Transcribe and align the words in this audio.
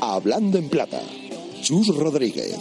Hablando 0.00 0.58
en 0.58 0.68
Plata, 0.68 1.02
Chus 1.60 1.94
Rodríguez. 1.94 2.56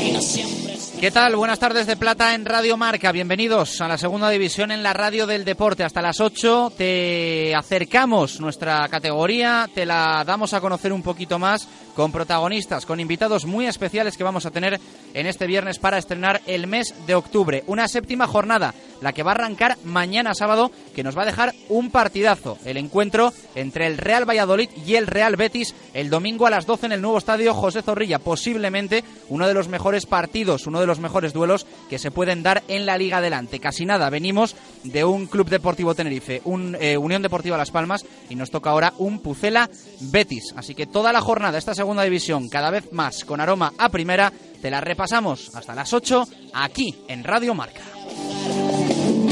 y 0.00 0.22
siempre 0.22 0.77
¿Qué 1.00 1.12
tal? 1.12 1.36
Buenas 1.36 1.60
tardes 1.60 1.86
de 1.86 1.96
Plata 1.96 2.34
en 2.34 2.44
Radio 2.44 2.76
Marca. 2.76 3.12
Bienvenidos 3.12 3.80
a 3.80 3.86
la 3.86 3.96
segunda 3.96 4.30
división 4.30 4.72
en 4.72 4.82
la 4.82 4.92
radio 4.92 5.28
del 5.28 5.44
deporte. 5.44 5.84
Hasta 5.84 6.02
las 6.02 6.20
8 6.20 6.72
te 6.76 7.54
acercamos 7.54 8.40
nuestra 8.40 8.88
categoría, 8.88 9.70
te 9.72 9.86
la 9.86 10.24
damos 10.26 10.54
a 10.54 10.60
conocer 10.60 10.92
un 10.92 11.04
poquito 11.04 11.38
más 11.38 11.68
con 11.94 12.10
protagonistas, 12.10 12.84
con 12.84 12.98
invitados 12.98 13.44
muy 13.44 13.66
especiales 13.66 14.16
que 14.16 14.24
vamos 14.24 14.44
a 14.44 14.50
tener 14.50 14.80
en 15.14 15.26
este 15.26 15.46
viernes 15.46 15.78
para 15.78 15.98
estrenar 15.98 16.40
el 16.46 16.66
mes 16.66 16.92
de 17.06 17.14
octubre. 17.14 17.62
Una 17.68 17.86
séptima 17.86 18.26
jornada, 18.26 18.74
la 19.00 19.12
que 19.12 19.22
va 19.22 19.32
a 19.32 19.34
arrancar 19.34 19.78
mañana 19.84 20.34
sábado, 20.34 20.72
que 20.96 21.04
nos 21.04 21.16
va 21.16 21.22
a 21.22 21.26
dejar 21.26 21.54
un 21.68 21.90
partidazo. 21.90 22.58
El 22.64 22.76
encuentro 22.76 23.32
entre 23.54 23.86
el 23.86 23.98
Real 23.98 24.28
Valladolid 24.28 24.70
y 24.84 24.96
el 24.96 25.06
Real 25.06 25.36
Betis 25.36 25.76
el 25.94 26.10
domingo 26.10 26.46
a 26.46 26.50
las 26.50 26.66
12 26.66 26.86
en 26.86 26.92
el 26.92 27.02
nuevo 27.02 27.18
estadio 27.18 27.54
José 27.54 27.82
Zorrilla. 27.82 28.18
Posiblemente 28.18 29.04
uno 29.28 29.46
de 29.46 29.54
los 29.54 29.68
mejores 29.68 30.06
partidos, 30.06 30.66
uno 30.66 30.80
de 30.80 30.87
los 30.88 30.98
mejores 30.98 31.32
duelos 31.32 31.66
que 31.88 31.98
se 32.00 32.10
pueden 32.10 32.42
dar 32.42 32.64
en 32.66 32.86
la 32.86 32.98
Liga 32.98 33.18
Adelante. 33.18 33.60
Casi 33.60 33.86
nada, 33.86 34.10
venimos 34.10 34.56
de 34.82 35.04
un 35.04 35.26
Club 35.26 35.48
Deportivo 35.48 35.94
Tenerife, 35.94 36.42
un 36.44 36.76
eh, 36.80 36.96
Unión 36.96 37.22
Deportiva 37.22 37.56
Las 37.56 37.70
Palmas 37.70 38.04
y 38.28 38.34
nos 38.34 38.50
toca 38.50 38.70
ahora 38.70 38.94
un 38.98 39.20
Pucela 39.20 39.70
Betis. 40.00 40.52
Así 40.56 40.74
que 40.74 40.86
toda 40.86 41.12
la 41.12 41.20
jornada, 41.20 41.58
esta 41.58 41.74
segunda 41.74 42.02
división, 42.02 42.48
cada 42.48 42.70
vez 42.70 42.92
más 42.92 43.24
con 43.24 43.40
aroma 43.40 43.72
a 43.78 43.88
primera, 43.90 44.32
te 44.60 44.70
la 44.70 44.80
repasamos 44.80 45.54
hasta 45.54 45.74
las 45.74 45.92
8 45.92 46.26
aquí 46.54 46.96
en 47.08 47.22
Radio 47.22 47.54
Marca. 47.54 47.82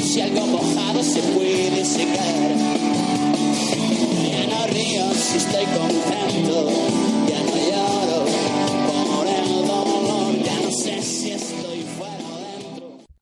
Si 0.01 0.21
algo 0.21 0.47
mojado 0.47 1.03
se 1.03 1.21
puede 1.21 1.85
secar. 1.85 2.27
No 4.49 4.67
río 4.69 5.15
si 5.15 5.37
estoy 5.39 5.65
contento. 5.65 7.16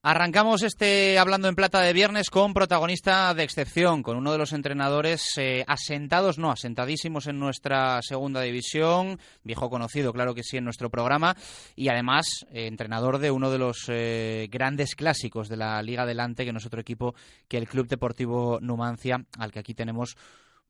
Arrancamos 0.06 0.62
este 0.62 1.18
Hablando 1.18 1.48
en 1.48 1.54
Plata 1.54 1.80
de 1.80 1.94
viernes 1.94 2.28
con 2.28 2.52
protagonista 2.52 3.32
de 3.32 3.42
excepción, 3.42 4.02
con 4.02 4.18
uno 4.18 4.32
de 4.32 4.36
los 4.36 4.52
entrenadores 4.52 5.32
eh, 5.38 5.64
asentados, 5.66 6.36
no, 6.36 6.50
asentadísimos 6.50 7.26
en 7.26 7.38
nuestra 7.38 8.02
segunda 8.02 8.42
división, 8.42 9.18
viejo 9.44 9.70
conocido, 9.70 10.12
claro 10.12 10.34
que 10.34 10.42
sí, 10.42 10.58
en 10.58 10.64
nuestro 10.64 10.90
programa, 10.90 11.34
y 11.74 11.88
además 11.88 12.26
eh, 12.50 12.66
entrenador 12.66 13.16
de 13.16 13.30
uno 13.30 13.50
de 13.50 13.56
los 13.56 13.86
eh, 13.88 14.46
grandes 14.52 14.94
clásicos 14.94 15.48
de 15.48 15.56
la 15.56 15.80
Liga 15.82 16.02
Adelante, 16.02 16.44
que 16.44 16.52
no 16.52 16.58
es 16.58 16.66
otro 16.66 16.82
equipo 16.82 17.14
que 17.48 17.56
el 17.56 17.66
Club 17.66 17.88
Deportivo 17.88 18.58
Numancia, 18.60 19.24
al 19.38 19.52
que 19.52 19.60
aquí 19.60 19.72
tenemos 19.72 20.18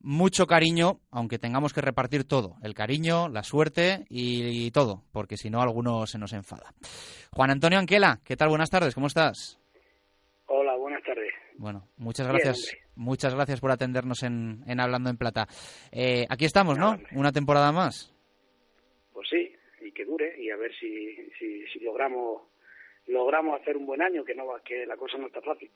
mucho 0.05 0.45
cariño, 0.45 0.99
aunque 1.09 1.39
tengamos 1.39 1.73
que 1.73 1.81
repartir 1.81 2.25
todo, 2.25 2.57
el 2.61 2.75
cariño, 2.75 3.27
la 3.27 3.41
suerte 3.41 4.05
y, 4.07 4.67
y 4.67 4.71
todo, 4.71 5.01
porque 5.11 5.35
si 5.35 5.49
no 5.49 5.63
alguno 5.63 6.05
se 6.05 6.19
nos 6.19 6.31
enfada. 6.33 6.73
Juan 7.31 7.49
Antonio 7.49 7.79
Anquela, 7.79 8.19
¿qué 8.23 8.37
tal? 8.37 8.49
Buenas 8.49 8.69
tardes, 8.69 8.93
¿cómo 8.93 9.07
estás? 9.07 9.59
Hola, 10.45 10.75
buenas 10.75 11.03
tardes. 11.03 11.33
Bueno, 11.57 11.87
muchas 11.97 12.27
gracias, 12.27 12.77
muchas 12.95 13.33
gracias 13.33 13.59
por 13.59 13.71
atendernos 13.71 14.21
en, 14.21 14.63
en 14.67 14.79
Hablando 14.79 15.09
en 15.09 15.17
Plata. 15.17 15.47
Eh, 15.91 16.27
aquí 16.29 16.45
estamos, 16.45 16.77
¿no? 16.77 16.91
Hombre. 16.91 17.07
Una 17.15 17.31
temporada 17.31 17.71
más. 17.71 18.13
Pues 19.11 19.27
sí, 19.27 19.55
y 19.81 19.91
que 19.91 20.05
dure 20.05 20.39
y 20.39 20.51
a 20.51 20.55
ver 20.55 20.71
si, 20.79 21.15
si, 21.39 21.65
si 21.73 21.79
logramos 21.79 22.43
logramos 23.07 23.59
hacer 23.59 23.75
un 23.75 23.87
buen 23.87 24.03
año, 24.03 24.23
que 24.23 24.35
no 24.35 24.45
que 24.63 24.85
la 24.85 24.97
cosa 24.97 25.17
no 25.17 25.25
está 25.27 25.41
fácil. 25.41 25.71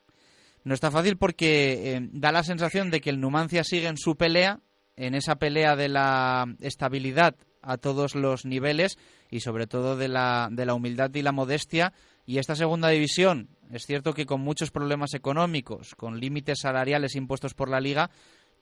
No 0.64 0.74
está 0.74 0.90
fácil 0.90 1.16
porque 1.16 1.94
eh, 1.94 2.08
da 2.12 2.32
la 2.32 2.42
sensación 2.42 2.90
de 2.90 3.00
que 3.00 3.10
el 3.10 3.20
Numancia 3.20 3.64
sigue 3.64 3.88
en 3.88 3.96
su 3.96 4.16
pelea, 4.16 4.60
en 4.96 5.14
esa 5.14 5.36
pelea 5.36 5.76
de 5.76 5.88
la 5.88 6.46
estabilidad 6.60 7.34
a 7.62 7.78
todos 7.78 8.14
los 8.14 8.44
niveles 8.44 8.98
y 9.30 9.40
sobre 9.40 9.66
todo 9.66 9.96
de 9.96 10.08
la, 10.08 10.48
de 10.50 10.66
la 10.66 10.74
humildad 10.74 11.14
y 11.14 11.22
la 11.22 11.32
modestia. 11.32 11.92
Y 12.26 12.38
esta 12.38 12.54
segunda 12.54 12.88
división, 12.88 13.48
es 13.72 13.82
cierto 13.86 14.12
que 14.12 14.26
con 14.26 14.40
muchos 14.40 14.70
problemas 14.70 15.14
económicos, 15.14 15.94
con 15.94 16.20
límites 16.20 16.60
salariales 16.60 17.16
impuestos 17.16 17.54
por 17.54 17.68
la 17.68 17.80
liga, 17.80 18.10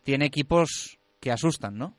tiene 0.04 0.26
equipos 0.26 0.98
que 1.20 1.30
asustan, 1.30 1.76
¿no? 1.76 1.96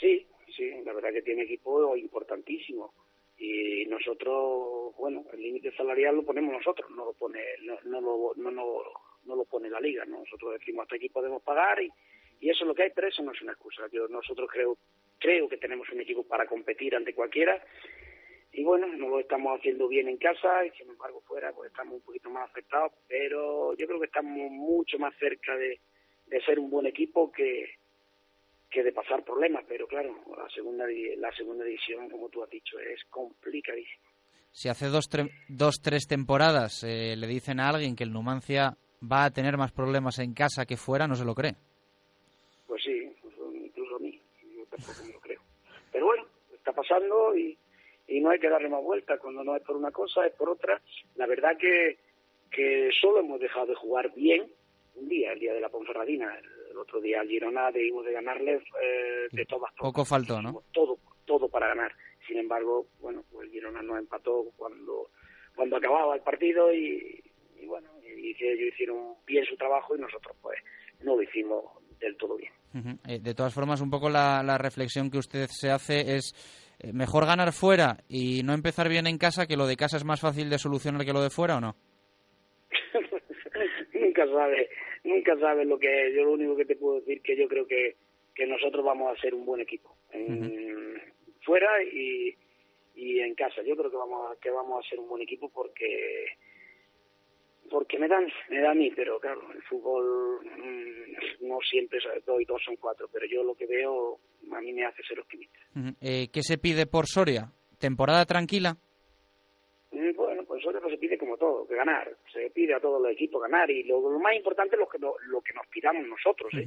Sí, 0.00 0.26
sí, 0.56 0.70
la 0.84 0.92
verdad 0.92 1.10
que 1.12 1.22
tiene 1.22 1.42
equipo 1.42 1.96
importantísimo. 1.96 2.92
Y 3.38 3.84
nosotros, 3.86 4.94
bueno, 4.96 5.24
el 5.32 5.42
límite 5.42 5.72
salarial 5.76 6.16
lo 6.16 6.24
ponemos 6.24 6.52
nosotros, 6.52 6.90
no 6.90 7.04
lo 7.04 7.12
pone 7.12 7.40
no, 7.62 7.78
no 7.84 8.00
lo, 8.00 8.32
no, 8.36 8.50
no, 8.50 9.36
lo 9.36 9.44
pone 9.44 9.68
la 9.68 9.80
liga. 9.80 10.04
¿no? 10.04 10.20
Nosotros 10.20 10.58
decimos 10.58 10.84
hasta 10.84 10.96
aquí 10.96 11.08
podemos 11.08 11.42
pagar 11.42 11.82
y, 11.82 11.90
y 12.40 12.50
eso 12.50 12.64
es 12.64 12.68
lo 12.68 12.74
que 12.74 12.84
hay, 12.84 12.90
pero 12.94 13.08
eso 13.08 13.22
no 13.22 13.32
es 13.32 13.42
una 13.42 13.52
excusa. 13.52 13.84
Yo, 13.92 14.08
nosotros 14.08 14.48
creo 14.50 14.78
creo 15.18 15.48
que 15.48 15.56
tenemos 15.56 15.88
un 15.90 16.00
equipo 16.00 16.24
para 16.24 16.46
competir 16.46 16.94
ante 16.94 17.14
cualquiera 17.14 17.62
y 18.52 18.64
bueno, 18.64 18.86
no 18.86 19.08
lo 19.08 19.20
estamos 19.20 19.58
haciendo 19.58 19.88
bien 19.88 20.08
en 20.08 20.16
casa 20.16 20.64
y 20.64 20.70
sin 20.70 20.88
embargo 20.88 21.20
fuera 21.26 21.52
pues 21.52 21.70
estamos 21.70 21.94
un 21.94 22.00
poquito 22.02 22.30
más 22.30 22.48
afectados, 22.50 22.92
pero 23.08 23.74
yo 23.76 23.86
creo 23.86 24.00
que 24.00 24.06
estamos 24.06 24.50
mucho 24.50 24.98
más 24.98 25.14
cerca 25.18 25.56
de, 25.56 25.80
de 26.26 26.40
ser 26.42 26.58
un 26.58 26.70
buen 26.70 26.86
equipo 26.86 27.30
que, 27.30 27.68
que 28.70 28.82
de 28.82 28.92
pasar 28.92 29.24
problemas, 29.24 29.64
pero 29.68 29.86
claro, 29.86 30.14
la 30.36 30.48
segunda 30.50 30.84
la 31.18 31.32
segunda 31.36 31.64
división, 31.64 32.10
como 32.10 32.28
tú 32.28 32.42
has 32.42 32.50
dicho, 32.50 32.78
es 32.78 33.02
complicadísima. 33.10 34.04
Si 34.50 34.68
hace 34.68 34.86
dos, 34.86 35.10
tre- 35.10 35.30
dos 35.48 35.80
tres 35.82 36.06
temporadas 36.06 36.82
eh, 36.82 37.14
le 37.16 37.26
dicen 37.26 37.60
a 37.60 37.68
alguien 37.68 37.94
que 37.94 38.04
el 38.04 38.12
Numancia 38.12 38.76
va 39.02 39.24
a 39.24 39.30
tener 39.30 39.56
más 39.56 39.72
problemas 39.72 40.18
en 40.18 40.32
casa 40.34 40.66
que 40.66 40.76
fuera, 40.76 41.06
no 41.06 41.14
se 41.14 41.24
lo 41.24 41.34
cree. 41.34 41.54
Pues 42.66 42.82
sí, 42.82 42.90
incluso, 43.04 43.52
incluso 43.54 43.96
a 43.96 43.98
mí, 43.98 44.20
yo 44.56 44.64
tampoco 44.66 45.04
me 45.06 45.12
lo 45.12 45.20
creo. 45.20 45.40
Pero 45.92 46.06
bueno, 46.06 46.26
está 46.54 46.72
pasando 46.72 47.36
y, 47.36 47.56
y 48.08 48.20
no 48.20 48.30
hay 48.30 48.38
que 48.40 48.48
darle 48.48 48.68
más 48.68 48.82
vuelta. 48.82 49.18
Cuando 49.18 49.44
no 49.44 49.54
es 49.56 49.62
por 49.62 49.76
una 49.76 49.90
cosa, 49.92 50.26
es 50.26 50.32
por 50.34 50.48
otra. 50.48 50.80
La 51.16 51.26
verdad 51.26 51.56
que, 51.58 51.98
que 52.50 52.90
solo 53.00 53.20
hemos 53.20 53.38
dejado 53.40 53.66
de 53.66 53.74
jugar 53.74 54.12
bien 54.14 54.50
un 54.96 55.08
día, 55.08 55.32
el 55.32 55.38
día 55.38 55.52
de 55.54 55.60
la 55.60 55.68
Ponferradina. 55.68 56.34
El 56.76 56.82
otro 56.82 57.00
día 57.00 57.22
al 57.22 57.28
Girona 57.28 57.72
debimos 57.72 58.04
de 58.04 58.12
ganarle 58.12 58.52
eh, 58.52 59.28
de 59.32 59.46
todas, 59.46 59.74
todas. 59.74 59.92
Poco 59.92 60.04
faltó, 60.04 60.42
¿no? 60.42 60.62
Todo, 60.72 60.98
todo 61.24 61.48
para 61.48 61.68
ganar. 61.68 61.90
Sin 62.28 62.36
embargo, 62.36 62.86
bueno, 63.00 63.24
pues 63.32 63.46
el 63.46 63.52
Girona 63.52 63.80
nos 63.80 63.98
empató 63.98 64.44
cuando, 64.56 65.08
cuando 65.54 65.76
acababa 65.78 66.14
el 66.14 66.20
partido 66.20 66.70
y, 66.74 67.24
y 67.58 67.64
bueno, 67.64 67.88
y 68.04 68.34
que 68.34 68.52
ellos 68.52 68.74
hicieron 68.74 69.14
bien 69.26 69.46
su 69.46 69.56
trabajo 69.56 69.96
y 69.96 70.00
nosotros 70.00 70.36
pues 70.42 70.58
no 71.02 71.16
lo 71.16 71.22
hicimos 71.22 71.64
del 71.98 72.14
todo 72.18 72.36
bien. 72.36 72.52
Ujú. 72.74 72.98
Eh, 73.08 73.20
de 73.20 73.34
todas 73.34 73.54
formas, 73.54 73.80
un 73.80 73.88
poco 73.88 74.10
la, 74.10 74.42
la 74.42 74.58
reflexión 74.58 75.10
que 75.10 75.16
usted 75.16 75.46
se 75.48 75.70
hace 75.70 76.16
es 76.16 76.34
eh, 76.78 76.92
mejor 76.92 77.24
ganar 77.24 77.54
fuera 77.54 77.96
y 78.06 78.42
no 78.42 78.52
empezar 78.52 78.90
bien 78.90 79.06
en 79.06 79.16
casa, 79.16 79.46
que 79.46 79.56
lo 79.56 79.66
de 79.66 79.76
casa 79.76 79.96
es 79.96 80.04
más 80.04 80.20
fácil 80.20 80.50
de 80.50 80.58
solucionar 80.58 81.06
que 81.06 81.14
lo 81.14 81.22
de 81.22 81.30
fuera, 81.30 81.56
¿o 81.56 81.60
no? 81.60 81.74
nunca 83.94 84.26
sabes, 84.26 84.68
nunca 85.06 85.38
sabes 85.38 85.66
lo 85.66 85.78
que 85.78 86.08
es. 86.08 86.14
Yo 86.14 86.24
lo 86.24 86.32
único 86.32 86.56
que 86.56 86.64
te 86.64 86.76
puedo 86.76 87.00
decir 87.00 87.22
que 87.22 87.36
yo 87.36 87.48
creo 87.48 87.66
que, 87.66 87.96
que 88.34 88.46
nosotros 88.46 88.84
vamos 88.84 89.16
a 89.16 89.20
ser 89.20 89.34
un 89.34 89.46
buen 89.46 89.60
equipo. 89.60 89.96
En- 90.10 91.00
Fuera 91.42 91.80
y, 91.84 92.34
y 92.96 93.20
en 93.20 93.34
casa. 93.36 93.62
Yo 93.62 93.76
creo 93.76 93.88
que 93.90 93.96
vamos 93.96 94.32
a, 94.32 94.40
que 94.40 94.50
vamos 94.50 94.84
a 94.84 94.88
ser 94.88 94.98
un 94.98 95.08
buen 95.08 95.22
equipo 95.22 95.48
porque 95.48 96.26
porque 97.70 97.98
me 97.98 98.06
dan 98.08 98.26
me 98.48 98.60
da 98.60 98.70
a 98.70 98.74
mí, 98.74 98.90
pero 98.94 99.18
claro, 99.18 99.40
el 99.52 99.62
fútbol 99.62 100.40
mm, 100.44 101.46
no 101.48 101.58
siempre 101.68 101.98
es 101.98 102.24
dos 102.24 102.40
y 102.40 102.44
dos 102.44 102.62
son 102.64 102.76
cuatro, 102.76 103.08
pero 103.12 103.26
yo 103.26 103.42
lo 103.42 103.54
que 103.54 103.66
veo 103.66 104.18
a 104.52 104.60
mí 104.60 104.72
me 104.72 104.84
hace 104.84 105.02
ser 105.02 105.18
optimista. 105.20 105.58
Ujú. 105.74 105.88
Eh, 106.00 106.28
¿Qué 106.32 106.42
se 106.42 106.58
pide 106.58 106.86
por 106.86 107.06
Soria? 107.06 107.52
¿Temporada 107.78 108.24
tranquila? 108.24 108.76
Bueno, 110.64 110.80
pues 110.80 110.92
eso 110.92 110.96
se 110.96 110.98
pide 111.00 111.18
como 111.18 111.36
todo, 111.36 111.66
que 111.66 111.74
ganar. 111.74 112.10
Se 112.32 112.50
pide 112.50 112.74
a 112.74 112.80
todos 112.80 113.00
los 113.02 113.10
equipos 113.12 113.40
ganar 113.42 113.70
y 113.70 113.82
lo, 113.84 114.00
lo 114.00 114.18
más 114.18 114.34
importante 114.34 114.76
es 114.76 114.80
lo 114.80 114.88
que, 114.88 114.98
no- 114.98 115.14
lo 115.26 115.40
que 115.40 115.52
nos 115.54 115.66
pidamos 115.68 116.06
nosotros. 116.06 116.52
¿eh? 116.54 116.64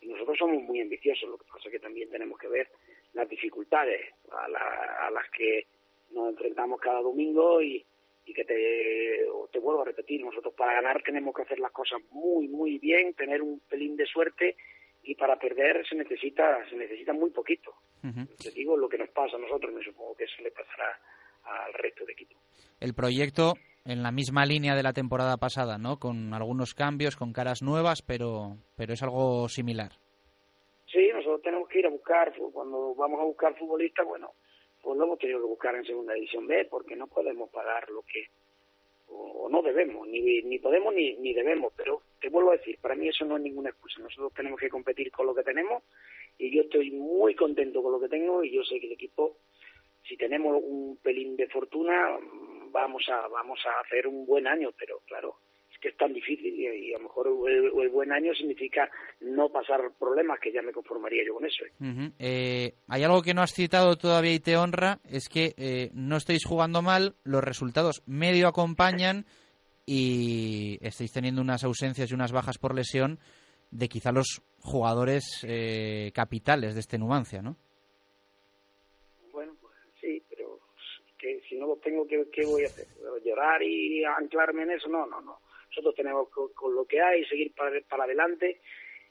Y 0.00 0.06
nosotros 0.08 0.36
somos 0.38 0.62
muy 0.62 0.80
ambiciosos, 0.80 1.28
lo 1.28 1.38
que 1.38 1.44
pasa 1.44 1.68
es 1.68 1.72
que 1.72 1.78
también 1.78 2.10
tenemos 2.10 2.38
que 2.38 2.48
ver 2.48 2.68
las 3.14 3.28
dificultades 3.28 4.00
a, 4.30 4.48
la- 4.48 5.06
a 5.06 5.10
las 5.10 5.30
que 5.30 5.66
nos 6.10 6.30
enfrentamos 6.30 6.80
cada 6.80 7.00
domingo 7.00 7.62
y, 7.62 7.84
y 8.26 8.34
que 8.34 8.44
te 8.44 9.26
repetir, 9.84 10.24
nosotros 10.24 10.54
para 10.54 10.74
ganar 10.74 11.02
tenemos 11.02 11.34
que 11.34 11.42
hacer 11.42 11.58
las 11.58 11.72
cosas 11.72 12.00
muy, 12.10 12.48
muy 12.48 12.78
bien, 12.78 13.14
tener 13.14 13.42
un 13.42 13.60
pelín 13.60 13.96
de 13.96 14.06
suerte 14.06 14.56
y 15.02 15.14
para 15.14 15.38
perder 15.38 15.86
se 15.86 15.94
necesita 15.96 16.68
se 16.68 16.76
necesita 16.76 17.12
muy 17.12 17.30
poquito. 17.30 17.74
Te 18.42 18.50
digo 18.50 18.76
lo 18.76 18.88
que 18.88 18.98
nos 18.98 19.10
pasa 19.10 19.36
a 19.36 19.40
nosotros, 19.40 19.72
me 19.72 19.82
supongo 19.84 20.14
que 20.16 20.24
eso 20.24 20.42
le 20.42 20.50
pasará 20.50 20.98
al 21.44 21.72
resto 21.74 22.04
de 22.04 22.12
equipos. 22.12 22.36
El 22.80 22.94
proyecto 22.94 23.54
en 23.84 24.02
la 24.02 24.12
misma 24.12 24.44
línea 24.46 24.74
de 24.74 24.82
la 24.82 24.92
temporada 24.92 25.36
pasada, 25.36 25.78
¿no? 25.78 25.98
Con 25.98 26.34
algunos 26.34 26.74
cambios, 26.74 27.16
con 27.16 27.32
caras 27.32 27.62
nuevas, 27.62 28.02
pero, 28.02 28.56
pero 28.76 28.92
es 28.92 29.02
algo 29.02 29.48
similar. 29.48 29.92
Sí, 30.92 31.08
nosotros 31.12 31.42
tenemos 31.42 31.68
que 31.68 31.80
ir 31.80 31.86
a 31.86 31.90
buscar, 31.90 32.32
cuando 32.52 32.94
vamos 32.94 33.20
a 33.20 33.24
buscar 33.24 33.58
futbolistas, 33.58 34.06
bueno, 34.06 34.32
pues 34.82 34.96
lo 34.98 35.04
hemos 35.04 35.18
tenido 35.18 35.40
que 35.40 35.46
buscar 35.46 35.74
en 35.74 35.84
Segunda 35.84 36.14
División 36.14 36.46
B, 36.46 36.66
porque 36.70 36.94
no 36.94 37.06
podemos 37.06 37.50
pagar 37.50 37.88
lo 37.88 38.02
que, 38.02 38.26
o, 39.08 39.44
o 39.44 39.48
no 39.48 39.62
debemos, 39.62 40.06
ni, 40.06 40.42
ni 40.42 40.58
podemos 40.58 40.94
ni, 40.94 41.14
ni 41.14 41.32
debemos, 41.32 41.72
pero 41.76 42.02
te 42.20 42.28
vuelvo 42.28 42.50
a 42.50 42.56
decir, 42.56 42.78
para 42.80 42.94
mí 42.94 43.08
eso 43.08 43.24
no 43.24 43.36
es 43.36 43.42
ninguna 43.42 43.70
excusa, 43.70 44.00
nosotros 44.00 44.34
tenemos 44.34 44.60
que 44.60 44.68
competir 44.68 45.10
con 45.10 45.26
lo 45.26 45.34
que 45.34 45.42
tenemos 45.42 45.82
y 46.38 46.54
yo 46.54 46.62
estoy 46.62 46.90
muy 46.90 47.34
contento 47.34 47.82
con 47.82 47.92
lo 47.92 48.00
que 48.00 48.08
tengo 48.08 48.44
y 48.44 48.52
yo 48.52 48.62
sé 48.62 48.78
que 48.78 48.86
el 48.86 48.92
equipo, 48.92 49.38
si 50.08 50.16
tenemos 50.16 50.60
un 50.62 50.98
pelín 51.02 51.36
de 51.36 51.48
fortuna, 51.48 52.18
vamos 52.70 53.04
a, 53.08 53.28
vamos 53.28 53.60
a 53.66 53.80
hacer 53.80 54.06
un 54.06 54.26
buen 54.26 54.46
año, 54.46 54.70
pero 54.76 55.00
claro, 55.06 55.36
es 55.70 55.78
que 55.78 55.88
es 55.88 55.96
tan 55.96 56.12
difícil 56.12 56.54
y, 56.58 56.92
a 56.92 56.98
lo 56.98 57.04
mejor 57.04 57.28
el, 57.48 57.88
buen 57.90 58.12
año 58.12 58.34
significa 58.34 58.90
no 59.20 59.48
pasar 59.50 59.80
problemas, 59.98 60.40
que 60.40 60.52
ya 60.52 60.62
me 60.62 60.72
conformaría 60.72 61.24
yo 61.26 61.34
con 61.34 61.46
eso. 61.46 61.64
¿eh? 61.64 62.10
Eh, 62.18 62.74
hay 62.88 63.04
algo 63.04 63.22
que 63.22 63.34
no 63.34 63.42
has 63.42 63.52
citado 63.52 63.96
todavía 63.96 64.32
y 64.32 64.40
te 64.40 64.56
honra, 64.56 64.98
es 65.08 65.28
que 65.28 65.54
eh, 65.56 65.90
no 65.92 66.16
estáis 66.16 66.44
jugando 66.44 66.82
mal, 66.82 67.14
los 67.24 67.44
resultados 67.44 68.02
medio 68.06 68.48
acompañan 68.48 69.26
y 69.86 70.78
estáis 70.80 71.12
teniendo 71.12 71.42
unas 71.42 71.64
ausencias 71.64 72.10
y 72.10 72.14
unas 72.14 72.32
bajas 72.32 72.58
por 72.58 72.74
lesión 72.74 73.18
de 73.70 73.88
quizá 73.88 74.12
los 74.12 74.42
jugadores 74.60 75.24
capitales 76.12 76.74
de 76.74 76.80
este 76.80 76.98
Numancia, 76.98 77.42
¿no? 77.42 77.56
Que 81.22 81.40
si 81.48 81.54
no 81.56 81.66
los 81.68 81.80
tengo, 81.80 82.06
¿qué, 82.06 82.26
qué 82.32 82.44
voy 82.44 82.64
a 82.64 82.68
hacer? 82.68 82.88
¿Llorar 83.24 83.62
y 83.62 84.04
anclarme 84.04 84.64
en 84.64 84.72
eso? 84.72 84.88
No, 84.88 85.06
no, 85.06 85.20
no. 85.20 85.38
Nosotros 85.68 85.94
tenemos 85.94 86.28
con, 86.30 86.52
con 86.52 86.74
lo 86.74 86.84
que 86.84 87.00
hay, 87.00 87.24
seguir 87.26 87.54
para, 87.54 87.80
para 87.88 88.04
adelante 88.04 88.60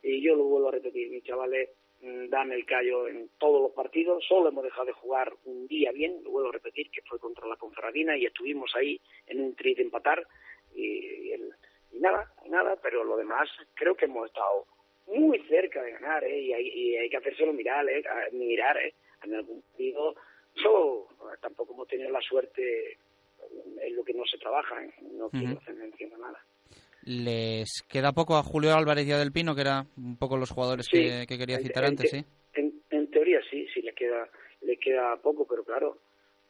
y 0.03 0.21
yo 0.21 0.35
lo 0.35 0.43
vuelvo 0.43 0.67
a 0.69 0.73
repetir, 0.73 1.09
mis 1.09 1.23
chavales 1.23 1.69
mm, 2.01 2.27
dan 2.29 2.51
el 2.51 2.65
callo 2.65 3.07
en 3.07 3.29
todos 3.39 3.61
los 3.61 3.71
partidos, 3.71 4.23
solo 4.27 4.49
hemos 4.49 4.63
dejado 4.63 4.85
de 4.87 4.91
jugar 4.93 5.33
un 5.45 5.67
día 5.67 5.91
bien, 5.91 6.21
lo 6.23 6.31
vuelvo 6.31 6.49
a 6.49 6.53
repetir, 6.53 6.91
que 6.91 7.01
fue 7.03 7.17
contra 7.19 7.47
la 7.47 7.55
Ponferradina 7.55 8.17
y 8.17 8.25
estuvimos 8.25 8.75
ahí 8.75 8.99
en 9.27 9.41
un 9.41 9.55
tris 9.55 9.77
de 9.77 9.83
empatar 9.83 10.27
y, 10.75 10.83
y 10.85 11.31
el- 11.31 11.53
y 11.93 11.99
nada, 11.99 12.31
y 12.45 12.49
nada, 12.49 12.77
pero 12.81 13.03
lo 13.03 13.17
demás 13.17 13.49
creo 13.75 13.95
que 13.95 14.05
hemos 14.05 14.27
estado 14.27 14.65
muy 15.07 15.39
cerca 15.47 15.81
de 15.83 15.91
ganar, 15.91 16.23
¿eh? 16.23 16.39
y, 16.39 16.53
hay, 16.53 16.67
y 16.67 16.95
hay 16.97 17.09
que 17.09 17.17
hacérselo 17.17 17.53
mirar, 17.53 17.87
¿eh? 17.89 18.03
Mirar, 18.33 18.77
¿eh? 18.77 18.93
En 19.23 19.35
algún 19.35 19.61
partido, 19.61 20.15
solo 20.55 21.07
tampoco 21.41 21.73
hemos 21.73 21.87
tenido 21.87 22.09
la 22.11 22.21
suerte 22.21 22.97
en 23.81 23.95
lo 23.95 24.03
que 24.03 24.13
no 24.13 24.25
se 24.25 24.37
trabaja, 24.37 24.83
¿eh? 24.83 24.93
no 25.13 25.29
quiero 25.29 25.57
hacer 25.59 25.73
mención 25.75 26.13
a 26.13 26.17
nada. 26.17 26.45
Les 27.03 27.81
queda 27.89 28.11
poco 28.11 28.35
a 28.35 28.43
Julio 28.43 28.75
Álvarez 28.75 29.07
y 29.07 29.11
a 29.11 29.17
Del 29.17 29.31
Pino, 29.31 29.55
que 29.55 29.61
era 29.61 29.85
un 29.97 30.17
poco 30.17 30.37
los 30.37 30.51
jugadores 30.51 30.85
Sí, 30.85 30.97
que, 31.01 31.25
que 31.27 31.37
quería 31.37 31.57
citar 31.59 31.83
en 31.83 31.89
antes, 31.89 32.11
te- 32.11 32.19
¿sí? 32.19 32.25
En, 32.53 32.81
en 32.91 33.09
teoría 33.09 33.39
sí, 33.49 33.67
sí 33.73 33.81
le 33.81 33.93
queda 33.93 34.29
le 34.61 34.77
queda 34.77 35.17
poco, 35.17 35.47
pero 35.47 35.63
claro, 35.63 35.97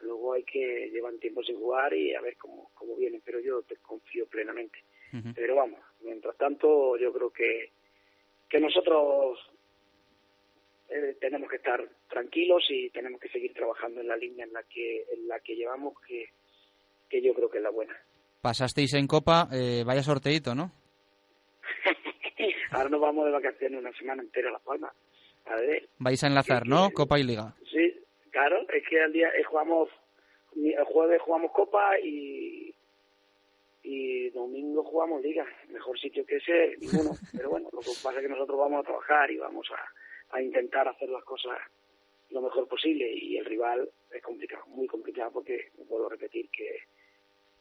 luego 0.01 0.33
hay 0.33 0.43
que 0.43 0.89
llevar 0.91 1.13
tiempo 1.15 1.41
sin 1.43 1.55
jugar 1.57 1.93
y 1.93 2.13
a 2.13 2.19
ver 2.19 2.35
cómo, 2.35 2.69
cómo 2.73 2.97
viene, 2.97 3.21
pero 3.23 3.39
yo 3.39 3.61
te 3.61 3.77
confío 3.77 4.25
plenamente. 4.27 4.79
Pero 5.35 5.55
vamos, 5.55 5.79
mientras 6.01 6.35
tanto 6.37 6.97
yo 6.97 7.11
creo 7.13 7.29
que 7.31 7.71
que 8.49 8.59
nosotros 8.59 9.39
eh, 10.89 11.15
tenemos 11.21 11.49
que 11.49 11.55
estar 11.57 11.87
tranquilos 12.11 12.63
y 12.69 12.89
tenemos 12.91 13.19
que 13.19 13.29
seguir 13.29 13.53
trabajando 13.53 14.01
en 14.01 14.07
la 14.07 14.17
línea 14.17 14.45
en 14.45 14.53
la 14.53 14.61
que 14.63 15.05
en 15.11 15.27
la 15.27 15.39
que 15.39 15.55
llevamos 15.55 15.99
que 16.07 16.29
que 17.09 17.21
yo 17.21 17.33
creo 17.33 17.49
que 17.49 17.57
es 17.57 17.63
la 17.63 17.71
buena. 17.71 17.95
Pasasteis 18.41 18.93
en 18.93 19.07
Copa, 19.07 19.47
eh, 19.51 19.83
vaya 19.85 20.01
sorteito, 20.01 20.55
¿no? 20.55 20.71
Ahora 22.71 22.89
nos 22.89 23.01
vamos 23.01 23.25
de 23.25 23.31
vacaciones 23.31 23.79
una 23.79 23.91
semana 23.93 24.21
entera 24.21 24.49
a 24.49 24.53
Las 24.53 24.61
Palmas. 24.61 24.91
A 25.45 25.55
ver, 25.55 25.89
Vais 25.97 26.23
a 26.23 26.27
enlazar, 26.27 26.67
¿no? 26.67 26.89
Copa 26.91 27.19
y 27.19 27.23
Liga. 27.23 27.55
Sí, 27.69 27.99
claro, 28.29 28.61
es 28.69 28.87
que 28.87 29.03
el 29.03 29.11
día 29.11 29.27
eh, 29.29 29.43
jugamos, 29.43 29.89
el 30.55 30.83
jueves 30.85 31.21
jugamos 31.21 31.51
Copa 31.51 31.99
y, 31.99 32.73
y 33.83 34.29
domingo 34.29 34.83
jugamos 34.83 35.21
Liga. 35.21 35.45
Mejor 35.69 35.99
sitio 35.99 36.25
que 36.25 36.37
ese, 36.37 36.77
ninguno. 36.79 37.11
Pero 37.35 37.49
bueno, 37.49 37.69
lo 37.71 37.79
que 37.79 37.91
pasa 38.01 38.17
es 38.17 38.21
que 38.21 38.29
nosotros 38.29 38.57
vamos 38.57 38.79
a 38.79 38.87
trabajar 38.87 39.29
y 39.31 39.37
vamos 39.37 39.67
a, 39.71 40.35
a 40.35 40.41
intentar 40.41 40.87
hacer 40.87 41.09
las 41.09 41.23
cosas 41.23 41.57
lo 42.31 42.41
mejor 42.41 42.67
posible 42.67 43.11
y 43.13 43.37
el 43.37 43.45
rival 43.45 43.89
es 44.11 44.21
complicado, 44.23 44.65
muy 44.67 44.87
complicado 44.87 45.31
porque, 45.31 45.69
vuelvo 45.89 46.07
a 46.07 46.11
repetir, 46.11 46.49
que, 46.49 46.79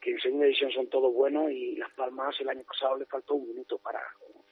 que 0.00 0.12
en 0.12 0.20
segunda 0.20 0.46
división 0.46 0.70
son 0.72 0.88
todos 0.88 1.12
buenos 1.12 1.50
y 1.50 1.76
Las 1.76 1.92
Palmas 1.92 2.34
el 2.40 2.48
año 2.48 2.62
pasado 2.64 2.96
le 2.98 3.06
faltó 3.06 3.34
un 3.34 3.48
minuto 3.48 3.78
para, 3.78 4.00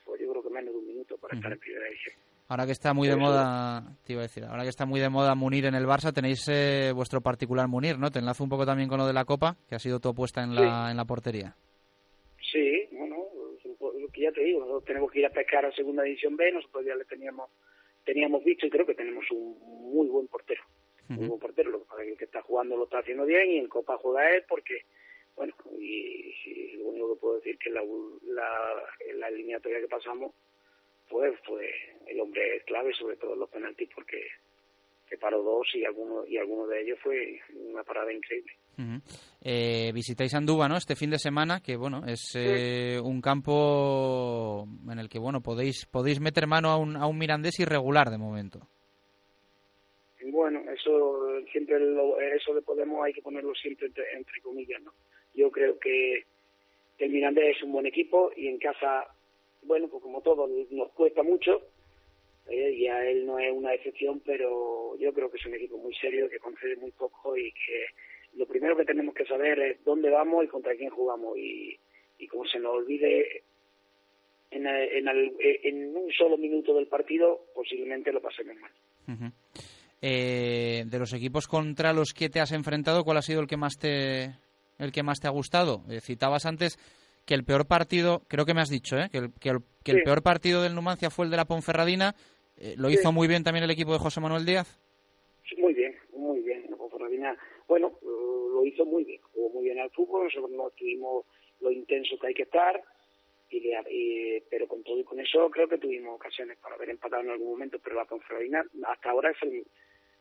fue 0.03 0.19
yo 0.19 0.29
creo 0.31 0.43
que 0.43 0.49
menos 0.49 0.73
de 0.73 0.79
un 0.79 0.87
minuto 0.87 1.17
para 1.17 1.35
estar 1.35 1.51
en 1.51 1.59
primera 1.59 1.85
división. 1.85 2.15
Ahora 2.47 2.65
que 2.65 2.71
está 2.71 2.95
muy 2.95 3.07
de 3.07 3.15
moda, 3.15 3.95
te 4.03 4.13
iba 4.13 4.21
a 4.21 4.27
decir, 4.27 4.43
ahora 4.43 4.63
que 4.63 4.69
está 4.69 4.87
muy 4.87 4.99
de 4.99 5.09
moda 5.09 5.35
Munir 5.35 5.65
en 5.65 5.75
el 5.75 5.85
Barça, 5.85 6.11
tenéis 6.11 6.47
eh, 6.49 6.91
vuestro 6.95 7.21
particular 7.21 7.67
Munir, 7.67 7.99
¿no? 7.99 8.09
Te 8.09 8.19
enlazo 8.19 8.43
un 8.43 8.49
poco 8.49 8.65
también 8.65 8.89
con 8.89 8.97
lo 8.97 9.05
de 9.05 9.13
la 9.13 9.23
Copa, 9.25 9.55
que 9.67 9.75
ha 9.75 9.79
sido 9.79 9.99
tu 9.99 10.09
apuesta 10.09 10.43
en 10.43 10.55
la, 10.55 10.89
en 10.89 10.97
la 10.97 11.05
portería. 11.05 11.55
Sí, 12.51 12.87
bueno, 12.91 13.17
lo 13.75 14.07
que 14.07 14.21
ya 14.21 14.31
te 14.31 14.41
digo, 14.41 14.61
nosotros 14.61 14.85
tenemos 14.85 15.11
que 15.11 15.19
ir 15.19 15.27
a 15.27 15.29
pescar 15.29 15.63
a 15.63 15.71
Segunda 15.73 16.01
División 16.01 16.35
B, 16.35 16.51
nosotros 16.51 16.83
ya 16.83 16.95
le 16.95 17.05
teníamos 17.05 17.51
teníamos 18.13 18.43
visto 18.43 18.65
y 18.65 18.69
creo 18.71 18.85
que 18.85 18.95
tenemos 18.95 19.29
un 19.29 19.57
muy 19.93 20.07
buen 20.07 20.27
portero, 20.27 20.63
muy 21.09 21.27
buen 21.27 21.39
portero, 21.39 21.69
lo 21.69 21.85
que 21.85 22.09
el 22.09 22.17
que 22.17 22.25
está 22.25 22.41
jugando 22.41 22.75
lo 22.75 22.85
está 22.85 22.99
haciendo 22.99 23.25
bien 23.25 23.51
y 23.51 23.57
en 23.59 23.67
Copa 23.67 23.97
juega 23.97 24.35
él 24.35 24.43
porque, 24.47 24.85
bueno, 25.35 25.53
y, 25.79 26.33
y 26.45 26.77
lo 26.77 26.85
único 26.85 27.13
que 27.13 27.19
puedo 27.19 27.35
decir 27.35 27.57
que 27.59 27.69
la, 27.69 27.83
la, 28.23 28.83
la 29.13 29.27
eliminatoria 29.27 29.79
que 29.79 29.87
pasamos, 29.87 30.33
pues 31.07 31.39
fue 31.45 31.71
el 32.07 32.19
hombre 32.19 32.61
clave, 32.65 32.93
sobre 32.93 33.17
todo 33.17 33.33
en 33.33 33.39
los 33.41 33.49
penaltis, 33.49 33.89
porque 33.93 34.23
que 35.07 35.17
paró 35.17 35.41
dos 35.41 35.67
y 35.73 35.85
alguno, 35.85 36.25
y 36.25 36.37
alguno 36.37 36.67
de 36.67 36.81
ellos 36.81 36.99
fue 37.03 37.39
una 37.53 37.83
parada 37.83 38.11
increíble. 38.13 38.53
Ujú. 38.79 39.01
Eh, 39.41 39.91
visitáis 39.93 40.33
Andúba, 40.33 40.69
¿no? 40.69 40.77
Este 40.77 40.95
fin 40.95 41.09
de 41.09 41.19
semana, 41.19 41.59
que 41.61 41.75
bueno, 41.75 42.03
es 42.07 42.31
eh, 42.35 42.97
un 43.03 43.19
campo 43.19 44.65
en 44.89 44.99
el 44.99 45.09
que 45.09 45.19
bueno 45.19 45.41
podéis 45.41 45.85
podéis 45.85 46.21
meter 46.21 46.47
mano 46.47 46.69
a 46.69 46.77
un, 46.77 46.95
a 46.95 47.05
un 47.05 47.17
Mirandés 47.17 47.59
irregular 47.59 48.09
de 48.09 48.17
momento. 48.17 48.61
Bueno, 50.31 50.61
eso 50.71 51.41
siempre 51.51 51.79
lo, 51.79 52.19
eso 52.21 52.53
de 52.53 52.61
Podemos 52.61 53.03
hay 53.03 53.11
que 53.11 53.21
ponerlo 53.21 53.53
siempre 53.55 53.87
entre, 53.87 54.03
entre 54.13 54.41
comillas, 54.41 54.81
¿no? 54.81 54.93
Yo 55.33 55.51
creo 55.51 55.77
que 55.77 56.23
el 56.99 57.09
Mirandés 57.09 57.57
es 57.57 57.63
un 57.63 57.73
buen 57.73 57.85
equipo 57.85 58.31
y 58.35 58.47
en 58.47 58.59
casa, 58.59 59.07
bueno, 59.63 59.89
pues 59.89 60.01
como 60.01 60.21
todo 60.21 60.47
nos 60.71 60.91
cuesta 60.91 61.23
mucho 61.23 61.61
eh, 62.47 62.71
y 62.71 62.87
a 62.87 63.05
él 63.09 63.25
no 63.25 63.39
es 63.39 63.51
una 63.51 63.73
excepción, 63.73 64.21
pero 64.25 64.97
yo 64.97 65.13
creo 65.13 65.29
que 65.29 65.37
es 65.37 65.45
un 65.45 65.55
equipo 65.55 65.77
muy 65.77 65.93
serio 65.95 66.29
que 66.29 66.39
concede 66.39 66.75
muy 66.77 66.91
poco 66.91 67.35
y 67.35 67.51
que 67.51 67.85
lo 68.35 68.45
primero 68.45 68.75
que 68.77 68.85
tenemos 68.85 69.13
que 69.13 69.25
saber 69.25 69.59
es 69.59 69.83
dónde 69.83 70.09
vamos 70.09 70.45
y 70.45 70.47
contra 70.47 70.75
quién 70.75 70.89
jugamos 70.89 71.37
y, 71.37 71.77
y 72.17 72.27
como 72.27 72.45
se 72.45 72.59
nos 72.59 72.73
olvide 72.75 73.43
en, 74.51 74.65
en, 74.67 75.07
en 75.63 75.95
un 75.95 76.11
solo 76.13 76.37
minuto 76.37 76.73
del 76.73 76.87
partido, 76.87 77.45
posiblemente 77.53 78.11
lo 78.11 78.21
pasemos 78.21 78.55
mal. 78.57 78.71
Eh, 80.01 80.83
de 80.85 80.99
los 80.99 81.13
equipos 81.13 81.47
contra 81.47 81.91
los 81.93 82.13
que 82.13 82.29
te 82.29 82.39
has 82.39 82.51
enfrentado, 82.53 83.03
¿cuál 83.03 83.17
ha 83.17 83.21
sido 83.21 83.41
el 83.41 83.47
que 83.47 83.57
más 83.57 83.73
te 83.77 84.31
el 84.77 84.91
que 84.93 85.03
más 85.03 85.19
te 85.19 85.27
ha 85.27 85.31
gustado? 85.31 85.81
Eh, 85.89 85.99
citabas 85.99 86.45
antes 86.45 86.77
que 87.25 87.33
el 87.33 87.43
peor 87.43 87.67
partido, 87.67 88.21
creo 88.29 88.45
que 88.45 88.53
me 88.53 88.61
has 88.61 88.69
dicho, 88.69 88.95
¿eh? 88.97 89.09
que, 89.11 89.17
el, 89.17 89.33
que, 89.39 89.49
el, 89.49 89.57
que 89.83 89.91
el 89.91 89.97
Sí. 89.97 90.03
peor 90.03 90.23
partido 90.23 90.63
del 90.63 90.73
Numancia 90.73 91.09
fue 91.09 91.25
el 91.25 91.31
de 91.31 91.37
la 91.37 91.45
Ponferradina. 91.45 92.15
Eh, 92.57 92.75
¿Lo 92.77 92.89
hizo 92.89 93.11
muy 93.11 93.27
bien 93.27 93.43
también 93.43 93.63
el 93.65 93.71
equipo 93.71 93.91
de 93.93 93.99
José 93.99 94.19
Manuel 94.21 94.45
Díaz? 94.45 94.79
Muy 95.57 95.73
bien, 95.73 95.95
muy 96.15 96.39
bien. 96.41 96.65
La 96.69 96.77
Ponferradina, 96.77 97.37
bueno, 97.69 97.97
eh, 98.01 98.05
lo 98.53 98.65
hizo 98.65 98.85
muy 98.85 99.05
bien. 99.05 99.21
Jugó 99.31 99.49
muy 99.51 99.63
bien 99.65 99.79
al 99.79 99.91
fútbol, 99.91 100.25
nosotros 100.25 100.51
no 100.51 100.69
tuvimos 100.71 101.25
lo 101.61 101.71
intenso 101.71 102.17
que 102.19 102.27
hay 102.27 102.33
que 102.33 102.43
estar, 102.43 102.81
y, 103.49 103.59
de- 103.61 103.83
y- 103.89 104.41
pero 104.49 104.67
con 104.67 104.83
todo 104.83 104.99
y 104.99 105.03
con 105.03 105.19
eso 105.19 105.49
creo 105.49 105.67
que 105.69 105.77
tuvimos 105.77 106.15
ocasiones 106.15 106.57
para 106.57 106.75
haber 106.75 106.89
empatado 106.89 107.23
en 107.23 107.29
algún 107.29 107.49
momento, 107.51 107.79
pero 107.81 107.95
la 107.95 108.05
Ponferradina 108.05 108.63
hasta 108.85 109.09
ahora 109.11 109.31
es 109.31 109.37
el, 109.43 109.65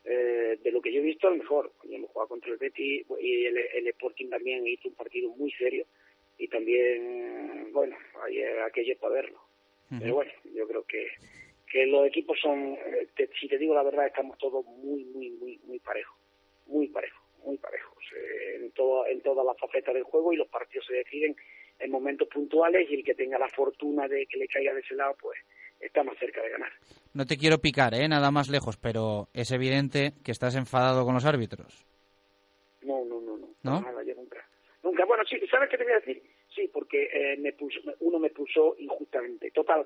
eh, 0.05 0.59
de 0.63 0.71
lo 0.73 0.81
que 0.81 0.93
yo 0.93 1.01
he 1.01 1.05
visto 1.05 1.29
el 1.29 1.39
mejor. 1.39 1.73
Cuando 1.79 1.97
hemos 1.97 2.11
jugado 2.11 2.29
contra 2.29 2.51
el 2.53 2.59
Betis 2.59 3.05
y 3.21 3.45
el, 3.47 3.57
el 3.59 3.87
Sporting 3.89 4.29
también 4.31 4.67
hizo 4.67 4.89
un 4.89 4.95
partido 4.95 5.31
muy 5.31 5.51
serio 5.53 5.85
y 6.39 6.49
también, 6.49 7.73
bueno, 7.73 7.97
hay 8.25 8.43
aquello 8.67 8.97
para 8.99 9.15
verlo. 9.15 9.41
Pero 10.01 10.15
bueno, 10.15 10.33
yo 10.55 10.67
creo 10.69 10.85
que, 10.85 11.09
que 11.71 11.87
los 11.87 12.07
equipos 12.07 12.39
son, 12.41 12.75
eh, 12.75 13.09
te- 13.17 13.29
si 13.41 13.49
te 13.49 13.59
digo 13.59 13.75
la 13.75 13.83
verdad, 13.83 14.07
estamos 14.07 14.39
todos 14.39 14.65
muy, 14.65 15.05
muy, 15.05 15.31
muy, 15.31 15.59
muy 15.65 15.79
parejos, 15.81 16.17
muy 16.67 16.89
parejos, 16.89 17.21
muy 17.45 17.57
parejos, 17.59 18.05
eh, 18.17 18.57
en, 18.57 18.71
todo, 18.73 19.07
en 19.07 19.21
todas 19.21 19.45
las 19.45 19.59
facetas 19.59 19.95
del 19.95 20.05
juego 20.05 20.33
y 20.33 20.37
los 20.37 20.49
partidos 20.49 20.87
se 20.87 20.95
deciden 20.95 21.37
en 21.79 21.91
momentos 21.91 22.29
puntuales 22.29 22.89
y 22.91 22.95
el 22.97 23.05
que 23.05 23.15
tenga 23.15 23.39
la 23.39 23.49
fortuna 23.49 24.09
de 24.09 24.27
que 24.27 24.39
le 24.39 24.49
caiga 24.49 24.75
de 24.75 24.81
ese 24.81 24.95
lado, 24.95 25.17
pues 25.21 25.39
está 25.81 26.03
más 26.03 26.19
cerca 26.19 26.43
de 26.43 26.51
ganar. 26.51 26.73
No 27.15 27.25
te 27.25 27.37
quiero 27.37 27.59
picar, 27.59 27.95
¿eh? 27.95 28.09
Nada 28.09 28.31
más 28.31 28.49
lejos, 28.49 28.77
pero 28.77 29.29
es 29.33 29.51
evidente 29.53 30.13
que 30.25 30.33
estás 30.33 30.57
enfadado 30.57 31.05
con 31.05 31.15
los 31.15 31.25
árbitros. 31.25 31.87
No, 32.83 33.05
no, 33.05 33.21
no, 33.21 33.39
no. 33.39 33.49
¿No? 33.63 33.81
Nada, 33.81 34.03
yo 34.03 34.15
nunca. 34.15 34.45
Nunca. 34.83 35.05
Bueno, 35.05 35.25
sí, 35.29 35.37
¿sabes 35.51 35.69
qué 35.69 35.79
te 35.79 35.85
voy 35.85 35.93
a 35.93 36.01
decir? 36.01 36.23
Sí, 36.55 36.69
porque 36.73 37.09
eh, 37.13 37.37
me 37.39 37.53
puso, 37.53 37.79
uno 38.01 38.19
me 38.19 38.31
puso 38.31 38.77
injustamente. 38.79 39.51
Total. 39.51 39.85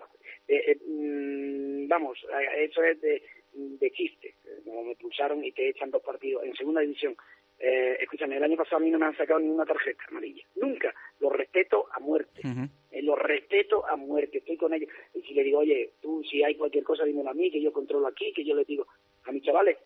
eh, 0.48 0.62
eh, 0.72 0.78
mm, 0.86 1.88
vamos, 1.88 2.18
eh, 2.24 2.64
eso 2.64 2.82
es 2.82 3.00
de, 3.00 3.22
de 3.52 3.90
chiste. 3.90 4.34
Como 4.64 4.84
me 4.84 4.96
pulsaron 4.96 5.44
y 5.44 5.52
te 5.52 5.68
echan 5.68 5.90
dos 5.90 6.02
partidos 6.02 6.44
en 6.44 6.54
segunda 6.54 6.80
división. 6.80 7.16
Eh, 7.64 7.96
escúchame, 8.00 8.36
el 8.36 8.42
año 8.42 8.56
pasado 8.56 8.78
a 8.78 8.80
mí 8.80 8.90
no 8.90 8.98
me 8.98 9.06
han 9.06 9.16
sacado 9.16 9.38
ninguna 9.38 9.64
tarjeta 9.64 10.02
amarilla. 10.08 10.42
Nunca. 10.56 10.92
Lo 11.20 11.30
respeto 11.30 11.86
a 11.92 12.00
muerte. 12.00 12.42
Eh, 12.90 13.02
lo 13.02 13.14
respeto 13.14 13.86
a 13.86 13.94
muerte, 13.94 14.38
estoy 14.38 14.56
con 14.56 14.74
ellos. 14.74 14.90
Y 15.14 15.22
si 15.22 15.32
le 15.32 15.44
digo, 15.44 15.60
oye, 15.60 15.92
tú 16.00 16.24
si 16.28 16.42
hay 16.42 16.56
cualquier 16.56 16.82
cosa, 16.82 17.04
dímelo 17.04 17.30
a 17.30 17.34
mí, 17.34 17.52
que 17.52 17.62
yo 17.62 17.72
controlo 17.72 18.08
aquí, 18.08 18.32
que 18.32 18.44
yo 18.44 18.56
les 18.56 18.66
digo 18.66 18.88
a 19.24 19.30
mis 19.30 19.44
chavales, 19.44 19.78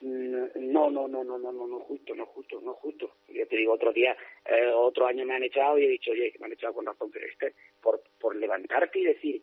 mm, 0.00 0.44
no, 0.70 0.90
no, 0.92 1.08
no, 1.08 1.24
no, 1.24 1.38
no, 1.38 1.50
no, 1.52 1.66
no, 1.66 1.80
justo, 1.80 2.14
no 2.14 2.24
justo, 2.26 2.60
no 2.60 2.74
justo. 2.74 3.16
Yo 3.28 3.48
te 3.48 3.56
digo, 3.56 3.72
otro 3.72 3.92
día, 3.92 4.16
eh, 4.46 4.68
otro 4.72 5.06
año 5.06 5.26
me 5.26 5.34
han 5.34 5.42
echado 5.42 5.78
y 5.78 5.86
he 5.86 5.88
dicho, 5.88 6.12
oye, 6.12 6.32
me 6.38 6.46
han 6.46 6.52
echado 6.52 6.74
con 6.74 6.86
razón, 6.86 7.10
pero 7.10 7.26
este, 7.26 7.52
por, 7.80 8.00
por 8.20 8.36
levantarte 8.36 9.00
y 9.00 9.04
decir, 9.06 9.42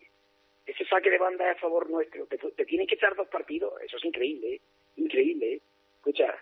ese 0.66 0.86
saque 0.86 1.10
de 1.10 1.18
banda 1.18 1.52
es 1.52 1.58
a 1.58 1.60
favor 1.60 1.90
nuestro, 1.90 2.26
te, 2.28 2.38
te 2.38 2.66
tienen 2.66 2.88
que 2.88 2.96
echar 2.96 3.18
dos 3.18 3.28
partidos, 3.28 3.74
eso 3.82 3.98
es 3.98 4.06
increíble, 4.06 4.56
¿eh? 4.56 4.62
increíble, 4.96 5.56
¿eh? 5.56 5.62
Escucha, 5.98 6.34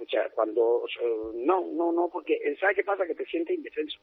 escucha, 0.00 0.30
cuando, 0.34 0.84
eh, 1.00 1.30
no, 1.34 1.66
no, 1.72 1.92
no, 1.92 2.08
porque, 2.08 2.38
¿sabes 2.58 2.76
qué 2.76 2.84
pasa? 2.84 3.06
Que 3.06 3.14
te 3.14 3.26
sientes 3.26 3.56
indefenso. 3.56 3.98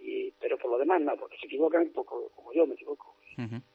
Y, 0.00 0.32
pero 0.40 0.56
por 0.58 0.70
lo 0.70 0.78
demás, 0.78 1.00
no, 1.00 1.16
porque 1.16 1.36
se 1.38 1.46
equivocan 1.46 1.82
un 1.82 1.92
poco, 1.92 2.30
como 2.34 2.52
yo 2.52 2.66
me 2.66 2.74
equivoco. 2.74 3.14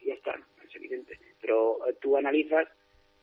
Y 0.02 0.08
ya 0.08 0.14
está, 0.14 0.40
es 0.66 0.76
evidente. 0.76 1.20
Pero 1.42 1.88
eh, 1.88 1.96
tú 2.00 2.16
analizas 2.18 2.68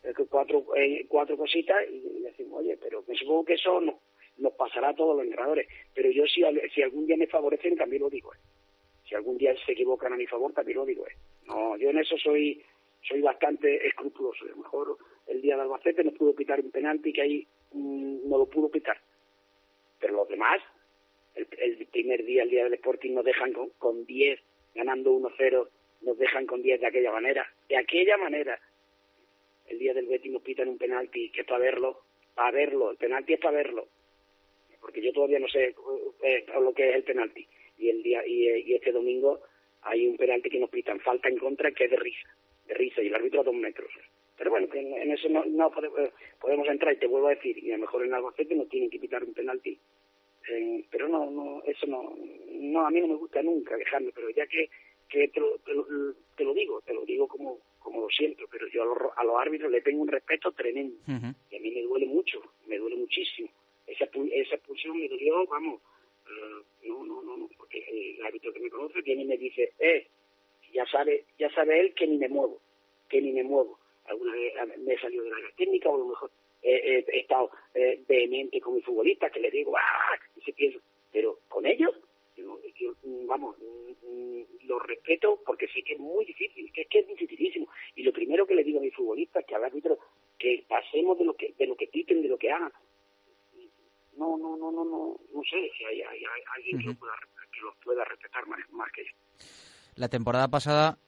eh, 0.02 0.12
cuatro, 0.28 0.64
eh, 0.76 1.06
cuatro 1.08 1.36
cositas 1.36 1.76
y, 1.90 2.18
y 2.18 2.22
decimos, 2.22 2.60
oye, 2.60 2.76
pero 2.76 3.04
me 3.06 3.14
supongo 3.14 3.44
que 3.44 3.54
eso 3.54 3.80
no, 3.80 3.98
nos 4.38 4.52
pasará 4.54 4.90
a 4.90 4.94
todos 4.94 5.16
los 5.16 5.24
entrenadores. 5.24 5.68
Pero 5.94 6.10
yo, 6.10 6.24
si, 6.26 6.42
si 6.74 6.82
algún 6.82 7.06
día 7.06 7.16
me 7.16 7.26
favorecen, 7.26 7.76
también 7.76 8.02
lo 8.02 8.10
digo. 8.10 8.34
¿eh? 8.34 8.38
Si 9.08 9.14
algún 9.14 9.38
día 9.38 9.54
se 9.64 9.72
equivocan 9.72 10.12
a 10.12 10.16
mi 10.16 10.26
favor, 10.26 10.52
también 10.52 10.78
lo 10.78 10.86
digo. 10.86 11.06
¿eh? 11.06 11.16
No, 11.46 11.76
yo 11.76 11.90
en 11.90 11.98
eso 11.98 12.16
soy 12.18 12.62
soy 13.06 13.20
bastante 13.20 13.86
escrupuloso. 13.86 14.44
A 14.44 14.48
lo 14.48 14.56
mejor 14.56 14.96
el 15.26 15.42
día 15.42 15.56
de 15.56 15.62
Albacete 15.62 16.04
no 16.04 16.12
pudo 16.12 16.34
pitar 16.34 16.60
un 16.60 16.70
penalti 16.70 17.12
que 17.12 17.22
ahí 17.22 17.46
no 17.74 18.38
lo 18.38 18.46
pudo 18.46 18.70
pitar. 18.70 18.98
Pero 20.00 20.14
los 20.14 20.28
demás, 20.28 20.60
el, 21.34 21.46
el 21.58 21.86
primer 21.86 22.24
día, 22.24 22.42
el 22.42 22.50
día 22.50 22.64
del 22.64 22.74
Sporting, 22.74 23.12
nos 23.14 23.24
dejan 23.24 23.52
con, 23.52 23.70
con 23.78 24.06
10, 24.06 24.40
ganando 24.74 25.12
1-0, 25.12 25.68
nos 26.02 26.18
dejan 26.18 26.46
con 26.46 26.62
10 26.62 26.80
de 26.80 26.86
aquella 26.86 27.12
manera. 27.12 27.46
De 27.68 27.76
aquella 27.76 28.16
manera. 28.16 28.60
El 29.66 29.78
día 29.78 29.94
del 29.94 30.06
Betis 30.06 30.30
nos 30.30 30.42
pitan 30.42 30.68
un 30.68 30.78
penalti 30.78 31.30
que 31.30 31.40
es 31.40 31.46
para 31.46 31.60
verlo, 31.60 32.02
para 32.34 32.50
verlo, 32.50 32.90
el 32.90 32.96
penalti 32.96 33.34
es 33.34 33.40
para 33.40 33.56
verlo. 33.56 33.88
Porque 34.80 35.00
yo 35.00 35.12
todavía 35.12 35.38
no 35.38 35.48
sé 35.48 35.74
eh, 36.22 36.44
lo 36.60 36.74
que 36.74 36.90
es 36.90 36.96
el 36.96 37.04
penalti. 37.04 37.46
Y 37.78 37.88
el 37.88 38.02
día 38.02 38.26
y, 38.26 38.48
eh, 38.48 38.58
y 38.58 38.74
este 38.74 38.92
domingo 38.92 39.40
hay 39.82 40.06
un 40.06 40.16
penalti 40.16 40.50
que 40.50 40.58
nos 40.58 40.70
pitan 40.70 41.00
falta 41.00 41.28
en 41.28 41.38
contra 41.38 41.72
que 41.72 41.84
es 41.84 41.90
de 41.90 41.96
risa, 41.96 42.28
de 42.66 42.74
risa, 42.74 43.02
y 43.02 43.06
el 43.06 43.14
árbitro 43.14 43.40
a 43.40 43.44
dos 43.44 43.54
metros. 43.54 43.90
Pero 44.36 44.50
bueno, 44.50 44.68
que 44.68 44.80
en, 44.80 44.94
en 44.94 45.12
eso 45.12 45.28
no, 45.28 45.44
no 45.44 45.70
podemos, 45.70 45.98
eh, 46.00 46.12
podemos 46.40 46.66
entrar 46.68 46.94
y 46.94 46.98
te 46.98 47.06
vuelvo 47.06 47.28
a 47.28 47.34
decir, 47.34 47.56
y 47.58 47.70
a 47.70 47.76
lo 47.76 47.82
mejor 47.82 48.04
en 48.04 48.14
Albacete 48.14 48.54
nos 48.54 48.68
tienen 48.68 48.90
que 48.90 48.98
pitar 48.98 49.22
un 49.22 49.32
penalti 49.32 49.78
eh, 50.48 50.84
pero 50.90 51.08
no, 51.08 51.30
no, 51.30 51.62
eso 51.64 51.86
no, 51.86 52.14
no, 52.50 52.86
a 52.86 52.90
mí 52.90 53.00
no 53.00 53.08
me 53.08 53.14
gusta 53.14 53.42
nunca 53.42 53.76
dejarme, 53.76 54.12
pero 54.14 54.28
ya 54.30 54.46
que, 54.46 54.68
que 55.08 55.28
te, 55.28 55.40
lo, 55.40 55.58
te, 55.58 55.72
lo, 55.72 55.86
te 56.36 56.44
lo 56.44 56.52
digo, 56.52 56.82
te 56.82 56.92
lo 56.92 57.04
digo 57.04 57.26
como, 57.26 57.58
como 57.78 58.02
lo 58.02 58.08
siento, 58.10 58.44
pero 58.50 58.68
yo 58.68 58.82
a 58.82 58.86
los, 58.86 58.98
a 59.16 59.24
los 59.24 59.40
árbitros 59.40 59.70
le 59.70 59.80
tengo 59.80 60.02
un 60.02 60.08
respeto 60.08 60.52
tremendo 60.52 60.96
y 61.06 61.56
a 61.56 61.60
mí 61.60 61.70
me 61.70 61.82
duele 61.82 62.06
mucho, 62.06 62.42
me 62.66 62.78
duele 62.78 62.96
muchísimo. 62.96 63.48
Esa, 63.86 64.04
esa 64.04 64.54
expulsión 64.54 64.98
me 64.98 65.08
dolió, 65.08 65.46
vamos, 65.46 65.80
eh, 66.26 66.88
no, 66.88 67.04
no, 67.04 67.22
no, 67.22 67.36
no, 67.36 67.48
porque 67.56 67.78
el 67.88 68.24
árbitro 68.24 68.52
que 68.52 68.60
me 68.60 68.70
conoce 68.70 69.00
viene 69.00 69.22
y 69.22 69.26
me 69.26 69.38
dice, 69.38 69.72
eh, 69.78 70.06
ya 70.72 70.84
sabe, 70.86 71.24
ya 71.38 71.50
sabe 71.54 71.80
él 71.80 71.94
que 71.94 72.06
ni 72.06 72.18
me 72.18 72.28
muevo, 72.28 72.60
que 73.08 73.22
ni 73.22 73.32
me 73.32 73.44
muevo. 73.44 73.78
Alguna 74.06 74.32
vez 74.32 74.52
me 74.78 74.94
he 74.94 74.98
salido 75.00 75.24
de 75.24 75.30
la 75.30 75.36
técnica 75.56 75.88
o 75.88 75.94
a 75.94 75.98
lo 75.98 76.06
mejor 76.06 76.30
eh, 76.62 77.04
he 77.08 77.20
estado 77.20 77.50
eh, 77.74 78.02
vehemente 78.08 78.60
con 78.60 78.74
mi 78.74 78.82
futbolista 78.82 79.30
que 79.30 79.40
le 79.40 79.50
digo, 79.50 79.74
¡ah! 79.76 80.16
y 80.36 80.40
se 80.42 80.52
piensa, 80.52 80.78
pero 81.12 81.40
con 81.48 81.64
ellos, 81.66 81.94
yo, 82.36 82.58
yo, 82.78 82.92
mm, 83.02 83.26
vamos, 83.26 83.56
mm, 83.58 84.06
mm, 84.08 84.44
lo 84.64 84.78
respeto 84.80 85.40
porque 85.44 85.68
sí 85.68 85.82
que 85.82 85.94
es 85.94 85.98
muy 86.00 86.24
difícil, 86.24 86.70
que 86.72 86.82
es 86.82 86.88
que 86.88 86.98
es 87.00 87.06
dificilísimo. 87.08 87.68
Y 87.94 88.02
lo 88.02 88.12
primero 88.12 88.46
que 88.46 88.54
le 88.54 88.64
digo 88.64 88.78
a 88.78 88.82
mis 88.82 88.94
futbolistas, 88.94 89.44
que 89.46 89.54
al 89.54 89.64
árbitro, 89.64 89.98
que 90.38 90.64
pasemos 90.68 91.18
de 91.18 91.24
lo 91.24 91.34
que, 91.34 91.54
de 91.58 91.66
lo 91.66 91.76
que 91.76 91.86
piten, 91.86 92.22
de 92.22 92.28
lo 92.28 92.38
que 92.38 92.50
hagan. 92.50 92.72
No, 94.16 94.36
no, 94.38 94.56
no, 94.56 94.70
no, 94.70 94.84
no, 94.84 95.16
no 95.32 95.42
sé 95.42 95.70
si 95.76 95.84
hay, 95.84 96.00
hay- 96.02 96.24
hay 96.24 96.42
alguien 96.56 96.78
que, 96.78 96.84
lo 96.86 96.94
pueda, 96.94 97.14
que 97.52 97.60
los 97.60 97.74
pueda 97.84 98.04
respetar 98.04 98.46
más, 98.46 98.60
más 98.70 98.90
que 98.92 99.04
yo. 99.04 99.10
La 99.96 100.08
temporada 100.08 100.48
pasada 100.48 100.98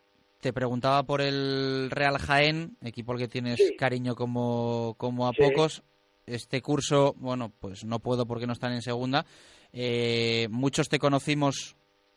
te 0.47 0.53
preguntaba 0.53 1.03
por 1.03 1.23
el 1.23 1.91
Real 1.91 2.19
Jaén, 2.19 2.77
equipo 2.81 3.11
al 3.11 3.19
que 3.19 3.27
tienes 3.27 3.59
Sí. 3.59 3.75
cariño 3.75 4.15
como, 4.15 4.95
como 4.97 5.27
a 5.27 5.33
Sí. 5.33 5.43
pocos. 5.43 5.83
Este 6.25 6.63
curso, 6.63 7.15
bueno, 7.19 7.51
pues 7.59 7.85
no 7.85 7.99
puedo 7.99 8.27
porque 8.27 8.47
no 8.47 8.53
están 8.53 8.73
en 8.73 8.81
segunda. 8.81 9.27
Eh, 9.73 10.47
muchos 10.53 10.89
te 10.89 11.01
conocimos 11.01 11.75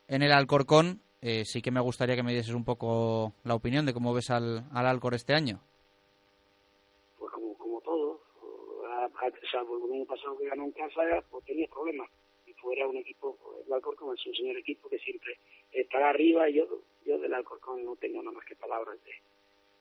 en 0.08 0.22
el 0.22 0.32
Alcorcón. 0.32 1.02
Eh, 1.24 1.44
sí 1.44 1.64
que 1.64 1.72
me 1.72 1.80
gustaría 1.82 2.16
que 2.16 2.22
me 2.22 2.34
dieses 2.36 2.54
un 2.54 2.66
poco 2.66 3.34
la 3.44 3.56
opinión 3.56 3.88
de 3.88 3.94
cómo 3.94 4.14
ves 4.14 4.30
al, 4.30 4.64
al 4.74 4.86
Alcor 4.86 5.16
este 5.16 5.34
año. 5.34 5.60
pues 7.18 7.32
como, 7.34 7.56
como 7.58 7.82
todo, 7.82 8.22
salvo 9.52 9.88
el 9.88 9.94
año 9.94 10.06
pasado 10.06 10.38
que 10.38 10.46
ganó 10.50 10.66
en 10.66 10.72
casa, 10.74 11.02
pues 11.32 11.44
tenía 11.46 11.66
problemas. 11.68 12.08
Y 12.46 12.54
fuera 12.54 12.88
un 12.88 12.98
equipo, 12.98 13.36
el 13.66 13.74
Alcorcón 13.74 14.16
es 14.16 14.24
un 14.28 14.36
señor 14.36 14.56
equipo 14.58 14.88
que 14.88 15.00
siempre 15.00 15.34
estará 15.72 16.12
arriba 16.12 16.48
y 16.48 16.58
yo, 16.58 16.66
yo 17.10 17.18
del 17.20 17.34
Alcorcón 17.34 17.84
no 17.84 17.96
tengo 17.98 18.22
nada 18.22 18.36
más 18.38 18.46
que 18.46 18.56
palabras 18.56 18.98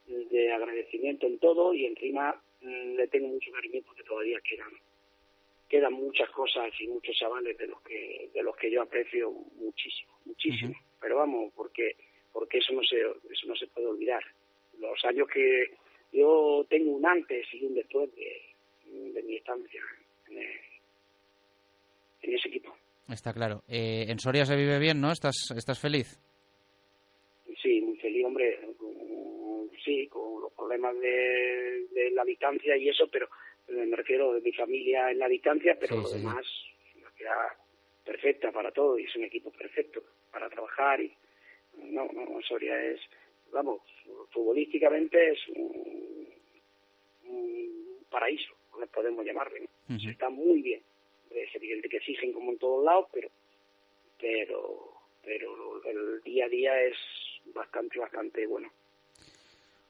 de, 0.07 0.25
de 0.27 0.53
agradecimiento 0.53 1.27
en 1.27 1.39
todo 1.39 1.75
y 1.75 1.87
encima 1.87 2.35
mm, 2.63 2.95
le 2.97 3.07
tengo 3.09 3.29
mucho 3.29 3.51
cariño 3.53 3.81
porque 3.87 4.03
todavía 4.03 4.41
quedan 4.41 4.71
quedan 5.69 5.93
muchas 5.93 6.31
cosas 6.31 6.73
y 6.81 6.87
muchos 6.89 7.15
chavales 7.17 7.57
de 7.59 7.67
los 7.67 7.81
que 7.83 8.31
de 8.33 8.43
los 8.43 8.57
que 8.57 8.71
yo 8.71 8.81
aprecio 8.83 9.31
muchísimo 9.31 10.19
muchísimo 10.25 10.75
pero 11.01 11.17
vamos 11.17 11.53
porque 11.55 11.95
porque 12.33 12.59
eso 12.59 12.73
no 12.73 12.83
se 12.83 12.97
eso 13.01 13.47
no 13.47 13.55
se 13.57 13.67
puede 13.69 13.87
olvidar 13.87 14.23
los 14.79 15.05
años 15.05 15.29
que 15.29 15.67
yo 16.13 16.65
tengo 16.71 16.93
un 16.93 17.05
antes 17.05 17.47
y 17.53 17.65
un 17.65 17.75
después 17.75 18.11
de, 18.15 18.41
de 19.13 19.23
mi 19.25 19.37
estancia 19.37 19.83
en, 20.31 20.39
el- 20.39 20.61
en 22.23 22.35
ese 22.35 22.49
equipo 22.49 22.75
Está 23.09 23.33
claro. 23.33 23.63
Eh, 23.69 24.05
en 24.09 24.19
Soria 24.19 24.45
se 24.45 24.55
vive 24.55 24.79
bien, 24.79 25.01
¿no? 25.01 25.11
¿Estás, 25.11 25.35
estás 25.57 25.79
feliz? 25.81 26.21
Muy 27.89 27.97
feliz 27.99 28.25
hombre 28.25 28.59
con- 28.79 29.71
sí 29.85 30.07
con 30.09 30.43
los 30.43 30.53
problemas 30.53 30.99
de, 31.01 31.87
de 31.93 32.11
la 32.13 32.25
distancia 32.25 32.77
y 32.77 32.89
eso 32.89 33.09
pero 33.09 33.27
eh, 33.69 33.73
me 33.73 33.97
refiero 33.97 34.33
de 34.35 34.41
mi 34.41 34.53
familia 34.53 35.11
en 35.11 35.19
la 35.19 35.29
distancia 35.29 35.77
pero 35.79 35.97
Sí, 35.97 36.03
lo 36.03 36.09
sí, 36.09 36.17
demás 36.19 36.47
ciudad 37.17 37.49
perfecta 38.05 38.53
para 38.53 38.71
todo 38.71 38.99
y 38.99 39.05
es 39.05 39.17
un 39.17 39.25
equipo 39.25 39.51
perfecto 39.51 40.03
para 40.31 40.49
trabajar 40.49 41.01
y 41.01 41.13
no 41.77 42.09
no 42.13 42.41
Soria 42.43 42.81
es 42.85 43.01
vamos 43.53 43.81
futbolísticamente 44.31 45.31
es 45.33 45.49
un, 45.49 46.29
un 47.25 48.05
paraíso 48.11 48.55
podemos 48.93 49.25
llamarle 49.25 49.69
está 50.11 50.29
muy 50.31 50.63
bien 50.63 50.83
es 51.31 51.55
evidente 51.55 51.89
que 51.89 51.97
exigen 51.99 52.33
como 52.33 52.53
en 52.53 52.59
todos 52.59 52.85
lados 52.85 53.07
pero 53.13 53.29
pero 54.21 54.93
pero 55.23 55.85
el 55.85 56.23
día 56.23 56.47
a 56.47 56.49
día 56.49 56.83
es 56.83 56.97
bastante 57.55 57.99
bastante 57.99 58.47
bueno 58.47 58.69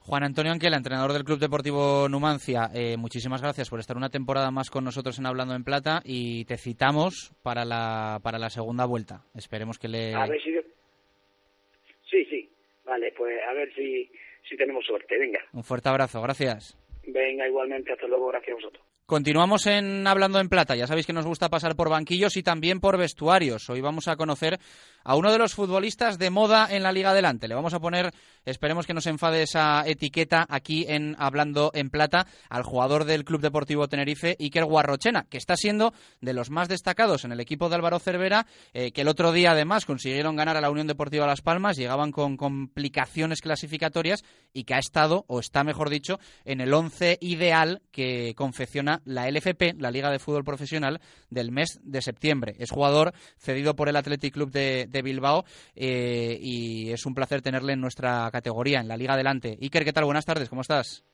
Juan 0.01 0.23
Antonio 0.25 0.53
Anquela, 0.53 0.79
entrenador 0.79 1.13
del 1.13 1.25
Club 1.25 1.39
Deportivo 1.39 2.09
Numancia, 2.09 2.71
eh, 2.75 2.97
muchísimas 2.97 3.43
gracias 3.43 3.69
por 3.69 3.79
estar 3.79 3.95
una 3.95 4.09
temporada 4.09 4.51
más 4.51 4.71
con 4.71 4.83
nosotros 4.83 5.19
en 5.19 5.27
Hablando 5.27 5.55
en 5.55 5.65
Plata 5.65 6.01
y 6.03 6.47
te 6.47 6.57
citamos 6.57 7.33
para 7.43 7.67
la, 7.67 8.19
para 8.23 8.39
la 8.39 8.49
segunda 8.49 8.87
vuelta. 8.87 9.25
Esperemos 9.35 9.79
que 9.79 9.89
le... 9.89 10.15
a 10.15 10.25
ver 10.27 10.41
si 10.41 10.55
sí 12.11 12.25
sí 12.31 12.51
vale 12.87 13.13
pues 13.19 13.39
a 13.47 13.53
ver 13.53 13.71
si 13.75 14.11
si 14.49 14.57
tenemos 14.57 14.83
suerte 14.87 15.19
venga 15.19 15.41
Un 15.53 15.63
fuerte 15.63 15.91
abrazo, 15.91 16.23
gracias. 16.23 16.79
venga 17.07 17.47
igualmente 17.47 17.93
hasta 17.93 18.07
luego 18.07 18.29
gracias 18.29 18.53
a 18.53 18.55
vosotros 18.55 18.89
Continuamos 19.09 19.67
en 19.67 20.07
Hablando 20.07 20.39
en 20.39 20.51
Plata. 20.51 20.77
Ya 20.77 20.87
sabéis 20.87 21.07
que 21.07 21.15
nos 21.15 21.25
gusta 21.25 21.49
pasar 21.49 21.75
por 21.77 21.89
banquillos 21.89 22.37
y 22.37 22.43
también 22.43 22.79
por 22.79 22.99
vestuarios. 22.99 23.71
Hoy 23.71 23.81
vamos 23.81 24.07
a 24.07 24.17
conocer 24.17 24.59
a 25.09 25.17
uno 25.17 25.33
de 25.33 25.39
los 25.39 25.55
futbolistas 25.55 26.19
de 26.19 26.29
moda 26.29 26.69
en 26.71 26.83
la 26.83 26.93
Liga 26.93 27.13
Adelante. 27.13 27.49
Le 27.49 27.55
vamos 27.55 27.73
a 27.73 27.81
poner, 27.81 28.13
esperemos 28.45 28.87
que 28.87 28.93
no 28.93 29.01
se 29.01 29.09
enfade 29.09 29.43
esa 29.43 29.83
etiqueta 29.87 30.45
aquí 30.51 30.85
en 30.87 31.17
Hablando 31.19 31.71
en 31.73 31.89
Plata, 31.89 32.27
al 32.51 32.63
jugador 32.63 33.07
del 33.07 33.25
Club 33.25 33.41
Deportivo 33.41 33.89
Tenerife, 33.89 34.37
Iker 34.39 34.67
Guarrochena, 34.67 35.25
que 35.31 35.39
está 35.39 35.57
siendo 35.57 35.95
de 36.21 36.35
los 36.35 36.51
más 36.51 36.69
destacados 36.69 37.25
en 37.25 37.33
el 37.33 37.41
equipo 37.41 37.71
de 37.71 37.77
Álvaro 37.77 37.99
Cervera, 38.01 38.47
eh, 38.75 38.93
que 38.93 39.01
el 39.01 39.09
otro 39.09 39.33
día 39.33 39.53
además 39.53 39.87
consiguieron 39.87 40.37
ganar 40.37 40.59
a 40.59 40.61
la 40.61 40.71
Unión 40.71 40.87
Deportiva 40.87 41.27
Las 41.27 41.41
Palmas, 41.41 41.79
llegaban 41.79 42.13
con 42.13 42.37
complicaciones 42.37 43.41
clasificatorias 43.41 44.25
y 44.53 44.65
que 44.65 44.75
ha 44.75 44.79
estado, 44.79 45.25
o 45.29 45.41
está 45.41 45.65
mejor 45.65 45.89
dicho, 45.89 46.21
en 46.45 46.61
el 46.61 46.75
once 46.75 47.17
ideal 47.23 47.81
que 47.93 48.35
confecciona 48.37 49.01
la 49.07 49.27
LFP, 49.31 49.77
la 49.79 49.91
Liga 49.91 50.11
de 50.11 50.19
Fútbol 50.19 50.45
Profesional, 50.45 51.01
del 51.31 51.51
mes 51.51 51.81
de 51.83 52.03
septiembre. 52.03 52.57
Es 52.59 52.71
jugador 52.71 53.15
cedido 53.39 53.75
por 53.75 53.89
el 53.89 53.97
Athletic 53.97 54.35
Club 54.35 54.51
de, 54.51 54.87
Bilbao 55.03 55.45
eh, 55.75 56.37
y 56.41 56.91
es 56.93 57.07
un 57.07 57.15
placer 57.15 57.43
tenerle 57.43 57.75
en 57.75 57.81
nuestra 57.81 58.29
categoría, 58.31 58.81
en 58.81 58.89
la 58.89 58.97
Liga 58.97 59.15
Adelante. 59.15 59.57
Iker, 59.61 59.85
¿qué 59.85 59.93
tal? 59.93 60.05
Buenas 60.05 60.27
tardes, 60.27 60.49
¿cómo 60.49 60.63
estás? 60.63 61.05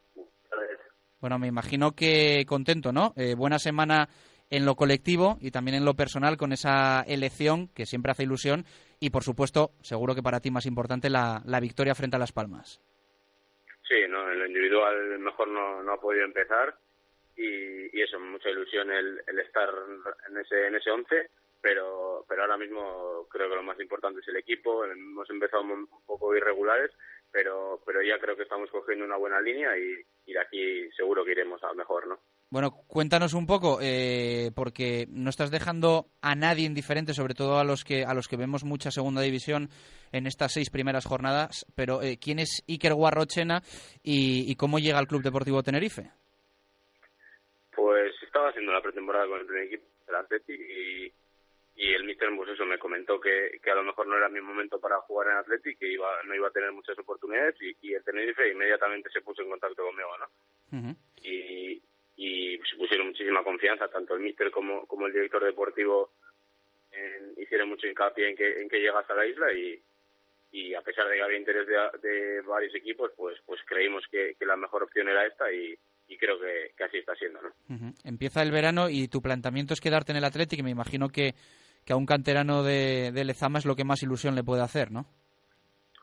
Bueno, 1.20 1.38
me 1.38 1.46
imagino 1.46 1.92
que 1.92 2.44
contento, 2.46 2.92
¿no? 2.92 3.14
Eh, 3.16 3.34
buena 3.34 3.58
semana 3.58 4.08
en 4.50 4.66
lo 4.66 4.74
colectivo 4.74 5.38
y 5.40 5.50
también 5.50 5.76
en 5.76 5.84
lo 5.84 5.94
personal 5.94 6.36
con 6.36 6.52
esa 6.52 7.02
elección 7.06 7.68
que 7.68 7.86
siempre 7.86 8.12
hace 8.12 8.24
ilusión 8.24 8.66
y, 9.00 9.10
por 9.10 9.22
supuesto, 9.22 9.70
seguro 9.80 10.14
que 10.14 10.22
para 10.22 10.40
ti 10.40 10.50
más 10.50 10.66
importante 10.66 11.08
la, 11.08 11.42
la 11.46 11.60
victoria 11.60 11.94
frente 11.94 12.16
a 12.16 12.18
Las 12.18 12.32
Palmas. 12.32 12.80
Sí, 13.88 13.96
no, 14.08 14.30
en 14.30 14.38
lo 14.38 14.46
individual 14.46 15.18
mejor 15.18 15.48
no, 15.48 15.82
no 15.82 15.92
ha 15.92 16.00
podido 16.00 16.24
empezar 16.24 16.74
y, 17.36 17.96
y 17.96 18.02
eso, 18.02 18.18
mucha 18.20 18.50
ilusión 18.50 18.90
el, 18.90 19.20
el, 19.26 19.38
estar 19.40 19.68
en 20.28 20.38
ese 20.38 20.66
en 20.68 20.74
ese 20.76 20.90
once, 20.90 21.30
pero 21.64 22.26
pero 22.28 22.42
ahora 22.42 22.58
mismo 22.58 23.26
creo 23.30 23.48
que 23.48 23.56
lo 23.56 23.62
más 23.62 23.80
importante 23.80 24.20
es 24.20 24.28
el 24.28 24.36
equipo. 24.36 24.84
Hemos 24.84 25.28
empezado 25.30 25.62
un 25.62 25.88
poco 26.04 26.36
irregulares, 26.36 26.90
pero 27.32 27.80
pero 27.86 28.02
ya 28.02 28.18
creo 28.18 28.36
que 28.36 28.42
estamos 28.42 28.70
cogiendo 28.70 29.06
una 29.06 29.16
buena 29.16 29.40
línea 29.40 29.70
y, 29.78 30.04
y 30.26 30.34
de 30.34 30.40
aquí 30.40 30.90
seguro 30.94 31.24
que 31.24 31.32
iremos 31.32 31.64
a 31.64 31.72
mejor, 31.72 32.06
¿no? 32.06 32.18
Bueno, 32.50 32.70
cuéntanos 32.86 33.32
un 33.32 33.46
poco, 33.46 33.78
eh, 33.80 34.50
porque 34.54 35.06
no 35.08 35.30
estás 35.30 35.50
dejando 35.50 36.04
a 36.20 36.34
nadie 36.34 36.66
indiferente, 36.66 37.14
sobre 37.14 37.34
todo 37.34 37.58
a 37.58 37.64
los 37.64 37.82
que 37.82 38.04
a 38.04 38.12
los 38.12 38.28
que 38.28 38.36
vemos 38.36 38.62
mucha 38.62 38.90
segunda 38.90 39.22
división 39.22 39.70
en 40.12 40.26
estas 40.26 40.52
seis 40.52 40.68
primeras 40.68 41.06
jornadas. 41.06 41.64
Pero 41.74 42.02
eh, 42.02 42.18
¿quién 42.20 42.40
es 42.40 42.62
Iker 42.68 42.92
Guarrochena 42.92 43.62
y, 44.02 44.44
y 44.52 44.54
cómo 44.56 44.78
llega 44.78 44.98
al 44.98 45.06
Club 45.06 45.22
Deportivo 45.22 45.62
Tenerife? 45.62 46.10
Pues 47.74 48.12
estaba 48.22 48.50
haciendo 48.50 48.70
la 48.70 48.82
pretemporada 48.82 49.26
con 49.26 49.40
el 49.40 49.46
primer 49.46 49.64
equipo 49.64 49.84
del 50.06 50.16
Athletic 50.16 50.60
y, 50.60 51.23
y 51.76 51.92
el 51.92 52.04
míster 52.04 52.28
pues 52.36 52.50
eso 52.50 52.64
me 52.64 52.78
comentó 52.78 53.20
que, 53.20 53.58
que 53.62 53.70
a 53.70 53.74
lo 53.74 53.82
mejor 53.82 54.06
no 54.06 54.16
era 54.16 54.28
mi 54.28 54.40
momento 54.40 54.78
para 54.78 55.00
jugar 55.00 55.28
en 55.30 55.36
Athletic, 55.38 55.78
que 55.78 55.92
iba, 55.92 56.22
no 56.22 56.34
iba 56.34 56.48
a 56.48 56.52
tener 56.52 56.70
muchas 56.72 56.96
oportunidades 56.98 57.56
y, 57.60 57.76
y 57.82 57.94
el 57.94 58.04
Tenerife 58.04 58.48
inmediatamente 58.50 59.10
se 59.10 59.22
puso 59.22 59.42
en 59.42 59.50
contacto 59.50 59.82
conmigo, 59.84 60.10
¿no? 60.18 60.78
Uh 60.78 60.82
-huh. 60.82 60.96
Y, 61.22 61.82
y 62.16 62.58
se 62.70 62.76
pusieron 62.76 63.08
muchísima 63.08 63.42
confianza, 63.42 63.88
tanto 63.88 64.14
el 64.14 64.20
míster 64.20 64.50
como, 64.52 64.86
como 64.86 65.06
el 65.06 65.12
director 65.12 65.42
deportivo 65.44 66.12
en, 66.92 67.34
hicieron 67.42 67.68
mucho 67.68 67.88
hincapié 67.88 68.28
en 68.30 68.36
que, 68.36 68.60
en 68.62 68.68
que 68.68 68.78
llegas 68.80 69.08
a 69.10 69.14
la 69.14 69.26
isla 69.26 69.52
y, 69.52 69.82
y 70.52 70.74
a 70.74 70.82
pesar 70.82 71.08
de 71.08 71.16
que 71.16 71.22
había 71.22 71.38
interés 71.38 71.66
de, 71.66 71.76
de 72.08 72.40
varios 72.42 72.72
equipos, 72.76 73.10
pues 73.16 73.36
pues 73.44 73.60
creímos 73.66 74.04
que, 74.08 74.36
que 74.38 74.46
la 74.46 74.56
mejor 74.56 74.84
opción 74.84 75.08
era 75.08 75.26
esta 75.26 75.50
y, 75.52 75.76
y 76.06 76.16
creo 76.16 76.38
que, 76.38 76.72
que, 76.76 76.84
así 76.84 76.98
está 76.98 77.16
siendo. 77.16 77.42
¿no? 77.42 77.48
Uh 77.68 77.78
-huh. 77.78 77.94
Empieza 78.04 78.42
el 78.42 78.52
verano 78.52 78.88
y 78.88 79.08
tu 79.08 79.20
planteamiento 79.20 79.74
es 79.74 79.80
quedarte 79.80 80.12
en 80.12 80.18
el 80.18 80.24
Atlético 80.24 80.62
me 80.62 80.70
imagino 80.70 81.08
que, 81.08 81.34
que 81.84 81.92
a 81.92 81.96
un 81.96 82.06
canterano 82.06 82.62
de, 82.62 83.12
de 83.12 83.24
Lezama 83.24 83.58
es 83.58 83.66
lo 83.66 83.76
que 83.76 83.84
más 83.84 84.02
ilusión 84.02 84.34
le 84.34 84.44
puede 84.44 84.62
hacer, 84.62 84.90
¿no? 84.90 85.06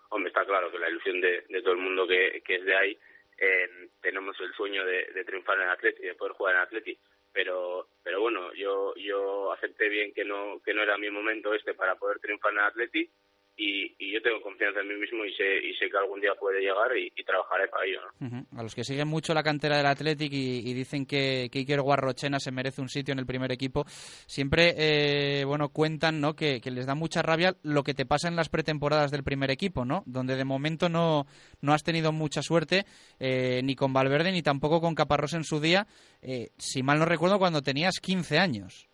Hombre, 0.10 0.30
está 0.30 0.46
claro 0.46 0.72
que 0.72 0.80
la 0.80 0.90
ilusión 0.90 1.22
de, 1.22 1.46
de 1.50 1.62
todo 1.62 1.74
el 1.74 1.80
mundo 1.80 2.08
que, 2.08 2.42
que 2.46 2.56
es 2.56 2.66
de 2.66 2.76
ahí, 2.76 2.98
eh, 3.38 3.90
tenemos 4.02 4.40
el 4.40 4.54
sueño 4.54 4.86
de, 4.86 5.06
de 5.14 5.24
triunfar 5.24 5.60
en 5.60 5.70
Atleti, 5.70 6.04
de 6.04 6.16
poder 6.16 6.34
jugar 6.34 6.56
en 6.56 6.62
Atleti, 6.62 6.98
pero 7.34 7.88
pero 8.04 8.22
bueno, 8.22 8.54
yo 8.54 8.94
yo 8.96 9.52
acepté 9.54 9.90
bien 9.90 10.14
que 10.14 10.26
no 10.26 10.62
que 10.64 10.74
no 10.74 10.84
era 10.84 10.98
mi 10.98 11.10
momento 11.10 11.54
este 11.54 11.74
para 11.74 11.96
poder 11.96 12.20
triunfar 12.20 12.52
en 12.54 12.60
Atleti 12.60 13.10
y, 13.58 13.94
y, 14.00 14.14
yo 14.14 14.22
tengo 14.22 14.42
confianza 14.42 14.80
en 14.80 14.88
mí 14.88 14.96
mismo 14.96 15.26
y 15.26 15.34
sé, 15.34 15.58
y 15.64 15.74
sé 15.76 15.90
que 15.90 15.98
algún 15.98 16.20
día 16.20 16.34
puede 16.40 16.62
llegar 16.62 16.96
y, 16.98 17.12
y 17.16 17.24
trabajaré 17.24 17.68
para 17.68 17.86
ello. 17.86 18.00
¿no? 18.20 18.28
Uh 18.28 18.32
-huh. 18.32 18.60
A 18.60 18.64
los 18.64 18.74
que 18.74 18.84
siguen 18.84 19.08
mucho 19.08 19.34
la 19.34 19.44
cantera 19.44 19.78
del 19.78 19.86
Athletic 19.86 20.32
y, 20.34 20.70
y 20.70 20.74
dicen 20.74 21.06
que, 21.06 21.50
que, 21.52 21.60
Iker 21.60 21.82
Guarrochena 21.82 22.40
se 22.40 22.52
merece 22.52 22.82
un 22.82 22.90
sitio 22.90 23.12
en 23.12 23.20
el 23.20 23.26
primer 23.26 23.52
equipo, 23.52 23.84
siempre 23.86 24.74
eh, 24.78 25.44
bueno 25.46 25.70
cuentan 25.70 26.22
¿no? 26.22 26.36
Que, 26.36 26.60
que, 26.62 26.72
les 26.72 26.86
da 26.86 26.96
mucha 26.96 27.22
rabia 27.22 27.56
lo 27.64 27.84
que 27.84 27.94
te 27.94 28.06
pasa 28.06 28.28
en 28.28 28.36
las 28.36 28.50
pretemporadas 28.50 29.12
del 29.12 29.24
primer 29.24 29.52
equipo, 29.52 29.86
¿no? 29.86 30.04
donde 30.06 30.36
de 30.36 30.46
momento 30.46 30.90
no, 30.90 31.26
no 31.62 31.74
has 31.74 31.84
tenido 31.84 32.12
mucha 32.12 32.42
suerte 32.42 32.86
eh, 33.20 33.62
ni 33.64 33.76
con 33.76 33.94
Valverde 33.94 34.32
ni 34.32 34.42
tampoco 34.42 34.82
con 34.82 34.96
Caparrós 34.96 35.34
en 35.34 35.44
su 35.44 35.60
día, 35.60 35.88
eh, 36.22 36.50
si 36.58 36.84
mal 36.84 37.00
no 37.00 37.06
recuerdo, 37.06 37.40
cuando 37.40 37.62
tenías 37.62 38.00
15 38.00 38.40
años. 38.40 38.88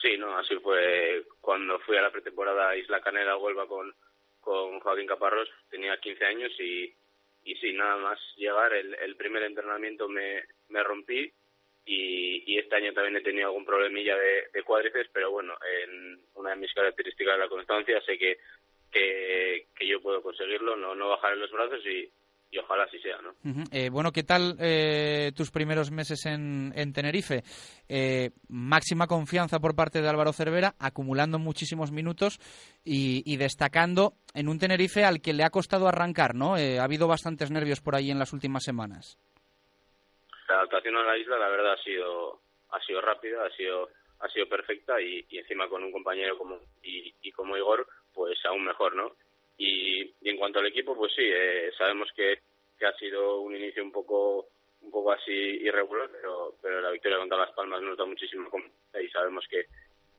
Sí, 0.00 0.16
no, 0.18 0.36
así 0.38 0.54
fue 0.62 1.24
cuando 1.46 1.78
fui 1.78 1.96
a 1.96 2.02
la 2.02 2.10
pretemporada 2.10 2.76
Isla 2.76 3.00
Canela, 3.00 3.36
Huelva 3.36 3.68
con, 3.68 3.94
con 4.40 4.80
Joaquín 4.80 5.06
Caparrós, 5.06 5.48
tenía 5.70 5.96
15 5.96 6.24
años 6.24 6.50
y, 6.58 6.92
y 7.44 7.54
sí, 7.54 7.72
nada 7.72 7.96
más 7.98 8.18
llegar, 8.34 8.74
el, 8.74 8.92
el 8.96 9.14
primer 9.14 9.44
entrenamiento 9.44 10.08
me, 10.08 10.42
me 10.70 10.82
rompí 10.82 11.32
y, 11.84 12.52
y, 12.52 12.58
este 12.58 12.74
año 12.74 12.92
también 12.92 13.18
he 13.18 13.20
tenido 13.20 13.46
algún 13.46 13.64
problemilla 13.64 14.16
de, 14.16 14.48
de 14.52 14.62
cuádriceps, 14.64 15.08
pero 15.12 15.30
bueno, 15.30 15.56
en 15.84 16.20
una 16.34 16.50
de 16.50 16.56
mis 16.56 16.74
características 16.74 17.34
de 17.34 17.44
la 17.44 17.48
constancia 17.48 18.00
sé 18.00 18.18
que, 18.18 18.38
que, 18.90 19.66
que 19.72 19.86
yo 19.86 20.02
puedo 20.02 20.20
conseguirlo, 20.22 20.74
no, 20.74 20.96
no 20.96 21.10
bajar 21.10 21.36
los 21.36 21.52
brazos 21.52 21.86
y, 21.86 22.10
y 22.50 22.58
ojalá 22.58 22.84
así 22.84 22.98
sea, 23.00 23.18
¿no? 23.22 23.30
Uh 23.30 23.54
-huh. 23.54 23.68
eh, 23.72 23.90
bueno, 23.90 24.12
¿qué 24.12 24.22
tal 24.22 24.56
eh, 24.60 25.32
tus 25.36 25.50
primeros 25.50 25.90
meses 25.90 26.24
en, 26.26 26.72
en 26.76 26.92
Tenerife? 26.92 27.42
Eh, 27.88 28.30
máxima 28.48 29.06
confianza 29.06 29.58
por 29.58 29.74
parte 29.74 30.00
de 30.00 30.08
Álvaro 30.08 30.32
Cervera, 30.32 30.74
acumulando 30.78 31.38
muchísimos 31.38 31.90
minutos 31.92 32.38
y, 32.84 33.22
y, 33.30 33.36
destacando 33.36 34.14
en 34.34 34.48
un 34.48 34.58
Tenerife 34.58 35.04
al 35.04 35.20
que 35.20 35.32
le 35.32 35.44
ha 35.44 35.50
costado 35.50 35.88
arrancar, 35.88 36.34
¿no? 36.34 36.56
Eh, 36.56 36.78
ha 36.78 36.84
habido 36.84 37.08
bastantes 37.08 37.50
nervios 37.50 37.80
por 37.80 37.94
ahí 37.94 38.10
en 38.10 38.18
las 38.18 38.32
últimas 38.32 38.62
semanas. 38.64 39.18
La 40.48 40.56
adaptación 40.56 40.96
a 40.96 41.02
la 41.02 41.18
isla, 41.18 41.38
la 41.38 41.48
verdad, 41.48 41.72
ha 41.72 41.82
sido 41.82 42.40
ha 42.70 42.80
sido 42.86 43.00
rápida, 43.00 43.44
ha 43.44 43.50
sido 43.56 43.88
ha 44.20 44.28
sido 44.30 44.48
perfecta 44.48 45.00
y, 45.00 45.26
y 45.28 45.38
encima 45.38 45.68
con 45.68 45.82
un 45.84 45.92
compañero 45.92 46.38
como 46.38 46.58
y, 46.82 47.12
y 47.22 47.32
como 47.32 47.56
Igor, 47.56 47.86
pues 48.14 48.38
aún 48.46 48.64
mejor, 48.64 48.94
¿no? 48.94 49.12
Y, 49.58 50.02
y, 50.02 50.28
en 50.28 50.36
cuanto 50.36 50.58
al 50.58 50.66
equipo, 50.66 50.94
pues 50.96 51.12
sí, 51.14 51.22
eh, 51.24 51.70
sabemos 51.78 52.08
que, 52.14 52.40
que, 52.78 52.86
ha 52.86 52.92
sido 52.96 53.40
un 53.40 53.56
inicio 53.56 53.82
un 53.82 53.92
poco 53.92 54.48
un 54.82 54.90
poco 54.90 55.12
así 55.12 55.32
irregular, 55.32 56.08
pero, 56.12 56.54
pero 56.62 56.80
la 56.80 56.90
victoria 56.90 57.18
contra 57.18 57.38
Las 57.38 57.52
Palmas 57.52 57.82
nos 57.82 57.96
da 57.96 58.04
muchísimo 58.04 58.48
confianza 58.48 59.00
y 59.02 59.08
sabemos 59.08 59.44
que, 59.50 59.64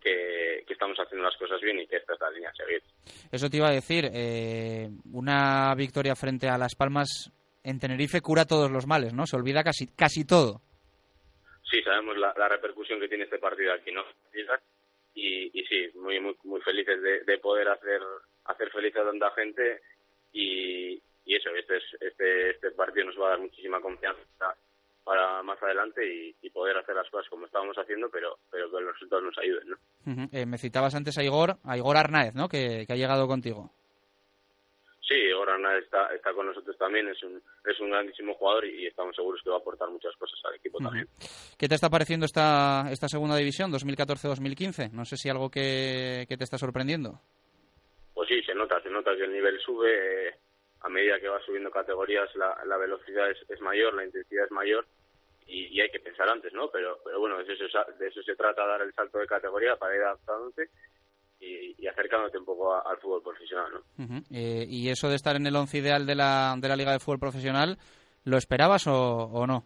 que, 0.01 0.63
que, 0.67 0.73
estamos 0.73 0.97
haciendo 0.97 1.23
las 1.23 1.37
cosas 1.37 1.61
bien 1.61 1.79
y 1.79 1.87
que 1.87 1.97
esta 1.97 2.13
es 2.13 2.19
la 2.19 2.31
línea 2.31 2.49
a 2.49 2.55
seguir. 2.55 2.81
Eso 3.31 3.49
te 3.49 3.57
iba 3.57 3.69
a 3.69 3.73
decir, 3.73 4.09
eh, 4.13 4.89
una 5.13 5.73
victoria 5.75 6.15
frente 6.15 6.49
a 6.49 6.57
Las 6.57 6.75
Palmas 6.75 7.31
en 7.63 7.79
Tenerife 7.79 8.21
cura 8.21 8.45
todos 8.45 8.71
los 8.71 8.87
males, 8.87 9.13
¿no? 9.13 9.25
Se 9.25 9.37
olvida 9.37 9.63
casi, 9.63 9.87
casi 9.87 10.25
todo. 10.25 10.61
Sí, 11.69 11.81
sabemos 11.83 12.17
la, 12.17 12.33
la 12.37 12.47
repercusión 12.47 12.99
que 12.99 13.09
tiene 13.09 13.25
este 13.25 13.39
partido 13.39 13.73
aquí, 13.73 13.91
¿no? 13.91 14.03
Y, 15.13 15.59
y 15.59 15.65
sí, 15.65 15.89
muy, 15.95 16.19
muy, 16.19 16.35
muy 16.43 16.61
felices 16.61 17.01
de, 17.01 17.23
de 17.23 17.37
poder 17.39 17.67
hacer 17.67 17.99
hacer 18.47 18.69
feliz 18.71 18.95
a 18.95 19.03
tanta 19.05 19.31
gente 19.31 19.81
y, 20.33 21.01
y 21.25 21.35
eso, 21.35 21.49
este, 21.51 21.77
es, 21.77 21.83
este, 21.99 22.51
este 22.51 22.71
partido 22.71 23.05
nos 23.05 23.19
va 23.19 23.27
a 23.27 23.29
dar 23.31 23.39
muchísima 23.39 23.79
confianza 23.81 24.55
para 25.03 25.41
más 25.41 25.61
adelante 25.63 26.05
y, 26.05 26.35
y, 26.41 26.49
poder 26.49 26.77
hacer 26.77 26.93
las 26.93 27.09
cosas 27.09 27.29
como 27.29 27.45
estábamos 27.45 27.77
haciendo, 27.77 28.09
pero, 28.09 28.39
pero 28.51 28.69
que 28.69 28.81
los 28.81 28.93
resultados 28.93 29.23
nos 29.23 29.37
ayuden, 29.37 29.69
¿no? 29.69 29.77
Uh 30.05 30.15
-huh. 30.15 30.29
eh, 30.33 30.45
me 30.45 30.57
citabas 30.57 30.95
antes 30.95 31.17
a 31.17 31.23
Igor, 31.23 31.57
a 31.63 31.77
Igor 31.77 31.95
Arnaez, 31.95 32.35
¿no? 32.35 32.49
Que, 32.49 32.83
que 32.85 32.91
ha 32.93 32.97
llegado 32.97 33.25
contigo. 33.25 33.71
Sí, 35.07 35.15
Igor 35.15 35.49
Arnaez 35.49 35.85
está, 35.85 36.13
está 36.13 36.33
con 36.33 36.47
nosotros 36.47 36.77
también, 36.77 37.07
es 37.07 37.23
un, 37.23 37.41
es 37.65 37.79
un 37.79 37.89
grandísimo 37.89 38.33
jugador 38.33 38.65
y, 38.65 38.83
y 38.83 38.87
estamos 38.87 39.15
seguros 39.15 39.41
que 39.41 39.49
va 39.49 39.55
a 39.55 39.59
aportar 39.59 39.89
muchas 39.89 40.13
cosas 40.17 40.37
al 40.43 40.55
equipo 40.55 40.77
uh 40.77 40.81
-huh. 40.81 40.85
también. 40.85 41.07
¿Qué 41.57 41.69
te 41.69 41.75
está 41.75 41.89
pareciendo 41.89 42.25
esta, 42.25 42.89
esta 42.91 43.07
segunda 43.07 43.37
división, 43.37 43.71
2014-2015? 43.71 44.91
No 44.91 45.05
sé 45.05 45.15
si 45.15 45.29
algo 45.29 45.49
que, 45.49 46.25
que 46.27 46.35
te 46.35 46.43
está 46.43 46.57
sorprendiendo 46.57 47.21
pues 48.27 48.39
sí, 48.41 48.45
se 48.45 48.55
nota, 48.55 48.81
se 48.81 48.89
nota 48.89 49.15
que 49.15 49.23
el 49.23 49.31
nivel 49.33 49.59
sube, 49.59 50.27
eh, 50.27 50.35
a 50.81 50.89
medida 50.89 51.19
que 51.19 51.29
va 51.29 51.39
subiendo 51.41 51.71
categorías 51.71 52.29
la, 52.35 52.63
la 52.65 52.77
velocidad 52.77 53.29
es, 53.29 53.37
es, 53.49 53.59
mayor, 53.61 53.93
la 53.93 54.05
intensidad 54.05 54.45
es 54.45 54.51
mayor 54.51 54.85
y, 55.47 55.67
y, 55.67 55.81
hay 55.81 55.89
que 55.89 55.99
pensar 55.99 56.29
antes, 56.29 56.51
¿no? 56.53 56.69
Pero, 56.69 56.99
pero 57.03 57.19
bueno, 57.19 57.37
de 57.41 57.53
eso, 57.53 57.63
de 57.97 58.07
eso 58.07 58.21
se 58.21 58.35
trata, 58.35 58.65
dar 58.65 58.81
el 58.81 58.93
salto 58.93 59.17
de 59.17 59.27
categoría 59.27 59.77
para 59.77 59.95
ir 59.95 60.01
adaptándote 60.01 60.69
y, 61.39 61.81
y 61.81 61.87
acercándote 61.87 62.37
un 62.37 62.45
poco 62.45 62.73
a, 62.73 62.81
al 62.81 62.97
fútbol 62.97 63.23
profesional, 63.23 63.71
¿no? 63.71 63.79
Uh 64.03 64.07
-huh. 64.07 64.23
eh, 64.31 64.65
y 64.67 64.89
eso 64.89 65.07
de 65.09 65.15
estar 65.15 65.35
en 65.37 65.47
el 65.47 65.55
once 65.55 65.77
ideal 65.77 66.05
de 66.05 66.15
la, 66.15 66.55
de 66.57 66.67
la 66.67 66.75
Liga 66.75 66.91
de 66.91 66.99
Fútbol 66.99 67.19
Profesional, 67.19 67.77
¿lo 68.25 68.37
esperabas 68.37 68.87
o, 68.87 68.93
o 68.93 69.47
no? 69.47 69.63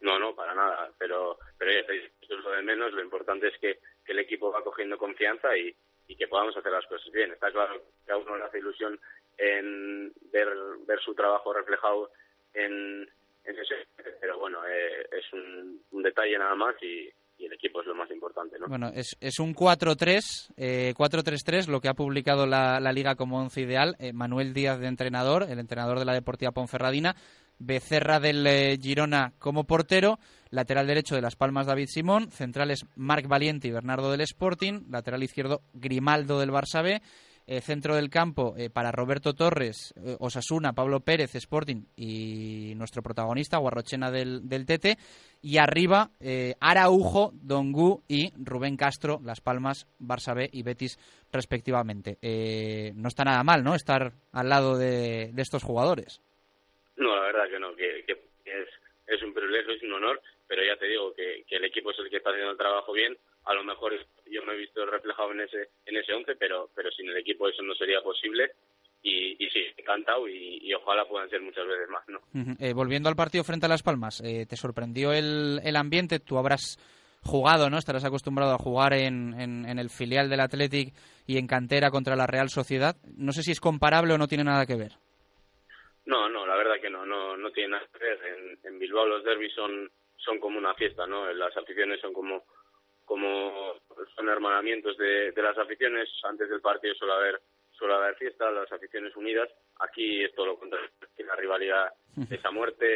No, 0.00 0.18
no, 0.18 0.34
para 0.34 0.54
nada, 0.54 0.90
pero, 0.98 1.38
pero 1.58 1.70
eso 1.72 1.92
es 1.92 2.44
lo 2.44 2.50
de 2.52 2.62
menos, 2.62 2.92
lo 2.92 3.02
importante 3.02 3.48
es 3.48 3.58
que, 3.60 3.80
que 4.04 4.12
el 4.12 4.20
equipo 4.20 4.50
va 4.50 4.64
cogiendo 4.64 4.96
confianza 4.96 5.54
y 5.56 5.74
y 6.08 6.16
que 6.16 6.26
podamos 6.26 6.56
hacer 6.56 6.72
las 6.72 6.86
cosas 6.86 7.12
bien. 7.12 7.30
Está 7.30 7.52
claro 7.52 7.80
que 8.04 8.12
a 8.12 8.16
uno 8.16 8.36
le 8.36 8.44
hace 8.44 8.58
ilusión 8.58 8.98
en 9.36 10.12
ver, 10.32 10.48
ver 10.86 10.98
su 11.00 11.14
trabajo 11.14 11.52
reflejado 11.52 12.10
en, 12.54 13.08
en 13.44 13.58
ese, 13.58 13.86
pero 14.20 14.38
bueno, 14.38 14.66
eh, 14.66 15.06
es 15.12 15.32
un, 15.32 16.02
detalle 16.02 16.38
nada 16.38 16.54
más 16.54 16.74
y, 16.82 17.10
y 17.36 17.46
el 17.46 17.52
equipo 17.52 17.82
es 17.82 17.86
lo 17.86 17.94
más 17.94 18.10
importante, 18.10 18.58
¿no? 18.58 18.66
Bueno, 18.66 18.90
es, 18.94 19.16
es 19.20 19.38
un 19.38 19.54
4-3, 19.54 20.54
eh, 20.56 20.94
4-3-3, 20.96 21.68
lo 21.68 21.80
que 21.80 21.88
ha 21.88 21.94
publicado 21.94 22.46
la, 22.46 22.80
la 22.80 22.92
Liga 22.92 23.14
como 23.14 23.38
once 23.38 23.60
ideal. 23.60 23.94
Eh, 23.98 24.12
Manuel 24.12 24.54
Díaz 24.54 24.80
de 24.80 24.86
entrenador, 24.86 25.42
el 25.42 25.58
entrenador 25.58 25.98
de 25.98 26.06
la 26.06 26.14
Deportiva 26.14 26.52
Ponferradina. 26.52 27.14
Becerra 27.58 28.20
del 28.20 28.46
eh, 28.46 28.78
Girona 28.80 29.32
como 29.38 29.64
portero. 29.64 30.18
Lateral 30.50 30.86
derecho 30.86 31.14
de 31.14 31.22
Las 31.22 31.36
Palmas 31.36 31.66
David 31.66 31.88
Simón. 31.88 32.30
Centrales 32.30 32.86
Marc 32.94 33.26
Valiente 33.26 33.68
y 33.68 33.72
Bernardo 33.72 34.10
del 34.10 34.20
Sporting. 34.22 34.82
Lateral 34.88 35.22
izquierdo 35.22 35.62
Grimaldo 35.74 36.38
del 36.38 36.50
Barça 36.50 36.82
B. 36.82 37.02
Eh, 37.50 37.62
centro 37.62 37.96
del 37.96 38.10
campo 38.10 38.54
eh, 38.58 38.68
para 38.68 38.92
Roberto 38.92 39.34
Torres, 39.34 39.94
Osasuna, 40.18 40.74
Pablo 40.74 41.00
Pérez, 41.00 41.34
Sporting 41.34 41.86
y 41.96 42.74
nuestro 42.76 43.02
protagonista, 43.02 43.56
Guarrochena 43.56 44.10
del, 44.10 44.46
del 44.46 44.66
Tete. 44.66 44.98
Y 45.40 45.56
arriba, 45.56 46.10
Araujo, 46.60 47.32
Dongu 47.32 48.02
y 48.06 48.34
Rubén 48.36 48.76
Castro, 48.76 49.18
Las 49.24 49.40
Palmas, 49.40 49.86
Barça 49.98 50.34
B 50.34 50.50
y 50.52 50.62
Betis, 50.62 50.98
respectivamente. 51.32 52.18
No 52.94 53.08
está 53.08 53.24
nada 53.24 53.42
mal, 53.42 53.64
¿no? 53.64 53.74
Estar 53.74 54.12
al 54.30 54.48
lado 54.50 54.76
de 54.76 55.32
estos 55.38 55.62
jugadores. 55.62 56.20
No, 56.98 57.16
la 57.16 57.22
verdad 57.22 57.48
que 57.48 57.58
no, 57.58 57.74
que, 57.74 58.04
que 58.06 58.12
es, 58.44 58.68
es 59.06 59.22
un 59.22 59.32
privilegio, 59.32 59.72
es 59.72 59.82
un 59.82 59.94
honor, 59.94 60.20
pero 60.46 60.62
ya 60.62 60.76
te 60.76 60.86
digo 60.86 61.14
que, 61.14 61.44
que 61.48 61.56
el 61.56 61.64
equipo 61.64 61.90
es 61.90 61.98
el 61.98 62.10
que 62.10 62.18
está 62.18 62.30
haciendo 62.30 62.52
el 62.52 62.58
trabajo 62.58 62.92
bien. 62.92 63.16
A 63.44 63.54
lo 63.54 63.64
mejor 63.64 63.94
yo 64.30 64.44
me 64.44 64.52
he 64.52 64.58
visto 64.58 64.84
reflejado 64.84 65.32
en 65.32 65.40
ese 65.40 65.70
en 65.86 65.96
ese 65.96 66.12
once, 66.12 66.34
pero 66.36 66.70
pero 66.74 66.90
sin 66.90 67.08
el 67.08 67.16
equipo 67.16 67.48
eso 67.48 67.62
no 67.62 67.74
sería 67.74 68.02
posible. 68.02 68.52
Y, 69.00 69.42
y 69.42 69.48
sí, 69.50 69.60
encantado 69.76 70.28
y, 70.28 70.58
y 70.60 70.74
ojalá 70.74 71.04
puedan 71.06 71.30
ser 71.30 71.40
muchas 71.40 71.64
veces 71.68 71.88
más, 71.88 72.02
¿no? 72.08 72.20
Eh, 72.58 72.72
volviendo 72.72 73.08
al 73.08 73.14
partido 73.14 73.44
frente 73.44 73.66
a 73.66 73.68
Las 73.68 73.84
Palmas, 73.84 74.20
eh, 74.24 74.44
¿te 74.44 74.56
sorprendió 74.56 75.12
el, 75.12 75.60
el 75.62 75.76
ambiente? 75.76 76.18
Tú 76.18 76.36
habrás 76.36 76.78
jugado, 77.22 77.70
¿no? 77.70 77.78
Estarás 77.78 78.04
acostumbrado 78.04 78.52
a 78.52 78.58
jugar 78.58 78.94
en, 78.94 79.40
en, 79.40 79.66
en 79.68 79.78
el 79.78 79.88
filial 79.88 80.28
del 80.28 80.40
Athletic 80.40 80.92
y 81.28 81.38
en 81.38 81.46
cantera 81.46 81.90
contra 81.90 82.16
la 82.16 82.26
Real 82.26 82.48
Sociedad. 82.50 82.96
No 83.16 83.30
sé 83.32 83.44
si 83.44 83.52
es 83.52 83.60
comparable 83.60 84.14
o 84.14 84.18
no 84.18 84.26
tiene 84.26 84.42
nada 84.42 84.66
que 84.66 84.74
ver. 84.74 84.92
No, 86.08 86.26
no, 86.26 86.46
la 86.46 86.56
verdad 86.56 86.80
que 86.80 86.88
no, 86.88 87.04
no, 87.04 87.36
no 87.36 87.50
tiene 87.52 87.72
nada 87.72 87.86
que 87.92 87.98
ver. 87.98 88.18
En, 88.24 88.58
en 88.64 88.78
Bilbao 88.78 89.04
los 89.06 89.22
derbis 89.24 89.52
son, 89.52 89.90
son 90.16 90.40
como 90.40 90.56
una 90.56 90.72
fiesta, 90.74 91.06
¿no? 91.06 91.30
Las 91.34 91.54
aficiones 91.54 92.00
son 92.00 92.14
como, 92.14 92.44
como 93.04 93.74
son 94.16 94.28
hermanamientos 94.30 94.96
de, 94.96 95.32
de 95.32 95.42
las 95.42 95.58
aficiones. 95.58 96.08
Antes 96.24 96.48
del 96.48 96.62
partido 96.62 96.94
suele 96.94 97.12
haber, 97.12 97.40
suele 97.72 97.92
haber 97.92 98.14
fiesta, 98.16 98.50
las 98.50 98.72
aficiones 98.72 99.14
unidas. 99.16 99.50
Aquí 99.80 100.24
es 100.24 100.34
todo 100.34 100.46
lo 100.46 100.58
contrario, 100.58 100.88
que 101.14 101.24
la 101.24 101.36
rivalidad 101.36 101.92
es 102.30 102.42
a 102.42 102.50
muerte, 102.50 102.86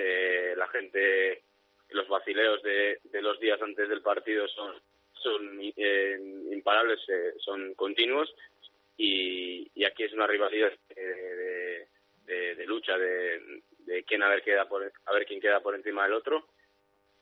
eh, 0.52 0.56
la 0.56 0.68
gente, 0.68 1.42
los 1.90 2.08
vacileos 2.08 2.62
de, 2.62 2.98
de 3.04 3.20
los 3.20 3.38
días 3.38 3.60
antes 3.60 3.90
del 3.90 4.00
partido 4.00 4.48
son, 4.48 4.74
son 5.12 5.60
eh, 5.60 6.18
imparables, 6.50 6.98
eh, 7.08 7.34
son 7.40 7.74
continuos 7.74 8.34
y, 8.96 9.70
y 9.74 9.84
aquí 9.84 10.04
es 10.04 10.12
una 10.14 10.26
rivalidad 10.26 10.72
eh, 10.96 11.00
de, 11.00 11.88
de, 12.26 12.54
de 12.54 12.66
lucha 12.66 12.96
de, 12.98 13.62
de 13.78 14.04
quién 14.04 14.22
a 14.22 14.28
ver 14.28 14.42
queda 14.42 14.68
por 14.68 14.82
a 14.82 15.12
ver 15.12 15.26
quién 15.26 15.40
queda 15.40 15.60
por 15.60 15.74
encima 15.74 16.04
del 16.04 16.14
otro 16.14 16.46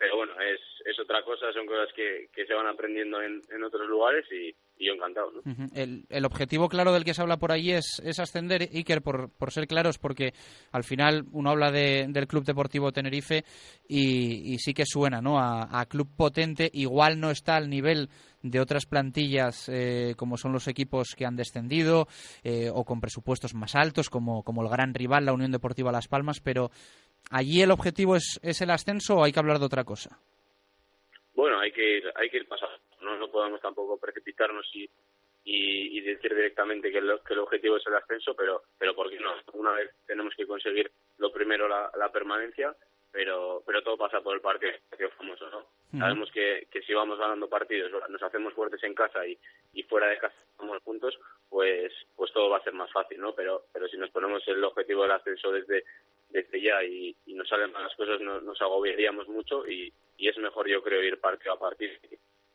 pero 0.00 0.16
bueno 0.16 0.32
es, 0.40 0.58
es 0.86 0.98
otra 0.98 1.22
cosa 1.22 1.52
son 1.52 1.66
cosas 1.66 1.88
que, 1.94 2.28
que 2.34 2.46
se 2.46 2.54
van 2.54 2.66
aprendiendo 2.66 3.20
en, 3.22 3.42
en 3.54 3.62
otros 3.62 3.86
lugares 3.86 4.24
y, 4.32 4.48
y 4.82 4.86
yo 4.86 4.94
encantado 4.94 5.30
¿no? 5.30 5.42
El, 5.74 6.06
el 6.08 6.24
objetivo 6.24 6.70
claro 6.70 6.90
del 6.94 7.04
que 7.04 7.12
se 7.12 7.20
habla 7.20 7.36
por 7.36 7.52
allí 7.52 7.72
es, 7.72 8.00
es 8.02 8.18
ascender, 8.18 8.62
Iker, 8.72 9.02
por, 9.02 9.30
por 9.30 9.52
ser 9.52 9.66
claros, 9.66 9.98
porque 9.98 10.32
al 10.72 10.84
final 10.84 11.26
uno 11.32 11.50
habla 11.50 11.70
de- 11.70 12.06
del 12.08 12.26
Club 12.26 12.44
Deportivo 12.44 12.90
Tenerife 12.92 13.44
y, 13.86 14.54
y 14.54 14.58
sí 14.58 14.72
que 14.72 14.86
suena 14.86 15.20
¿no? 15.20 15.38
a, 15.38 15.68
a 15.78 15.84
club 15.84 16.08
potente. 16.16 16.70
Igual 16.72 17.20
no 17.20 17.30
está 17.30 17.56
al 17.56 17.68
nivel 17.68 18.08
de 18.42 18.58
otras 18.58 18.86
plantillas 18.86 19.68
eh, 19.68 20.14
como 20.16 20.38
son 20.38 20.52
los 20.52 20.66
equipos 20.66 21.08
que 21.14 21.26
han 21.26 21.36
descendido 21.36 22.08
eh, 22.42 22.70
o 22.72 22.84
con 22.84 23.02
presupuestos 23.02 23.52
más 23.52 23.74
altos 23.74 24.08
como, 24.08 24.42
como 24.44 24.62
el 24.62 24.70
gran 24.70 24.94
rival, 24.94 25.26
la 25.26 25.34
Unión 25.34 25.52
Deportiva 25.52 25.92
Las 25.92 26.08
Palmas, 26.08 26.40
pero 26.40 26.70
allí 27.30 27.62
el 27.62 27.70
objetivo 27.70 28.16
es, 28.16 28.40
es 28.42 28.60
el 28.60 28.70
ascenso 28.70 29.16
o 29.16 29.24
hay 29.24 29.32
que 29.32 29.40
hablar 29.40 29.58
de 29.58 29.66
otra 29.66 29.84
cosa. 29.84 30.18
bueno 31.34 31.58
hay 31.60 31.72
que 31.72 31.98
ir 31.98 32.12
hay 32.14 32.30
que 32.30 32.38
ir 32.38 32.48
pasando. 32.48 32.78
No 33.02 33.16
no 33.16 33.30
podemos 33.30 33.60
tampoco 33.60 33.98
precipitarnos 33.98 34.66
y 34.74 34.88
y, 35.44 35.98
y 35.98 36.00
decir 36.02 36.34
directamente 36.34 36.90
que 36.90 36.98
el, 36.98 37.18
que 37.26 37.32
el 37.34 37.40
objetivo 37.40 37.76
es 37.76 37.86
el 37.86 37.94
ascenso 37.94 38.34
pero 38.34 38.62
pero 38.78 38.94
por 38.94 39.10
qué 39.10 39.18
no 39.18 39.32
una 39.54 39.72
vez 39.72 39.90
tenemos 40.06 40.34
que 40.36 40.46
conseguir 40.46 40.90
lo 41.18 41.32
primero 41.32 41.66
la, 41.68 41.90
la 41.98 42.10
permanencia 42.12 42.74
pero 43.10 43.62
pero 43.66 43.82
todo 43.82 43.96
pasa 43.96 44.20
por 44.20 44.34
el 44.34 44.40
partido 44.42 44.72
famoso 45.16 45.48
no 45.50 45.98
sabemos 45.98 46.30
que, 46.30 46.68
que 46.70 46.82
si 46.82 46.92
vamos 46.94 47.18
ganando 47.18 47.48
partidos 47.48 47.90
nos 48.08 48.22
hacemos 48.22 48.54
fuertes 48.54 48.82
en 48.84 48.94
casa 48.94 49.26
y, 49.26 49.36
y 49.72 49.82
fuera 49.84 50.08
de 50.08 50.18
casa 50.18 50.36
estamos 50.52 50.80
juntos 50.82 51.18
pues 51.48 51.92
pues 52.16 52.32
todo 52.32 52.50
va 52.50 52.58
a 52.58 52.64
ser 52.64 52.74
más 52.74 52.92
fácil 52.92 53.18
no 53.20 53.34
pero 53.34 53.64
pero 53.72 53.88
si 53.88 53.96
nos 53.96 54.10
ponemos 54.10 54.46
el 54.46 54.62
objetivo 54.62 55.02
del 55.02 55.12
ascenso 55.12 55.50
desde 55.50 55.84
desde 56.30 56.60
ya 56.62 56.82
y, 56.84 57.14
y 57.26 57.34
nos 57.34 57.48
salen 57.48 57.72
mal 57.72 57.82
las 57.84 57.94
cosas 57.96 58.20
no- 58.20 58.40
nos 58.40 58.60
agobiaríamos 58.60 59.28
mucho 59.28 59.66
y, 59.66 59.92
y 60.16 60.28
es 60.28 60.36
mejor 60.38 60.68
yo 60.68 60.82
creo 60.82 61.02
ir 61.02 61.20
partido 61.20 61.52
a 61.54 61.58
partido 61.58 61.92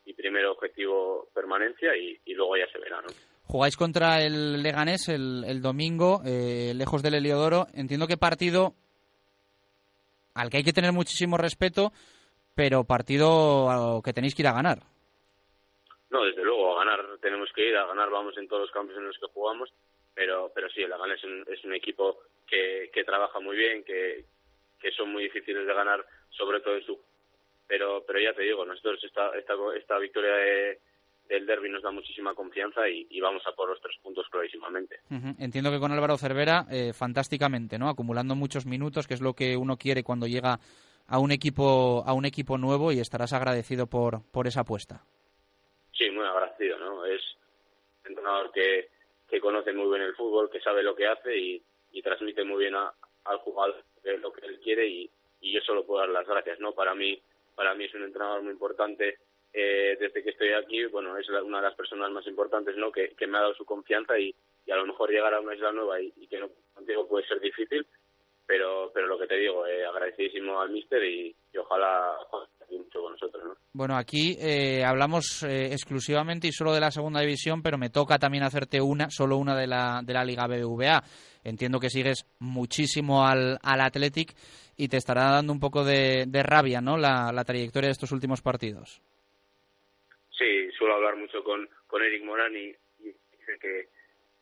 y, 0.06 0.14
primero 0.14 0.52
objetivo 0.54 1.28
permanencia 1.34 1.96
y, 1.96 2.18
y 2.26 2.34
luego 2.34 2.58
ya 2.58 2.68
se 2.72 2.80
verá 2.80 3.02
no 3.02 3.08
Jugáis 3.48 3.78
contra 3.78 4.24
el 4.24 4.64
Leganés 4.64 5.08
el, 5.08 5.44
el 5.46 5.62
domingo, 5.62 6.22
eh, 6.26 6.74
lejos 6.76 7.04
del 7.04 7.14
Heliodoro. 7.14 7.68
Entiendo 7.76 8.08
que 8.08 8.18
partido 8.18 8.74
al 10.34 10.50
que 10.50 10.58
hay 10.58 10.64
que 10.64 10.74
tener 10.74 10.92
muchísimo 10.92 11.38
respeto, 11.38 11.92
pero 12.56 12.86
partido 12.86 14.02
que 14.04 14.14
tenéis 14.14 14.34
que 14.34 14.42
ir 14.42 14.48
a 14.48 14.54
ganar. 14.54 14.80
No, 16.10 16.24
desde 16.26 16.44
luego, 16.44 16.76
a 16.80 16.84
ganar 16.86 17.06
tenemos 17.22 17.50
que 17.54 17.70
ir, 17.70 17.76
a 17.78 17.86
ganar 17.86 18.10
vamos 18.10 18.36
en 18.38 18.48
todos 18.48 18.64
los 18.64 18.72
campos 18.72 18.96
en 18.98 19.06
los 19.06 19.18
que 19.20 19.28
jugamos, 19.28 19.70
pero 20.16 20.52
pero 20.54 20.68
sí, 20.70 20.82
el 20.82 20.90
Leganés 20.90 21.20
es 21.20 21.24
un, 21.26 21.46
es 21.48 21.64
un 21.66 21.74
equipo 21.76 22.18
que, 22.48 22.90
que 22.94 23.04
trabaja 23.04 23.40
muy 23.40 23.56
bien, 23.56 23.84
que, 23.84 24.26
que 24.80 24.92
son 24.92 25.12
muy 25.12 25.24
difíciles 25.24 25.66
de 25.66 25.74
ganar, 25.74 26.06
sobre 26.30 26.60
todo 26.62 26.76
en 26.76 26.84
su... 26.86 27.00
Pero 27.68 28.04
pero 28.06 28.20
ya 28.20 28.34
te 28.34 28.44
digo, 28.44 28.64
nosotros 28.66 29.04
esta, 29.04 29.36
esta, 29.38 29.54
esta 29.78 29.98
victoria 29.98 30.36
de- 30.36 30.80
del 31.28 31.48
derby 31.48 31.70
nos 31.70 31.82
da 31.82 31.90
muchísima 31.90 32.36
confianza 32.36 32.88
y, 32.88 33.08
y 33.10 33.20
vamos 33.20 33.42
a 33.48 33.52
por 33.54 33.68
los 33.68 33.82
tres 33.82 33.96
puntos 34.04 34.28
clarísimamente. 34.30 35.00
Entiendo 35.40 35.72
que 35.72 35.80
con 35.80 35.92
Álvaro 35.92 36.18
Cervera, 36.20 36.68
eh, 36.70 36.94
fantásticamente, 36.94 37.80
¿no? 37.80 37.90
Acumulando 37.90 38.36
muchos 38.36 38.68
minutos, 38.68 39.08
que 39.08 39.16
es 39.16 39.22
lo 39.22 39.34
que 39.34 39.58
uno 39.58 39.76
quiere 39.78 40.04
cuando 40.04 40.28
llega 40.28 40.60
a 41.08 41.18
un 41.18 41.32
equipo 41.32 42.04
a 42.06 42.14
un 42.14 42.26
equipo 42.26 42.60
nuevo 42.60 42.92
y 42.92 43.00
estarás 43.00 43.34
agradecido 43.34 43.88
por, 43.88 44.22
por 44.32 44.46
esa 44.46 44.62
apuesta. 44.62 45.02
Sí, 45.98 46.12
muy 46.12 46.26
agradecido, 46.28 46.78
¿no? 46.78 47.04
Es 47.06 47.22
un 48.04 48.12
entrenador 48.12 48.52
que, 48.52 48.90
que 49.28 49.40
conoce 49.40 49.74
muy 49.74 49.90
bien 49.90 50.04
el 50.08 50.16
fútbol, 50.16 50.52
que 50.52 50.60
sabe 50.62 50.84
lo 50.84 50.96
que 50.96 51.08
hace 51.08 51.36
y, 51.36 51.64
y 51.96 52.02
transmite 52.02 52.44
muy 52.44 52.60
bien 52.60 52.76
a- 52.76 52.94
al 53.24 53.38
jugador 53.40 53.84
lo 54.22 54.32
que 54.34 54.46
él 54.46 54.60
quiere 54.60 54.86
y, 54.88 55.10
y 55.42 55.54
yo 55.54 55.62
solo 55.62 55.86
puedo 55.86 56.02
dar 56.02 56.10
las 56.10 56.28
gracias, 56.28 56.60
¿no? 56.60 56.74
Para 56.74 56.94
mí, 56.94 57.20
para 57.56 57.74
mí 57.74 57.86
es 57.86 57.94
un 57.96 58.04
entrenador 58.04 58.44
muy 58.44 58.52
importante 58.52 59.18
eh, 59.54 59.96
desde 60.00 60.22
que 60.22 60.32
estoy 60.32 60.52
aquí, 60.52 60.84
bueno, 60.86 61.18
es 61.18 61.28
una 61.30 61.58
de 61.62 61.64
las 61.68 61.76
personas 61.76 62.12
más 62.12 62.28
importantes, 62.28 62.76
¿no? 62.76 62.92
Que, 62.92 63.16
que 63.16 63.26
me 63.26 63.38
ha 63.38 63.42
dado 63.42 63.54
su 63.56 63.66
confianza 63.66 64.20
y, 64.20 64.36
y 64.66 64.72
a 64.72 64.76
lo 64.76 64.86
mejor 64.86 65.10
llegar 65.10 65.34
a 65.34 65.40
una 65.40 65.56
isla 65.56 65.72
nueva 65.72 66.02
y, 66.02 66.14
y 66.18 66.28
que 66.28 66.40
no 66.40 66.50
contigo 66.74 67.08
puede 67.08 67.26
ser 67.26 67.40
difícil, 67.40 67.88
pero 68.48 68.92
pero 68.94 69.08
lo 69.08 69.18
que 69.18 69.28
te 69.28 69.38
digo, 69.38 69.66
eh, 69.68 69.86
agradecidísimo 69.86 70.60
al 70.60 70.70
míster 70.70 71.04
y, 71.04 71.36
y 71.54 71.58
ojalá, 71.58 72.14
esté 72.62 72.78
mucho 72.78 73.02
con 73.02 73.12
nosotros, 73.14 73.44
¿no? 73.44 73.56
Bueno, 73.74 73.98
aquí 73.98 74.38
eh, 74.40 74.84
hablamos 74.86 75.44
eh, 75.44 75.68
exclusivamente 75.72 76.48
y 76.48 76.52
solo 76.52 76.74
de 76.74 76.80
la 76.80 76.92
segunda 76.92 77.22
división, 77.22 77.62
pero 77.62 77.78
me 77.78 77.90
toca 77.90 78.18
también 78.18 78.44
hacerte 78.44 78.80
una, 78.80 79.10
solo 79.10 79.38
una 79.38 79.56
de 79.56 79.68
la, 79.68 80.02
de 80.04 80.14
la 80.14 80.24
Liga 80.24 80.48
BBVA. 80.48 81.04
Entiendo 81.44 81.80
que 81.80 81.90
sigues 81.90 82.26
muchísimo 82.40 83.26
al, 83.26 83.60
al 83.62 83.82
Athletic 83.82 84.34
y 84.78 84.88
te 84.88 84.98
estará 84.98 85.30
dando 85.32 85.54
un 85.54 85.60
poco 85.60 85.84
de, 85.84 86.26
de 86.28 86.44
rabia, 86.44 86.82
¿no? 86.82 86.98
La, 86.98 87.32
la 87.34 87.44
trayectoria 87.44 87.88
de 87.88 87.94
estos 87.94 88.12
últimos 88.12 88.42
partidos. 88.42 89.02
Sí, 90.38 90.70
suelo 90.78 90.96
hablar 90.96 91.16
mucho 91.18 91.44
con, 91.44 91.68
con 91.88 92.02
Eric 92.02 92.24
Morán 92.24 92.56
y, 92.56 92.76
y 93.00 93.08
dice 93.08 93.58
que, 93.62 93.90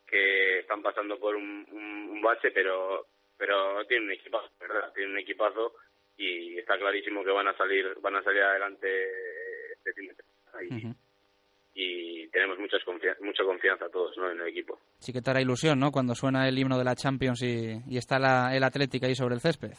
que 0.08 0.60
están 0.60 0.82
pasando 0.82 1.20
por 1.20 1.36
un, 1.36 1.68
un, 1.72 2.10
un 2.12 2.22
bache, 2.22 2.52
pero 2.52 3.08
pero 3.38 3.86
tienen 3.88 4.08
un 4.08 4.14
equipazo, 4.14 4.50
¿verdad? 4.60 4.92
Tienen 4.94 5.14
un 5.14 5.20
equipazo 5.20 5.74
y 6.18 6.58
está 6.60 6.78
clarísimo 6.78 7.24
que 7.24 7.32
van 7.32 7.48
a 7.48 7.58
salir 7.58 7.86
van 8.02 8.16
a 8.16 8.24
salir 8.24 8.42
adelante 8.42 8.88
este 9.74 9.94
fin 9.94 10.08
de 10.10 10.16
semana 10.16 10.96
y, 11.76 12.28
tenemos 12.30 12.58
muchas 12.60 12.82
confia- 12.86 13.16
mucha 13.22 13.44
confianza 13.44 13.90
todos 13.90 14.16
¿no? 14.18 14.32
en 14.32 14.40
el 14.42 14.48
equipo. 14.48 14.80
Sí 15.00 15.12
que 15.14 15.22
te 15.22 15.30
hará 15.32 15.42
ilusión, 15.42 15.80
¿no? 15.80 15.92
Cuando 15.92 16.14
suena 16.16 16.48
el 16.48 16.58
himno 16.58 16.78
de 16.78 16.84
la 16.84 16.96
Champions 16.96 17.42
y, 17.44 17.80
y 17.88 17.98
está 17.98 18.18
la, 18.20 18.56
el 18.56 18.64
Athletic 18.64 19.04
ahí 19.04 19.16
sobre 19.16 19.36
el 19.36 19.42
césped. 19.42 19.74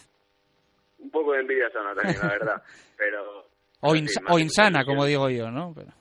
Un 0.99 1.11
poco 1.11 1.33
de 1.33 1.41
envidia 1.41 1.71
sana 1.71 1.95
también, 1.95 2.19
la 2.21 2.29
verdad, 2.29 2.63
pero... 2.97 3.47
O, 3.81 3.93
sí, 3.95 3.99
insana, 4.01 4.39
ilusión. 4.39 4.85
como 4.85 5.05
digo 5.07 5.29
yo, 5.31 5.51
¿no? 5.51 5.73
Pero- 5.75 5.93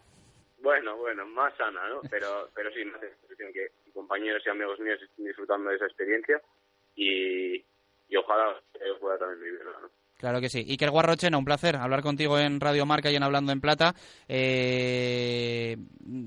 Bueno, 0.61 0.95
bueno, 0.97 1.25
más 1.27 1.55
sana, 1.57 1.87
¿no? 1.89 2.01
Pero, 2.09 2.49
pero 2.55 2.71
sí, 2.71 2.85
me 2.85 2.95
hace 2.97 3.13
que 3.53 3.67
compañeros 3.93 4.41
y 4.45 4.49
amigos 4.49 4.79
míos 4.79 4.99
estén 5.01 5.25
disfrutando 5.25 5.69
de 5.69 5.75
esa 5.75 5.85
experiencia 5.85 6.41
y, 6.95 7.65
y 8.09 8.15
ojalá 8.17 8.61
pueda 8.99 9.17
también 9.17 9.41
vivirla, 9.43 9.79
¿no? 9.81 10.02
Claro 10.23 10.39
que 10.39 10.47
sí. 10.47 10.65
Iker 10.69 10.89
Guarrochena, 10.89 11.37
un 11.37 11.43
placer 11.43 11.75
hablar 11.75 12.01
contigo 12.01 12.39
en 12.39 12.61
Radio 12.61 12.85
Marca 12.85 13.11
y 13.11 13.15
en 13.17 13.23
Hablando 13.23 13.51
en 13.51 13.59
Plata. 13.59 13.93
Eh, 14.29 15.75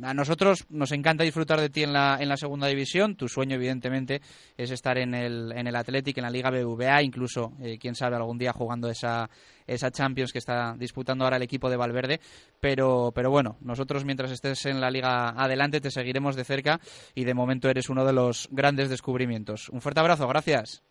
a 0.03 0.13
nosotros 0.13 0.67
nos 0.69 0.93
encanta 0.93 1.25
disfrutar 1.25 1.59
de 1.59 1.71
ti 1.71 1.83
en 1.83 1.95
la, 1.95 2.19
en 2.21 2.29
la 2.29 2.37
segunda 2.37 2.67
división. 2.67 3.17
Tu 3.17 3.27
sueño, 3.27 3.55
evidentemente, 3.55 4.21
es 4.55 4.71
estar 4.71 4.99
en 4.99 5.15
el, 5.15 5.51
en 5.51 5.67
el 5.67 5.75
Athletic, 5.75 6.19
en 6.19 6.25
la 6.25 6.31
Liga 6.31 6.51
BBVA, 6.51 7.01
incluso, 7.01 7.55
eh, 7.63 7.79
quién 7.81 7.95
sabe, 7.95 8.17
algún 8.17 8.37
día 8.37 8.53
jugando 8.53 8.91
esa, 8.91 9.31
esa 9.67 9.91
Champions 9.91 10.31
que 10.31 10.41
está 10.41 10.75
disputando 10.77 11.25
ahora 11.25 11.39
el 11.39 11.45
equipo 11.45 11.71
de 11.71 11.79
Valverde. 11.79 12.21
Pero, 12.61 13.13
pero 13.15 13.31
bueno, 13.31 13.57
nosotros 13.63 14.05
mientras 14.05 14.31
estés 14.31 14.67
en 14.67 14.79
la 14.79 14.91
Liga 14.91 15.31
adelante 15.31 15.81
te 15.81 15.91
seguiremos 15.91 16.37
de 16.37 16.45
cerca 16.45 16.81
y 17.15 17.25
de 17.25 17.33
momento 17.33 17.71
eres 17.71 17.89
uno 17.89 18.05
de 18.05 18.13
los 18.13 18.47
grandes 18.53 18.91
descubrimientos. 18.91 19.71
Un 19.71 19.81
fuerte 19.81 20.01
abrazo, 20.01 20.29
gracias. 20.29 20.83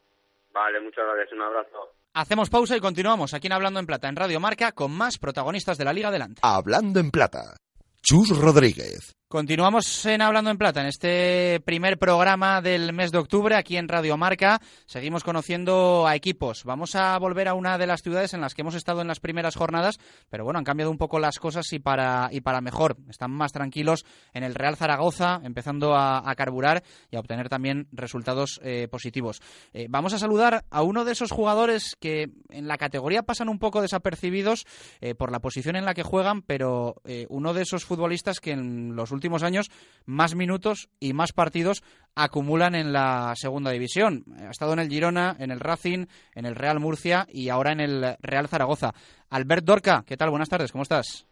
Vale, 0.51 0.79
muchas 0.79 1.05
gracias, 1.05 1.33
un 1.33 1.43
abrazo. 1.43 1.84
Hacemos 2.17 2.49
pausa 2.49 2.77
y 2.77 2.79
continuamos 2.79 3.33
aquí 3.33 3.47
en 3.47 3.51
Hablando 3.51 3.77
en 3.81 3.85
Plata, 3.85 4.07
en 4.07 4.15
Radio 4.15 4.39
Marca, 4.39 4.71
con 4.71 4.89
más 4.89 5.17
protagonistas 5.17 5.77
de 5.77 5.83
la 5.83 5.91
Liga 5.91 6.07
Adelante. 6.07 6.39
Hablando 6.43 7.01
en 7.01 7.11
Plata. 7.11 7.57
Chus 8.01 8.29
Rodríguez. 8.29 9.11
Continuamos 9.27 10.05
en 10.05 10.21
Hablando 10.21 10.51
en 10.51 10.57
Plata, 10.59 10.81
en 10.81 10.85
este 10.85 11.59
primer 11.65 11.97
programa 11.97 12.61
del 12.61 12.93
mes 12.93 13.11
de 13.11 13.17
octubre 13.17 13.55
aquí 13.55 13.75
en 13.75 13.87
Radio 13.87 14.17
Marca. 14.17 14.61
Seguimos 14.85 15.23
conociendo 15.23 16.05
a 16.05 16.15
equipos. 16.15 16.63
Vamos 16.63 16.95
a 16.95 17.17
volver 17.17 17.47
a 17.47 17.55
una 17.55 17.79
de 17.79 17.87
las 17.87 18.03
ciudades 18.03 18.35
en 18.35 18.41
las 18.41 18.53
que 18.53 18.61
hemos 18.61 18.75
estado 18.75 19.01
en 19.01 19.07
las 19.07 19.19
primeras 19.19 19.55
jornadas, 19.55 19.97
pero 20.29 20.43
bueno, 20.43 20.59
han 20.59 20.63
cambiado 20.63 20.91
un 20.91 20.99
poco 20.99 21.17
las 21.17 21.39
cosas 21.39 21.73
y 21.73 21.79
para, 21.79 22.29
y 22.31 22.41
para 22.41 22.61
mejor. 22.61 22.97
Están 23.09 23.31
más 23.31 23.51
tranquilos 23.51 24.05
en 24.31 24.43
el 24.43 24.53
Real 24.53 24.77
Zaragoza, 24.77 25.41
empezando 25.43 25.95
a, 25.95 26.31
carburar 26.37 26.83
y 27.09 27.15
a 27.15 27.19
obtener 27.19 27.49
también 27.49 27.87
resultados 27.91 28.59
eh, 28.63 28.87
positivos. 28.91 29.41
Eh, 29.73 29.87
vamos 29.89 30.13
a 30.13 30.19
saludar 30.19 30.65
a 30.69 30.83
uno 30.83 31.03
de 31.03 31.13
esos 31.13 31.31
jugadores 31.31 31.95
que 31.99 32.29
en 32.51 32.67
la 32.67 32.77
categoría 32.77 33.23
pasan 33.23 33.49
un 33.49 33.57
poco 33.57 33.81
desapercibidos 33.81 34.67
eh, 35.01 35.15
por 35.15 35.31
la 35.31 35.39
posición 35.39 35.77
en 35.77 35.85
la 35.85 35.95
que 35.95 36.03
juegan, 36.03 36.43
pero 36.43 37.01
uno 37.29 37.53
de 37.53 37.63
esos 37.63 37.85
futbolistas 37.85 38.39
que 38.39 38.51
en 38.51 38.95
los 38.95 39.11
últimos 39.15 39.41
años 39.41 39.71
más 40.05 40.35
minutos 40.35 40.89
y 40.99 41.13
más 41.13 41.33
partidos 41.33 41.83
acumulan 42.13 42.75
en 42.75 42.93
la 42.93 43.33
segunda 43.35 43.71
división. 43.71 44.23
Ha 44.39 44.51
estado 44.51 44.73
en 44.73 44.79
el 44.79 44.89
Girona, 44.89 45.35
en 45.39 45.51
el 45.51 45.59
Racing, 45.59 46.05
en 46.33 46.45
el 46.45 46.55
Real 46.55 46.79
Murcia 46.79 47.25
y 47.29 47.49
ahora 47.49 47.71
en 47.71 47.79
el 47.79 48.15
Real 48.21 48.47
Zaragoza. 48.47 48.93
Albert 49.29 49.65
Dorca, 49.65 50.03
¿qué 50.05 50.17
tal? 50.17 50.29
Buenas 50.29 50.49
tardes, 50.49 50.71
¿cómo 50.71 50.83
estás? 50.83 51.27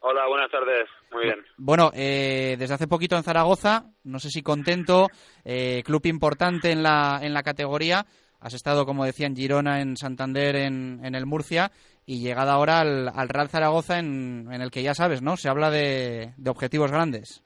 Hola, 0.00 0.26
buenas 0.28 0.50
tardes. 0.50 0.88
Muy 1.12 1.24
bien. 1.24 1.36
Bueno, 1.58 1.90
eh, 1.94 2.56
desde 2.58 2.74
hace 2.74 2.88
poquito 2.88 3.16
en 3.16 3.22
Zaragoza, 3.22 3.84
no 4.04 4.18
sé 4.18 4.30
si 4.30 4.42
contento, 4.42 5.08
eh, 5.44 5.82
club 5.84 6.06
importante 6.06 6.72
en 6.72 6.82
la, 6.82 7.20
en 7.22 7.34
la 7.34 7.42
categoría. 7.42 8.06
Has 8.40 8.54
estado, 8.54 8.86
como 8.86 9.04
decía, 9.04 9.26
en 9.26 9.36
Girona, 9.36 9.82
en 9.82 9.98
Santander, 9.98 10.56
en, 10.56 11.00
en 11.04 11.14
el 11.14 11.26
Murcia 11.26 11.70
y 12.10 12.18
llegada 12.20 12.54
ahora 12.54 12.80
al, 12.80 13.08
al 13.14 13.28
Real 13.28 13.48
Zaragoza 13.48 14.00
en, 14.00 14.48
en 14.50 14.60
el 14.60 14.72
que 14.72 14.82
ya 14.82 14.94
sabes, 14.94 15.22
¿no? 15.22 15.36
Se 15.36 15.48
habla 15.48 15.70
de, 15.70 16.34
de 16.36 16.50
objetivos 16.50 16.90
grandes. 16.90 17.44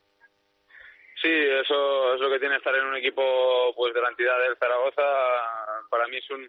Sí, 1.21 1.29
eso 1.29 2.15
es 2.15 2.21
lo 2.21 2.31
que 2.31 2.39
tiene 2.39 2.57
estar 2.57 2.75
en 2.75 2.87
un 2.87 2.97
equipo 2.97 3.23
pues 3.77 3.93
de 3.93 4.01
la 4.01 4.09
entidad 4.09 4.41
del 4.41 4.57
Zaragoza. 4.57 5.03
Para 5.91 6.09
mí 6.09 6.17
es 6.17 6.31
un, 6.31 6.49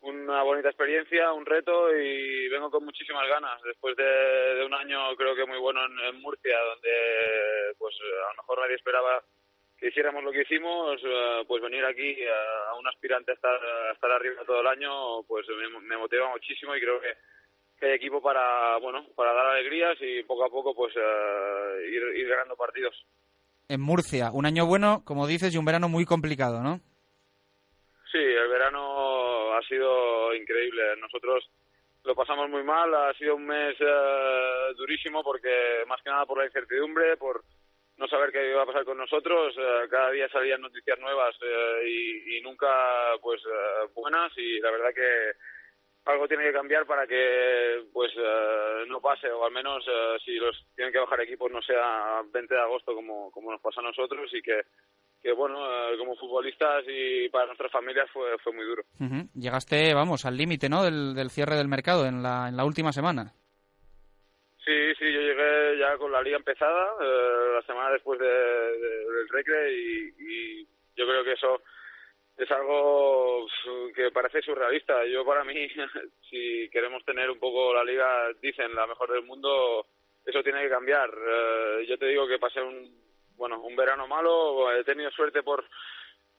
una 0.00 0.42
bonita 0.42 0.68
experiencia, 0.68 1.32
un 1.32 1.46
reto 1.46 1.90
y 1.96 2.46
vengo 2.50 2.70
con 2.70 2.84
muchísimas 2.84 3.26
ganas. 3.26 3.60
Después 3.62 3.96
de, 3.96 4.04
de 4.04 4.64
un 4.66 4.74
año 4.74 5.16
creo 5.16 5.34
que 5.34 5.46
muy 5.46 5.58
bueno 5.58 5.80
en, 5.86 5.98
en 5.98 6.20
Murcia, 6.20 6.58
donde 6.58 7.74
pues 7.78 7.94
a 8.00 8.36
lo 8.36 8.42
mejor 8.42 8.60
nadie 8.60 8.76
esperaba 8.76 9.22
que 9.80 9.88
hiciéramos 9.88 10.22
lo 10.22 10.30
que 10.30 10.42
hicimos, 10.42 11.00
eh, 11.02 11.42
pues 11.48 11.62
venir 11.62 11.82
aquí 11.86 12.14
a, 12.26 12.74
un 12.74 12.86
aspirante 12.86 13.30
a 13.30 13.34
estar, 13.34 13.54
a 13.54 13.92
estar 13.92 14.10
arriba 14.10 14.44
todo 14.44 14.60
el 14.60 14.66
año, 14.66 15.22
pues 15.22 15.46
me, 15.48 15.80
me 15.80 15.96
motiva 15.96 16.28
muchísimo 16.28 16.76
y 16.76 16.80
creo 16.80 17.00
que, 17.00 17.14
que 17.78 17.86
hay 17.86 17.92
equipo 17.92 18.20
para 18.20 18.76
bueno 18.76 19.06
para 19.16 19.32
dar 19.32 19.46
alegrías 19.46 19.96
y 20.00 20.22
poco 20.24 20.44
a 20.44 20.50
poco 20.50 20.74
pues 20.74 20.94
eh, 20.96 21.88
ir, 21.90 22.02
ir 22.18 22.28
ganando 22.28 22.56
partidos. 22.56 22.94
En 23.68 23.80
Murcia, 23.80 24.30
un 24.32 24.44
año 24.44 24.66
bueno, 24.66 25.02
como 25.04 25.26
dices, 25.26 25.54
y 25.54 25.58
un 25.58 25.64
verano 25.64 25.88
muy 25.88 26.04
complicado, 26.04 26.60
¿no? 26.60 26.80
Sí, 28.10 28.18
el 28.18 28.48
verano 28.48 29.54
ha 29.54 29.62
sido 29.62 30.34
increíble. 30.34 30.82
Nosotros 31.00 31.48
lo 32.02 32.14
pasamos 32.16 32.50
muy 32.50 32.64
mal. 32.64 32.92
Ha 32.92 33.14
sido 33.14 33.36
un 33.36 33.46
mes 33.46 33.76
eh, 33.78 34.74
durísimo 34.76 35.22
porque, 35.22 35.84
más 35.86 36.02
que 36.02 36.10
nada, 36.10 36.26
por 36.26 36.38
la 36.38 36.46
incertidumbre, 36.46 37.16
por 37.16 37.44
no 38.00 38.08
saber 38.08 38.32
qué 38.32 38.50
iba 38.50 38.62
a 38.62 38.66
pasar 38.66 38.84
con 38.84 38.96
nosotros. 38.96 39.54
Eh, 39.58 39.86
cada 39.90 40.10
día 40.10 40.26
salían 40.30 40.62
noticias 40.62 40.98
nuevas 40.98 41.36
eh, 41.42 42.34
y, 42.34 42.40
nunca, 42.40 42.66
pues, 43.20 43.42
eh, 43.44 43.90
buenas. 43.94 44.32
Y 44.38 44.58
la 44.58 44.70
verdad 44.70 44.88
que 44.94 45.32
algo 46.06 46.26
tiene 46.26 46.44
que 46.44 46.52
cambiar 46.52 46.86
para 46.86 47.06
que, 47.06 47.84
pues, 47.92 48.10
eh, 48.16 48.84
no 48.88 49.02
pase 49.02 49.30
o 49.30 49.44
al 49.44 49.52
menos 49.52 49.84
eh, 49.86 50.16
si 50.24 50.36
los 50.36 50.56
tienen 50.74 50.92
que 50.94 50.98
bajar 50.98 51.20
equipos 51.20 51.52
no 51.52 51.60
sea 51.60 52.22
20 52.32 52.54
de 52.54 52.60
agosto 52.60 52.94
como, 52.94 53.30
como 53.30 53.52
nos 53.52 53.60
pasa 53.60 53.80
a 53.80 53.84
nosotros 53.84 54.30
y 54.32 54.40
que 54.40 54.62
que 55.22 55.32
bueno, 55.32 55.58
como 55.98 56.16
futbolistas 56.16 56.82
y 56.88 57.28
para 57.28 57.44
nuestras 57.44 57.70
familias 57.70 58.08
fue, 58.10 58.38
fue 58.42 58.54
muy 58.54 58.64
duro. 58.64 58.82
Llegaste, 59.34 59.92
vamos, 59.92 60.24
al 60.24 60.34
límite, 60.34 60.70
¿no? 60.70 60.82
Del, 60.82 61.14
del 61.14 61.28
cierre 61.28 61.56
del 61.56 61.68
mercado 61.68 62.06
en 62.06 62.22
la, 62.22 62.48
en 62.48 62.56
la 62.56 62.64
última 62.64 62.90
semana. 62.90 63.34
Sí, 64.64 64.94
sí, 64.98 65.12
yo 65.12 65.20
llegué 65.20 65.78
ya 65.78 65.96
con 65.96 66.12
la 66.12 66.22
liga 66.22 66.36
empezada, 66.36 66.94
eh, 67.00 67.52
la 67.54 67.62
semana 67.62 67.92
después 67.92 68.18
de, 68.20 68.26
de- 68.26 69.04
del 69.10 69.28
recre 69.30 69.72
y, 69.72 70.14
y 70.18 70.68
yo 70.96 71.06
creo 71.06 71.24
que 71.24 71.32
eso 71.32 71.62
es 72.36 72.50
algo 72.50 73.46
que 73.94 74.10
parece 74.12 74.42
surrealista. 74.42 75.04
Yo 75.06 75.24
para 75.24 75.44
mí, 75.44 75.68
si 76.30 76.68
queremos 76.70 77.04
tener 77.04 77.30
un 77.30 77.38
poco 77.38 77.74
la 77.74 77.84
liga, 77.84 78.32
dicen, 78.42 78.74
la 78.74 78.86
mejor 78.86 79.12
del 79.12 79.24
mundo, 79.24 79.86
eso 80.26 80.42
tiene 80.42 80.62
que 80.62 80.70
cambiar. 80.70 81.10
Eh, 81.10 81.86
yo 81.88 81.98
te 81.98 82.06
digo 82.06 82.28
que 82.28 82.38
pasé 82.38 82.60
un, 82.62 82.90
bueno, 83.36 83.60
un 83.62 83.76
verano 83.76 84.06
malo, 84.08 84.72
he 84.72 84.84
tenido 84.84 85.10
suerte 85.12 85.42
por 85.42 85.64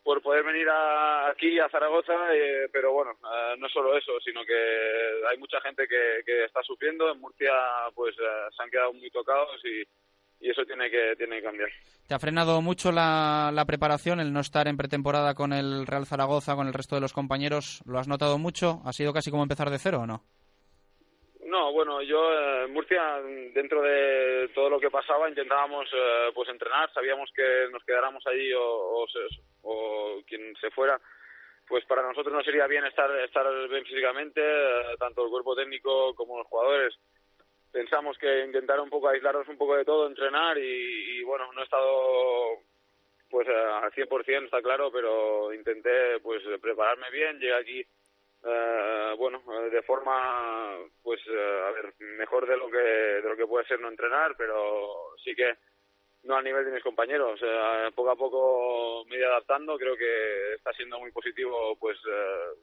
por 0.04 0.22
poder 0.22 0.44
venir 0.44 0.68
a, 0.70 1.30
aquí 1.30 1.60
a 1.60 1.70
Zaragoza, 1.70 2.14
eh, 2.34 2.68
pero 2.72 2.92
bueno, 2.92 3.12
eh, 3.12 3.56
no 3.60 3.70
solo 3.70 3.98
eso, 3.98 4.14
sino 4.24 4.44
que 4.44 4.54
hay 5.30 5.38
mucha 5.38 5.62
gente 5.62 5.88
que, 5.88 6.46
está 6.46 6.62
sufriendo. 6.64 7.12
En 7.12 7.20
Murcia, 7.20 7.52
pues 7.94 8.16
eh, 8.16 8.50
se 8.56 8.64
han 8.64 8.70
quedado 8.70 8.94
muy 8.94 9.10
tocados 9.12 9.62
y, 9.64 9.84
y 10.46 10.50
eso 10.50 10.66
tiene 10.66 10.90
que 10.90 11.16
tiene 11.18 11.38
que 11.38 11.44
cambiar. 11.44 11.70
¿Te 12.08 12.16
ha 12.16 12.20
frenado 12.20 12.62
mucho 12.62 12.92
la, 12.92 13.52
la 13.54 13.66
preparación, 13.66 14.20
el 14.20 14.34
no 14.34 14.40
estar 14.40 14.68
en 14.68 14.78
pretemporada 14.78 15.36
con 15.36 15.54
el 15.54 15.86
Real 15.86 16.06
Zaragoza, 16.06 16.56
con 16.56 16.68
el 16.68 16.74
resto 16.74 16.96
de 16.96 17.02
los 17.02 17.14
compañeros? 17.14 17.82
¿Lo 17.86 18.00
has 18.00 18.08
notado 18.08 18.38
mucho? 18.38 18.82
¿Ha 18.86 18.94
sido 18.94 19.14
casi 19.14 19.30
como 19.30 19.44
empezar 19.44 19.70
de 19.70 19.80
cero 19.80 20.02
o 20.02 20.08
no? 20.08 20.24
No, 21.52 21.74
bueno, 21.74 22.02
yo 22.02 22.32
eh, 22.32 22.64
en 22.64 22.72
Murcia, 22.72 23.20
dentro 23.54 23.82
de 23.82 24.50
todo 24.56 24.70
lo 24.70 24.80
que 24.80 24.90
pasaba, 24.90 25.28
intentábamos 25.28 25.86
eh, 25.94 26.32
pues 26.34 26.48
entrenar. 26.48 26.90
Sabíamos 26.94 27.30
que 27.36 27.68
nos 27.70 27.84
quedáramos 27.84 28.26
allí 28.26 28.54
o, 28.56 29.06
quien 30.26 30.56
se 30.62 30.72
fuera, 30.72 30.98
pues 31.68 31.84
para 31.88 32.04
nosotros 32.04 32.34
no 32.34 32.42
sería 32.42 32.68
bien 32.68 32.86
estar 32.86 33.12
estar 33.20 33.46
bien 33.68 33.84
físicamente, 33.84 34.40
eh, 34.42 34.96
tanto 34.98 35.26
el 35.26 35.30
cuerpo 35.30 35.54
técnico 35.54 36.16
como 36.16 36.38
los 36.38 36.48
jugadores. 36.48 36.96
Pensamos 37.70 38.18
que 38.18 38.46
intentar 38.46 38.80
un 38.80 38.90
poco 38.90 39.10
aislarnos 39.10 39.50
un 39.50 39.58
poco 39.58 39.76
de 39.76 39.84
todo, 39.84 40.08
entrenar 40.08 40.58
y, 40.58 41.20
y, 41.20 41.24
bueno, 41.24 41.52
no 41.52 41.60
he 41.60 41.66
estado 41.66 42.60
pues 43.30 43.46
eh, 43.50 43.52
al 43.52 43.92
100%, 43.92 44.46
está 44.46 44.62
claro, 44.62 44.90
pero 44.90 45.54
intenté 45.54 46.18
pues 46.22 46.42
prepararme 46.62 47.12
bien, 47.12 47.40
llegué 47.40 47.56
aquí 47.56 47.86
eh, 48.44 49.14
bueno, 49.18 49.42
eh, 49.54 49.70
de 49.70 49.82
forma, 49.84 50.78
pues, 51.04 51.20
eh, 51.28 51.62
a 51.68 51.72
ver, 51.72 51.94
mejor 52.18 52.48
de 52.48 52.58
lo 52.58 52.70
que 52.70 52.78
de 52.78 53.30
lo 53.30 53.36
que 53.36 53.48
puede 53.48 53.68
ser 53.68 53.80
no 53.80 53.90
entrenar, 53.90 54.36
pero 54.38 55.16
sí 55.24 55.36
que 55.36 55.58
no 56.24 56.36
al 56.36 56.44
nivel 56.44 56.66
de 56.66 56.72
mis 56.72 56.84
compañeros. 56.84 57.40
Eh, 57.44 57.92
poco 57.96 58.12
a 58.12 58.16
poco 58.16 59.06
me 59.08 59.16
he 59.16 59.20
ido 59.20 59.30
adaptando, 59.30 59.78
creo 59.78 59.96
que 59.96 60.54
está 60.56 60.72
siendo 60.74 61.00
muy 61.00 61.12
positivo, 61.12 61.76
pues, 61.80 61.98
eh, 61.98 62.60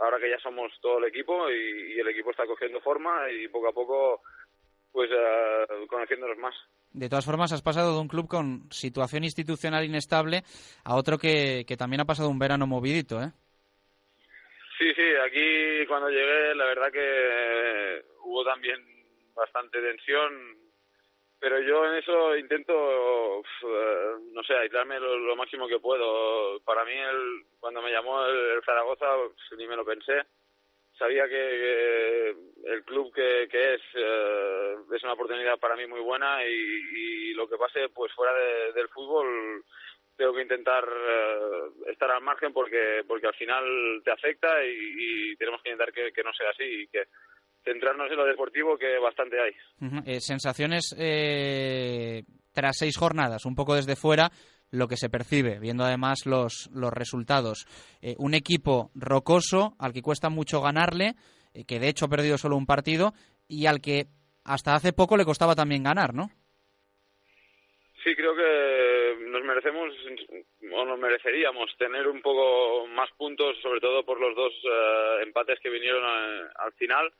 ahora 0.00 0.18
que 0.18 0.30
ya 0.30 0.38
somos 0.38 0.72
todo 0.80 0.98
el 0.98 1.04
equipo 1.04 1.50
y, 1.50 1.98
el 1.98 2.08
equipo 2.08 2.30
está 2.30 2.46
cogiendo 2.46 2.80
forma 2.80 3.30
y 3.30 3.48
poco 3.48 3.68
a 3.68 3.72
poco, 3.72 4.22
pues, 4.92 5.10
eh, 5.12 5.86
conociéndonos 5.88 6.38
más. 6.38 6.54
De 6.92 7.08
todas 7.08 7.24
formas, 7.24 7.52
has 7.52 7.62
pasado 7.62 7.94
de 7.94 8.00
un 8.00 8.08
club 8.08 8.26
con 8.26 8.66
situación 8.70 9.22
institucional 9.22 9.84
inestable 9.84 10.42
a 10.84 10.96
otro 10.96 11.18
que, 11.18 11.64
que 11.66 11.76
también 11.76 12.00
ha 12.00 12.04
pasado 12.04 12.28
un 12.28 12.38
verano 12.38 12.66
movidito, 12.66 13.22
¿eh? 13.22 13.32
Sí, 14.80 14.94
sí, 14.94 15.02
aquí 15.26 15.86
cuando 15.88 16.10
llegué 16.10 16.56
la 16.56 16.66
verdad 16.66 16.92
que 16.92 18.04
hubo 18.24 18.44
también 18.44 18.80
bastante 19.36 19.80
tensión, 19.82 20.58
pero 21.40 21.60
yo 21.60 21.86
en 21.86 21.96
eso 21.96 22.36
intento, 22.36 23.40
eh, 23.40 24.16
no 24.32 24.42
sé, 24.44 24.54
aislarme 24.54 25.00
lo, 25.00 25.36
máximo 25.36 25.68
que 25.68 25.80
puedo. 25.80 26.60
Para 26.62 26.84
mí, 26.84 26.92
el, 26.94 27.44
cuando 27.60 27.82
me 27.82 27.92
llamó 27.92 28.24
el, 28.26 28.62
Zaragoza, 28.64 29.06
ni 29.58 29.66
me 29.68 29.76
lo 29.76 29.84
pensé. 29.84 30.22
sabía 30.98 31.28
que, 31.28 32.30
el 32.64 32.84
club 32.84 33.12
que, 33.14 33.48
que 33.50 33.74
es 33.74 33.82
eh, 33.94 34.76
es 34.94 35.02
una 35.04 35.14
oportunidad 35.14 35.58
para 35.58 35.76
mí 35.76 35.86
muy 35.86 36.00
buena 36.00 36.44
y, 36.46 36.52
y 36.52 37.34
lo 37.34 37.48
que 37.48 37.58
pase 37.58 37.88
pues 37.90 38.12
fuera 38.14 38.34
de- 38.34 38.72
del 38.74 38.88
fútbol 38.90 39.64
tengo 40.20 40.34
que 40.34 40.42
intentar 40.42 40.84
eh, 40.84 41.90
estar 41.90 42.10
al 42.10 42.22
margen 42.22 42.52
porque 42.52 43.02
porque 43.08 43.26
al 43.26 43.34
final 43.34 43.64
te 44.04 44.12
afecta 44.12 44.62
y, 44.62 45.32
y 45.32 45.36
tenemos 45.36 45.62
que 45.62 45.70
intentar 45.70 45.94
que, 45.94 46.12
que 46.12 46.22
no 46.22 46.30
sea 46.34 46.50
así 46.50 46.64
y 46.64 46.86
que 46.88 47.04
centrarnos 47.64 48.10
en 48.10 48.16
lo 48.16 48.26
deportivo 48.26 48.76
que 48.76 48.98
bastante 48.98 49.36
hay. 49.40 49.52
Eh, 50.06 50.20
sensaciones 50.20 50.94
eh, 50.98 52.22
tras 52.52 52.76
seis 52.78 52.96
jornadas, 52.98 53.46
un 53.46 53.54
poco 53.54 53.74
desde 53.74 53.96
fuera, 53.96 54.30
lo 54.70 54.88
que 54.88 54.96
se 54.96 55.08
percibe, 55.08 55.58
viendo 55.58 55.84
además 55.84 56.26
los, 56.26 56.68
los 56.74 56.92
resultados. 56.92 57.66
Eh, 58.02 58.14
un 58.18 58.34
equipo 58.34 58.90
rocoso, 58.94 59.74
al 59.78 59.92
que 59.92 60.02
cuesta 60.02 60.28
mucho 60.28 60.60
ganarle, 60.60 61.14
que 61.66 61.80
de 61.80 61.88
hecho 61.88 62.04
ha 62.06 62.08
perdido 62.08 62.38
solo 62.38 62.56
un 62.56 62.66
partido, 62.66 63.12
y 63.48 63.66
al 63.66 63.80
que 63.80 64.06
hasta 64.44 64.74
hace 64.74 64.92
poco 64.92 65.16
le 65.16 65.24
costaba 65.24 65.54
también 65.54 65.82
ganar, 65.82 66.14
¿no? 66.14 66.30
Sí, 68.02 68.14
creo 68.16 68.34
que 68.34 68.89
nos 69.18 69.44
merecemos 69.44 69.94
o 70.72 70.84
nos 70.84 70.98
mereceríamos 70.98 71.76
tener 71.76 72.08
un 72.08 72.20
poco 72.22 72.86
más 72.88 73.10
puntos, 73.12 73.56
sobre 73.62 73.80
todo 73.80 74.04
por 74.04 74.20
los 74.20 74.34
dos 74.34 74.52
eh, 74.64 75.22
empates 75.22 75.58
que 75.60 75.70
vinieron 75.70 76.04
al 76.04 76.72
final. 76.74 77.12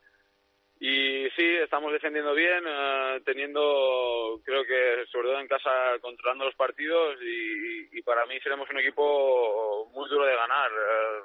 Y 0.79 1.29
sí, 1.35 1.45
estamos 1.57 1.93
defendiendo 1.93 2.33
bien, 2.33 2.63
eh, 2.67 3.21
teniendo, 3.23 4.41
creo 4.43 4.65
que 4.65 5.05
sobre 5.11 5.27
todo 5.27 5.39
en 5.39 5.47
casa, 5.47 5.99
controlando 6.01 6.45
los 6.45 6.55
partidos 6.55 7.17
y, 7.21 7.99
y 7.99 8.01
para 8.01 8.25
mí 8.25 8.39
seremos 8.39 8.67
un 8.69 8.79
equipo 8.79 9.91
muy 9.93 10.09
duro 10.09 10.25
de 10.25 10.35
ganar. 10.35 10.71
Eh, 10.71 11.21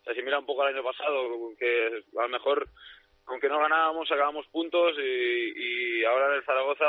o 0.00 0.04
sea, 0.04 0.14
si 0.14 0.22
mira 0.22 0.38
un 0.38 0.46
poco 0.46 0.62
al 0.62 0.74
año 0.74 0.82
pasado, 0.82 1.52
que 1.58 2.02
a 2.16 2.22
lo 2.22 2.28
mejor 2.30 2.66
aunque 3.28 3.48
no 3.48 3.58
ganábamos, 3.58 4.08
sacábamos 4.08 4.46
puntos 4.48 4.94
y, 4.98 6.04
ahora 6.04 6.28
en 6.28 6.34
el 6.34 6.44
Zaragoza 6.44 6.84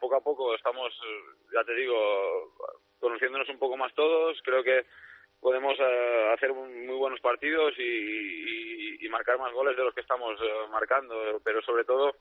poco 0.00 0.16
a 0.16 0.20
poco 0.20 0.54
estamos, 0.54 0.92
ya 1.52 1.62
te 1.64 1.74
digo, 1.74 1.94
conociéndonos 2.98 3.48
un 3.48 3.58
poco 3.58 3.76
más 3.76 3.94
todos. 3.94 4.38
Creo 4.44 4.62
que 4.62 4.84
podemos 5.40 5.74
eh, 5.78 6.30
hacer 6.34 6.52
muy 6.52 6.96
buenos 6.96 7.20
partidos 7.20 7.74
y, 7.78 7.82
y- 9.00 9.08
marcar 9.10 9.38
más 9.38 9.52
goles 9.52 9.76
de 9.76 9.84
los 9.84 9.94
que 9.94 10.00
estamos 10.00 10.32
eh, 10.42 10.68
marcando, 10.72 11.14
pero 11.44 11.62
sobre 11.62 11.84
todo 11.84 12.16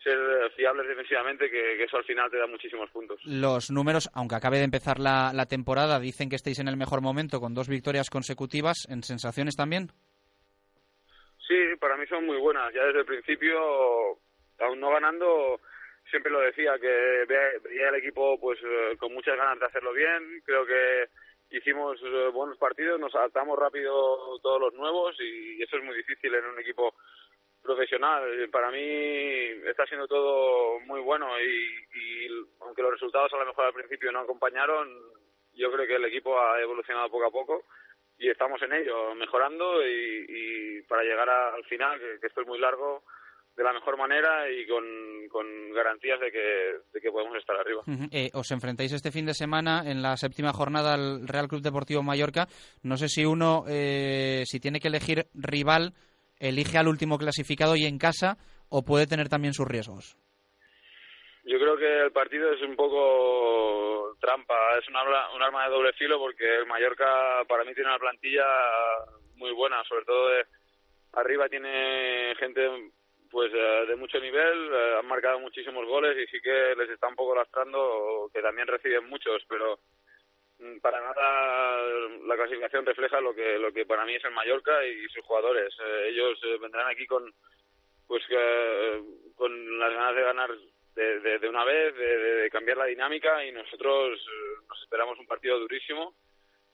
ser 0.00 0.16
fiables 0.54 0.86
defensivamente, 0.86 1.50
que, 1.50 1.76
que 1.76 1.82
eso 1.82 1.96
al 1.96 2.04
final 2.04 2.30
te 2.30 2.38
da 2.38 2.46
muchísimos 2.46 2.88
puntos. 2.90 3.18
Los 3.24 3.72
números, 3.72 4.08
aunque 4.14 4.36
acabe 4.36 4.58
de 4.58 4.64
empezar 4.64 5.00
la, 5.00 5.32
la 5.34 5.46
temporada, 5.46 5.98
dicen 5.98 6.28
que 6.28 6.36
estáis 6.36 6.60
en 6.60 6.68
el 6.68 6.76
mejor 6.76 7.00
momento 7.00 7.40
con 7.40 7.54
dos 7.54 7.66
victorias 7.68 8.08
consecutivas. 8.08 8.86
¿En 8.88 9.02
sensaciones 9.02 9.56
también? 9.56 9.88
Sí, 11.48 11.76
para 11.80 11.96
mí 11.96 12.06
son 12.08 12.26
muy 12.26 12.38
buenas. 12.38 12.74
Ya 12.74 12.84
desde 12.84 13.00
el 13.00 13.06
principio, 13.06 13.58
aún 14.60 14.80
no 14.80 14.90
ganando, 14.90 15.60
siempre 16.10 16.30
lo 16.32 16.40
decía, 16.40 16.78
que 16.78 16.88
ve- 16.88 17.58
veía 17.64 17.88
el 17.90 17.96
equipo 17.96 18.38
pues 18.40 18.60
eh, 18.64 18.96
con 18.98 19.14
muchas 19.14 19.36
ganas 19.38 19.60
de 19.60 19.66
hacerlo 19.66 19.94
bien. 19.94 20.42
Creo 20.44 20.66
que 20.66 21.08
hicimos 21.50 21.98
eh, 22.04 22.28
buenos 22.34 22.58
partidos, 22.58 23.00
nos 23.00 23.14
adaptamos 23.16 23.58
rápido 23.58 24.38
todos 24.42 24.60
los 24.60 24.74
nuevos 24.74 25.16
y 25.20 25.62
eso 25.62 25.78
es 25.78 25.84
muy 25.84 25.96
difícil 25.96 26.34
en 26.34 26.44
un 26.46 26.60
equipo 26.60 26.94
profesional. 27.62 28.48
Para 28.52 28.70
mí 28.70 28.80
está 29.66 29.86
siendo 29.86 30.06
todo 30.08 30.80
muy 30.80 31.00
bueno 31.00 31.28
y, 31.40 31.66
y 31.94 32.28
aunque 32.60 32.82
los 32.82 32.92
resultados 32.92 33.32
a 33.34 33.38
lo 33.38 33.46
mejor 33.46 33.66
al 33.66 33.74
principio 33.74 34.12
no 34.12 34.20
acompañaron, 34.20 34.88
yo 35.54 35.72
creo 35.72 35.86
que 35.86 35.96
el 35.96 36.04
equipo 36.04 36.38
ha 36.40 36.60
evolucionado 36.60 37.10
poco 37.10 37.26
a 37.26 37.30
poco 37.30 37.64
y 38.18 38.28
estamos 38.28 38.60
en 38.62 38.72
ello, 38.72 39.14
mejorando 39.14 39.86
y, 39.86 40.82
para 40.88 41.02
llegar 41.02 41.28
al 41.28 41.64
final, 41.64 41.98
que, 41.98 42.26
esto 42.26 42.40
es 42.40 42.46
muy 42.46 42.58
largo, 42.58 43.04
de 43.56 43.64
la 43.64 43.72
mejor 43.72 43.96
manera 43.96 44.50
y 44.50 44.66
con, 44.66 45.72
garantías 45.72 46.18
de 46.20 46.30
que, 46.30 46.76
de 46.92 47.00
que 47.00 47.10
podemos 47.10 47.36
estar 47.36 47.56
arriba. 47.56 47.82
Eh, 48.10 48.30
os 48.34 48.50
enfrentáis 48.50 48.92
este 48.92 49.12
fin 49.12 49.26
de 49.26 49.34
semana 49.34 49.82
en 49.86 50.02
la 50.02 50.16
séptima 50.16 50.52
jornada 50.52 50.94
al 50.94 51.26
Real 51.28 51.48
Club 51.48 51.62
Deportivo 51.62 52.02
Mallorca. 52.02 52.46
No 52.82 52.96
sé 52.96 53.08
si 53.08 53.24
uno, 53.24 53.64
eh, 53.68 54.44
si 54.46 54.60
tiene 54.60 54.80
que 54.80 54.88
elegir 54.88 55.26
rival, 55.34 55.94
elige 56.38 56.78
al 56.78 56.88
último 56.88 57.18
clasificado 57.18 57.76
y 57.76 57.84
en 57.84 57.98
casa, 57.98 58.38
o 58.68 58.84
puede 58.84 59.06
tener 59.06 59.28
también 59.28 59.54
sus 59.54 59.66
riesgos. 59.66 60.16
Yo 61.48 61.58
creo 61.58 61.78
que 61.78 62.00
el 62.02 62.12
partido 62.12 62.52
es 62.52 62.60
un 62.60 62.76
poco 62.76 64.14
trampa, 64.20 64.76
es 64.78 64.86
un 64.86 64.96
arma, 64.96 65.64
de 65.64 65.70
doble 65.70 65.94
filo 65.94 66.18
porque 66.18 66.44
el 66.56 66.66
Mallorca 66.66 67.42
para 67.48 67.64
mí 67.64 67.72
tiene 67.72 67.88
una 67.88 67.98
plantilla 67.98 68.44
muy 69.36 69.52
buena, 69.52 69.82
sobre 69.84 70.04
todo 70.04 70.28
de 70.28 70.44
arriba 71.14 71.48
tiene 71.48 72.34
gente 72.38 72.90
pues 73.30 73.50
eh, 73.54 73.86
de 73.88 73.96
mucho 73.96 74.20
nivel, 74.20 74.74
eh, 74.74 74.96
han 74.98 75.06
marcado 75.06 75.40
muchísimos 75.40 75.86
goles 75.86 76.18
y 76.18 76.30
sí 76.30 76.38
que 76.42 76.74
les 76.76 76.90
está 76.90 77.08
un 77.08 77.16
poco 77.16 77.34
lastrando 77.34 78.30
que 78.30 78.42
también 78.42 78.66
reciben 78.66 79.08
muchos, 79.08 79.42
pero 79.48 79.78
mm, 80.58 80.80
para 80.80 81.00
nada 81.00 81.82
la 82.26 82.36
clasificación 82.36 82.84
refleja 82.84 83.22
lo 83.22 83.34
que 83.34 83.58
lo 83.58 83.72
que 83.72 83.86
para 83.86 84.04
mí 84.04 84.14
es 84.16 84.24
el 84.24 84.32
Mallorca 84.32 84.84
y 84.84 85.08
sus 85.08 85.24
jugadores. 85.24 85.74
Eh, 85.82 86.08
ellos 86.10 86.38
vendrán 86.60 86.88
aquí 86.88 87.06
con 87.06 87.24
pues 88.06 88.22
con 89.34 89.78
las 89.78 89.94
ganas 89.94 90.14
de 90.14 90.22
ganar 90.22 90.50
de, 91.20 91.38
de, 91.38 91.48
una 91.48 91.64
vez, 91.64 91.94
de, 91.96 92.06
de- 92.18 92.34
de 92.42 92.50
cambiar 92.50 92.76
la 92.78 92.86
dinámica 92.86 93.44
y 93.44 93.52
nosotros 93.52 94.18
eh, 94.18 94.64
nos 94.68 94.80
esperamos 94.82 95.18
un 95.18 95.26
partido 95.26 95.58
durísimo, 95.58 96.14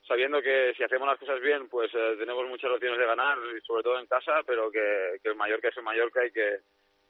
sabiendo 0.07 0.41
que 0.43 0.73
si 0.77 0.83
hacemos 0.85 1.09
las 1.09 1.19
cosas 1.19 1.41
bien, 1.41 1.69
pues 1.69 1.91
eh, 1.95 2.17
tenemos 2.19 2.47
muchas 2.49 2.71
opciones 2.71 2.99
de 2.99 3.07
ganar, 3.07 3.39
y 3.57 3.61
sobre 3.67 3.83
todo 3.83 3.99
en 3.99 4.07
casa, 4.07 4.33
pero 4.47 4.71
que, 4.71 5.19
que 5.23 5.29
el 5.31 5.35
Mallorca 5.37 5.69
es 5.69 5.77
el 5.77 5.83
Mallorca 5.83 6.25
y 6.27 6.31
que 6.33 6.59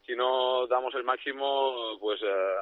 si 0.07 0.15
no 0.15 0.67
damos 0.67 0.95
el 0.95 1.05
máximo, 1.05 1.97
pues 2.01 2.21
eh, 2.23 2.55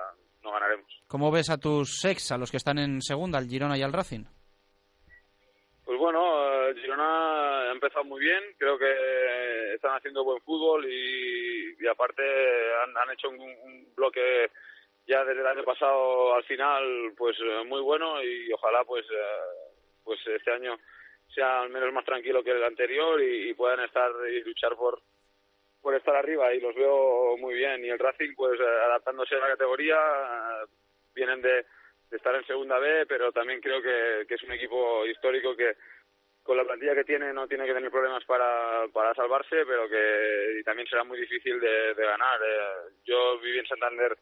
no 0.42 0.52
ganaremos. 0.52 0.86
¿Cómo 1.08 1.30
ves 1.30 1.50
a 1.50 1.58
tus 1.58 2.04
ex, 2.04 2.32
a 2.32 2.38
los 2.38 2.50
que 2.50 2.56
están 2.56 2.78
en 2.78 3.00
segunda, 3.02 3.38
al 3.38 3.46
Girona 3.46 3.76
y 3.76 3.82
al 3.82 3.92
Racing? 3.92 4.24
Pues 5.84 5.98
bueno, 5.98 6.68
eh, 6.68 6.74
Girona 6.80 7.68
ha 7.68 7.72
empezado 7.72 8.04
muy 8.04 8.20
bien, 8.20 8.42
creo 8.56 8.78
que 8.78 9.74
están 9.74 9.96
haciendo 9.96 10.22
buen 10.22 10.40
fútbol 10.42 10.86
y, 10.88 11.86
aparte 11.88 12.22
han, 12.22 13.10
hecho 13.12 13.28
un, 13.28 13.92
bloque 13.96 14.50
ya 15.06 15.24
desde 15.24 15.40
el 15.40 15.46
año 15.46 15.64
pasado 15.64 16.34
al 16.34 16.44
final 16.44 17.12
pues 17.16 17.36
eh, 17.40 17.64
muy 17.66 17.80
bueno 17.80 18.22
y 18.22 18.52
ojalá 18.52 18.84
pues 18.84 19.04
eh, 19.10 19.76
pues 20.04 20.20
este 20.28 20.52
año 20.52 20.78
sea 21.34 21.62
al 21.62 21.70
menos 21.70 21.92
más 21.92 22.04
tranquilo 22.04 22.42
que 22.44 22.52
el 22.52 22.62
anterior 22.62 23.20
y, 23.20 23.50
y 23.50 23.54
puedan 23.54 23.80
estar 23.80 24.12
y 24.32 24.42
luchar 24.42 24.76
por 24.76 25.02
por 25.82 25.96
estar 25.96 26.14
arriba 26.14 26.54
y 26.54 26.60
los 26.60 26.74
veo 26.74 27.36
muy 27.38 27.54
bien. 27.54 27.84
Y 27.84 27.90
el 27.90 27.98
Racing 27.98 28.34
pues 28.36 28.58
adaptándose 28.60 29.34
a 29.34 29.40
la 29.40 29.48
categoría 29.48 29.98
vienen 31.14 31.42
de, 31.42 31.66
de 32.12 32.18
estar 32.18 32.34
en 32.36 32.46
segunda 32.46 32.78
B 32.78 33.06
pero 33.08 33.32
también 33.32 33.60
creo 33.60 33.82
que, 33.82 34.26
que 34.28 34.34
es 34.34 34.42
un 34.44 34.52
equipo 34.52 35.04
histórico 35.06 35.56
que 35.56 35.72
con 36.42 36.56
la 36.56 36.64
plantilla 36.64 36.94
que 36.94 37.04
tiene 37.04 37.32
no 37.32 37.48
tiene 37.48 37.66
que 37.66 37.74
tener 37.74 37.90
problemas 37.90 38.24
para, 38.24 38.86
para 38.92 39.14
salvarse 39.14 39.64
pero 39.66 39.88
que 39.88 40.60
y 40.60 40.62
también 40.62 40.86
será 40.86 41.02
muy 41.02 41.18
difícil 41.18 41.58
de, 41.58 41.94
de 41.94 42.04
ganar 42.04 42.38
Eh, 42.42 42.92
yo 43.04 43.40
viví 43.40 43.58
en 43.58 43.66
Santander 43.66 44.16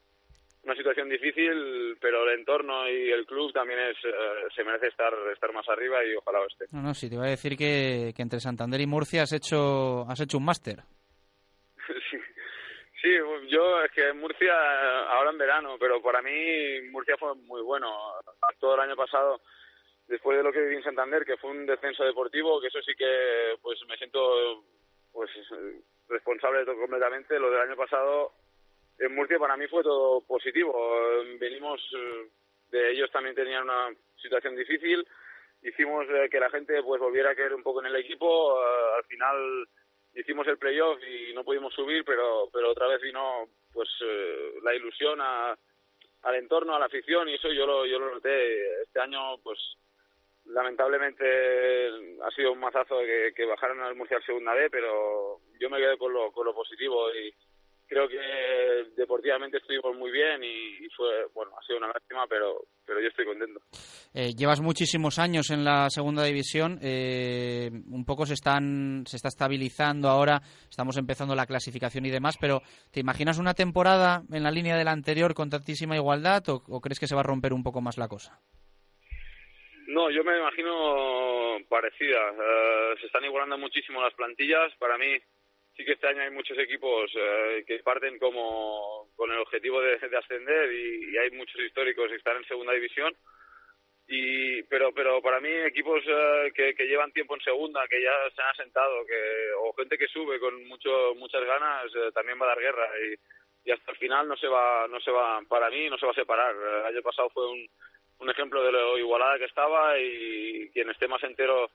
una 0.62 0.74
situación 0.74 1.09
difícil, 1.09 1.96
pero 2.00 2.29
el 2.29 2.38
entorno 2.38 2.88
y 2.88 3.11
el 3.11 3.24
club 3.24 3.53
también 3.53 3.81
es 3.81 3.96
eh, 4.05 4.11
se 4.55 4.64
merece 4.64 4.88
estar 4.88 5.12
estar 5.33 5.53
más 5.53 5.66
arriba 5.68 6.05
y 6.05 6.14
ojalá 6.14 6.40
esté. 6.46 6.66
No, 6.70 6.83
no, 6.83 6.94
sí, 6.94 7.09
te 7.09 7.14
iba 7.14 7.24
a 7.24 7.31
decir 7.31 7.57
que, 7.57 8.12
que 8.14 8.22
entre 8.22 8.40
Santander 8.40 8.81
y 8.81 8.87
Murcia 8.87 9.22
has 9.22 9.33
hecho, 9.33 10.03
has 10.09 10.20
hecho 10.20 10.38
un 10.38 10.44
máster. 10.44 10.81
sí. 12.11 12.18
Sí, 13.00 13.08
yo 13.48 13.82
es 13.82 13.90
que 13.92 14.12
Murcia 14.12 14.52
ahora 15.08 15.30
en 15.30 15.38
verano, 15.38 15.76
pero 15.78 16.02
para 16.02 16.22
mí 16.22 16.80
Murcia 16.90 17.16
fue 17.18 17.34
muy 17.34 17.62
bueno. 17.62 18.14
Todo 18.58 18.74
el 18.74 18.80
año 18.80 18.96
pasado, 18.96 19.40
después 20.06 20.36
de 20.36 20.44
lo 20.44 20.52
que 20.52 20.60
viví 20.60 20.76
en 20.76 20.84
Santander, 20.84 21.24
que 21.24 21.36
fue 21.36 21.50
un 21.50 21.66
descenso 21.66 22.04
deportivo, 22.04 22.60
que 22.60 22.68
eso 22.68 22.80
sí 22.82 22.94
que 22.96 23.56
pues 23.62 23.78
me 23.88 23.96
siento 23.96 24.64
pues 25.12 25.30
responsable 26.08 26.60
de 26.60 26.64
todo 26.66 26.76
completamente. 26.76 27.38
Lo 27.38 27.50
del 27.50 27.62
año 27.62 27.76
pasado 27.76 28.32
en 28.98 29.14
Murcia 29.14 29.38
para 29.38 29.56
mí 29.56 29.66
fue 29.66 29.82
todo 29.82 30.20
positivo. 30.22 30.74
Venimos 31.38 31.80
eh, 31.96 32.28
de 32.70 32.92
ellos 32.92 33.10
también 33.10 33.34
tenían 33.34 33.64
una 33.64 33.88
situación 34.16 34.56
difícil. 34.56 35.06
Hicimos 35.62 36.06
eh, 36.10 36.28
que 36.30 36.40
la 36.40 36.50
gente 36.50 36.82
pues 36.82 37.00
volviera 37.00 37.30
a 37.30 37.34
creer 37.34 37.54
un 37.54 37.62
poco 37.62 37.80
en 37.80 37.86
el 37.86 37.96
equipo. 37.96 38.60
Eh, 38.62 38.96
al 38.98 39.04
final 39.04 39.68
hicimos 40.14 40.46
el 40.49 40.59
playoff 40.59 40.99
y 41.03 41.33
no 41.35 41.44
pudimos 41.44 41.73
subir, 41.75 42.05
pero 42.05 42.49
pero 42.53 42.70
otra 42.70 42.87
vez 42.88 43.01
vino 43.01 43.49
pues 43.72 43.89
eh, 44.05 44.55
la 44.62 44.74
ilusión 44.74 45.20
a- 45.20 45.57
al 46.22 46.34
entorno, 46.34 46.74
a 46.74 46.78
la 46.78 46.87
afición 46.87 47.28
y 47.28 47.34
eso 47.34 47.51
yo 47.53 47.66
lo 47.66 47.87
yo 47.87 47.99
lo 47.99 48.14
noté. 48.14 48.82
Este 48.82 49.01
año 49.01 49.39
pues 49.43 49.59
lamentablemente 50.47 51.89
ha 52.22 52.30
sido 52.32 52.53
un 52.53 52.61
mazazo 52.61 52.99
que, 53.01 53.32
que 53.34 53.45
bajaron 53.47 53.80
al 53.80 53.95
Murcia 53.95 54.18
a 54.18 54.22
segunda 54.22 54.55
B, 54.55 54.68
pero 54.70 55.39
yo 55.59 55.70
me 55.70 55.78
quedé 55.78 55.97
con 55.99 56.12
lo 56.12 56.32
con 56.32 56.45
lo 56.47 56.55
positivo 56.55 57.11
y 57.14 57.32
creo 57.91 58.09
que 58.09 58.93
deportivamente 58.97 59.59
estuvimos 59.59 59.97
muy 59.97 60.12
bien 60.12 60.45
y, 60.45 60.84
y 60.84 60.88
fue, 60.97 61.26
bueno, 61.34 61.51
ha 61.59 61.66
sido 61.66 61.78
una 61.78 61.88
lástima, 61.88 62.24
pero, 62.28 62.66
pero 62.86 63.01
yo 63.01 63.09
estoy 63.09 63.24
contento. 63.26 63.61
Eh, 64.14 64.32
llevas 64.38 64.61
muchísimos 64.61 65.18
años 65.18 65.51
en 65.51 65.64
la 65.64 65.91
segunda 65.91 66.22
división, 66.22 66.78
eh, 66.82 67.68
un 67.91 68.05
poco 68.05 68.26
se 68.26 68.34
están 68.34 69.05
se 69.07 69.16
está 69.16 69.28
estabilizando 69.28 70.09
ahora, 70.09 70.41
estamos 70.70 70.97
empezando 70.99 71.34
la 71.34 71.47
clasificación 71.47 72.07
y 72.07 72.11
demás, 72.11 72.36
pero 72.41 72.62
¿te 72.93 73.01
imaginas 73.01 73.38
una 73.38 73.55
temporada 73.55 74.22
en 74.32 74.45
la 74.45 74.53
línea 74.53 74.76
de 74.76 74.84
la 74.84 74.93
anterior 74.93 75.34
con 75.34 75.51
tantísima 75.51 75.97
igualdad 75.97 76.49
o, 76.49 76.62
o 76.68 76.80
crees 76.80 77.01
que 77.01 77.09
se 77.09 77.16
va 77.16 77.22
a 77.22 77.24
romper 77.24 77.53
un 77.53 77.64
poco 77.64 77.80
más 77.80 77.99
la 77.99 78.07
cosa? 78.07 78.41
No, 79.88 80.09
yo 80.09 80.22
me 80.22 80.38
imagino 80.38 81.57
parecida. 81.68 82.30
Eh, 82.30 82.95
se 83.01 83.07
están 83.07 83.24
igualando 83.24 83.59
muchísimo 83.59 84.01
las 84.01 84.14
plantillas. 84.14 84.72
Para 84.78 84.97
mí 84.97 85.18
sí 85.81 85.87
que 85.87 85.93
este 85.93 86.09
año 86.09 86.20
hay 86.20 86.31
muchos 86.31 86.59
equipos 86.59 87.11
eh, 87.14 87.64
que 87.66 87.78
parten 87.78 88.18
como 88.18 89.09
con 89.16 89.31
el 89.33 89.39
objetivo 89.39 89.81
de, 89.81 89.97
de 89.97 90.16
ascender 90.16 90.70
y, 90.72 91.16
hay 91.16 91.31
muchos 91.31 91.61
históricos 91.61 92.09
que 92.09 92.16
están 92.16 92.37
en 92.37 92.45
segunda 92.45 92.72
división. 92.72 93.14
Y, 94.07 94.62
pero 94.64 94.93
pero 94.93 95.22
para 95.22 95.41
mí 95.41 95.49
equipos 95.49 96.03
eh, 96.07 96.53
que, 96.55 96.87
llevan 96.87 97.12
tiempo 97.12 97.35
en 97.35 97.41
segunda 97.43 97.87
que 97.89 98.03
ya 98.03 98.12
se 98.35 98.43
han 98.43 98.49
asentado 98.49 99.07
que 99.07 99.53
o 99.61 99.72
gente 99.74 99.97
que 99.97 100.09
sube 100.09 100.41
con 100.41 100.66
mucho 100.66 101.14
muchas 101.14 101.45
ganas 101.45 101.87
eh, 101.95 102.11
también 102.12 102.39
va 102.41 102.47
a 102.47 102.49
dar 102.49 102.59
guerra 102.59 102.91
y, 102.99 103.68
y 103.68 103.72
hasta 103.72 103.93
el 103.93 103.99
final 103.99 104.26
no 104.26 104.37
se 104.37 104.49
va 104.49 104.89
no 104.89 104.99
se 104.99 105.12
va 105.12 105.41
para 105.49 105.70
mí 105.70 105.89
no 105.89 105.97
se 105.97 106.07
va 106.07 106.12
a 106.12 106.16
separar 106.16 106.57
el 106.57 106.87
año 106.87 107.03
pasado 107.03 107.31
fue 107.31 107.49
un, 107.53 107.64
un 108.18 108.31
ejemplo 108.31 108.64
de 108.64 108.72
lo 108.72 108.99
igualada 108.99 109.39
que 109.39 109.45
estaba 109.45 109.97
y 109.97 110.68
quien 110.72 110.91
esté 110.91 111.07
más 111.07 111.22
entero 111.22 111.70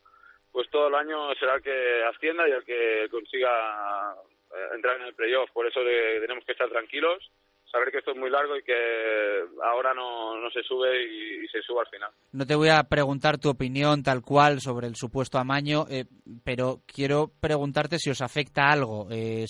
pues 0.56 0.70
todo 0.70 0.88
el 0.88 0.96
año 0.96 1.36
será 1.36 1.56
el 1.56 1.62
que 1.62 2.04
ascienda 2.06 2.48
y 2.48 2.52
el 2.54 2.64
que 2.64 3.10
consiga 3.12 4.16
eh, 4.56 4.68
entrar 4.74 4.96
en 4.96 5.08
el 5.08 5.14
playoff 5.14 5.52
por 5.52 5.68
eso 5.68 5.82
tenemos 5.84 6.46
que 6.46 6.54
estar 6.54 6.70
tranquilos 6.70 7.30
saber 7.70 7.92
que 7.92 7.98
esto 7.98 8.12
es 8.12 8.18
muy 8.18 8.30
largo 8.30 8.56
y 8.56 8.64
que 8.64 9.44
ahora 9.62 9.94
no, 9.94 10.40
no 10.40 10.50
se 10.52 10.64
sube 10.64 11.04
y, 11.04 11.46
se 11.50 11.62
sube 11.62 11.82
al 11.82 11.88
final 11.88 12.10
No 12.32 12.46
te 12.46 12.56
voy 12.56 12.70
a 12.70 12.82
preguntar 12.84 13.38
tu 13.38 13.50
opinión 13.50 14.02
tal 14.02 14.22
cual 14.22 14.62
sobre 14.62 14.88
el 14.88 14.96
supuesto 14.96 15.40
amaño, 15.40 15.88
eh, 15.90 16.06
pero 16.46 16.80
quiero 16.86 17.32
preguntarte 17.42 18.00
si 18.00 18.10
os 18.10 18.22
afecta 18.22 18.70
algo 18.72 19.10
eh, 19.12 19.46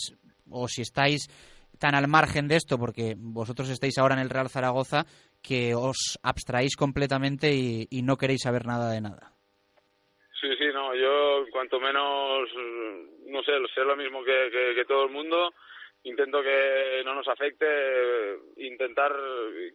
o 0.49 0.67
si 0.67 0.81
estáis 0.81 1.27
tan 1.77 1.93
al 1.93 2.07
margen 2.07 2.47
de 2.47 2.55
esto, 2.55 2.79
porque 2.79 3.13
vosotros 3.15 3.69
estáis 3.69 3.97
ahora 3.99 4.15
en 4.15 4.21
el 4.21 4.29
Real 4.31 4.49
Zaragoza, 4.49 5.05
que 5.43 5.75
os 5.75 6.17
abstraéis 6.23 6.75
completamente 6.75 7.53
y 7.53 8.01
no 8.01 8.17
queréis 8.17 8.41
saber 8.41 8.65
nada 8.65 8.89
de 8.89 9.01
nada. 9.01 9.34
Yo 10.95 11.45
cuanto 11.51 11.79
menos, 11.79 12.49
no 13.27 13.43
sé, 13.43 13.51
sé 13.73 13.81
lo 13.81 13.95
mismo 13.95 14.23
que, 14.23 14.73
que, 14.75 14.85
todo 14.85 15.05
el 15.05 15.11
mundo, 15.11 15.53
intento 16.03 16.41
que 16.41 17.01
no 17.05 17.15
nos 17.15 17.27
afecte, 17.27 17.65
eh, 17.67 18.37
intentar, 18.57 19.15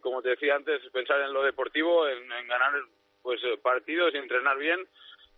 como 0.01 0.21
te 0.21 0.29
decía 0.29 0.55
antes, 0.55 0.81
pensar 0.91 1.21
en 1.21 1.33
lo 1.33 1.43
deportivo, 1.43 2.07
en, 2.07 2.31
en 2.31 2.47
ganar 2.47 2.73
pues 3.21 3.41
eh, 3.43 3.57
partidos 3.61 4.13
y 4.13 4.17
entrenar 4.17 4.57
bien, 4.57 4.79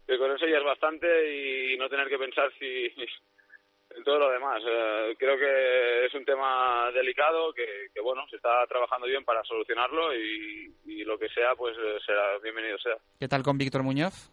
que 0.07 0.17
con 0.17 0.31
eso 0.31 0.47
ya 0.47 0.57
es 0.57 0.63
bastante 0.63 1.73
y 1.73 1.77
no 1.77 1.89
tener 1.89 2.07
que 2.07 2.17
pensar 2.17 2.51
si 2.59 2.87
en 3.95 4.03
todo 4.03 4.19
lo 4.19 4.31
demás. 4.31 4.61
Eh, 4.65 5.15
creo 5.17 5.37
que 5.37 6.05
es 6.05 6.13
un 6.13 6.25
tema 6.25 6.91
delicado 6.93 7.53
que, 7.53 7.87
que, 7.93 8.01
bueno, 8.01 8.23
se 8.29 8.37
está 8.37 8.65
trabajando 8.67 9.07
bien 9.07 9.23
para 9.23 9.43
solucionarlo 9.43 10.15
y, 10.15 10.73
y 10.85 11.03
lo 11.03 11.17
que 11.17 11.29
sea, 11.29 11.55
pues 11.55 11.75
eh, 11.77 11.97
será 12.05 12.37
bienvenido 12.39 12.77
sea. 12.79 12.97
¿Qué 13.19 13.27
tal 13.27 13.43
con 13.43 13.57
Víctor 13.57 13.83
Muñoz? 13.83 14.31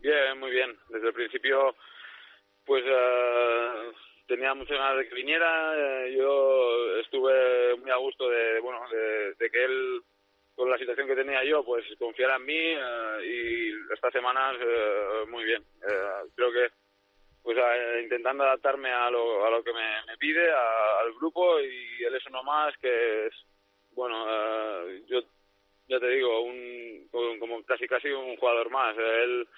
Bien, 0.00 0.38
muy 0.38 0.50
bien. 0.50 0.74
Desde 0.88 1.08
el 1.08 1.12
principio, 1.12 1.76
pues 2.64 2.82
eh, 2.86 3.92
tenía 4.26 4.54
muchas 4.54 4.78
ganas 4.78 4.96
de 4.96 5.08
que 5.08 5.14
viniera. 5.14 5.74
Eh, 5.76 6.14
yo 6.16 6.96
estuve 7.00 7.76
muy 7.76 7.90
a 7.90 7.96
gusto 7.96 8.30
de, 8.30 8.60
bueno, 8.60 8.80
de, 9.38 9.50
que 9.50 9.64
él, 9.64 10.00
con 10.54 10.70
la 10.70 10.78
situación 10.78 11.06
que 11.06 11.16
tenía 11.16 11.44
yo, 11.44 11.62
pues 11.64 11.84
confiara 11.98 12.36
en 12.36 12.46
mí 12.46 12.56
eh, 12.56 13.18
y 13.24 13.92
estas 13.92 14.12
semanas 14.12 14.56
muy 15.28 15.44
bien. 15.44 15.62
Eh, 15.86 16.30
creo 16.34 16.50
que 16.50 16.68
pues 17.42 17.58
intentando 18.02 18.44
adaptarme 18.44 18.90
a 18.90 19.10
lo, 19.10 19.44
a 19.46 19.50
lo 19.50 19.64
que 19.64 19.72
me, 19.72 20.16
pide, 20.18 20.50
al 20.50 21.12
grupo 21.14 21.58
y 21.60 22.04
él 22.04 22.14
es 22.14 22.26
uno 22.26 22.42
más 22.42 22.76
que 22.78 23.26
es, 23.26 23.34
bueno, 23.92 24.26
yo 25.06 25.22
ya 25.90 25.98
te 25.98 26.08
digo, 26.08 26.42
un, 26.42 27.08
como, 27.10 27.64
casi 27.64 27.88
casi 27.88 28.08
un 28.08 28.36
jugador 28.36 28.70
más. 28.70 28.96
Él 28.96 29.48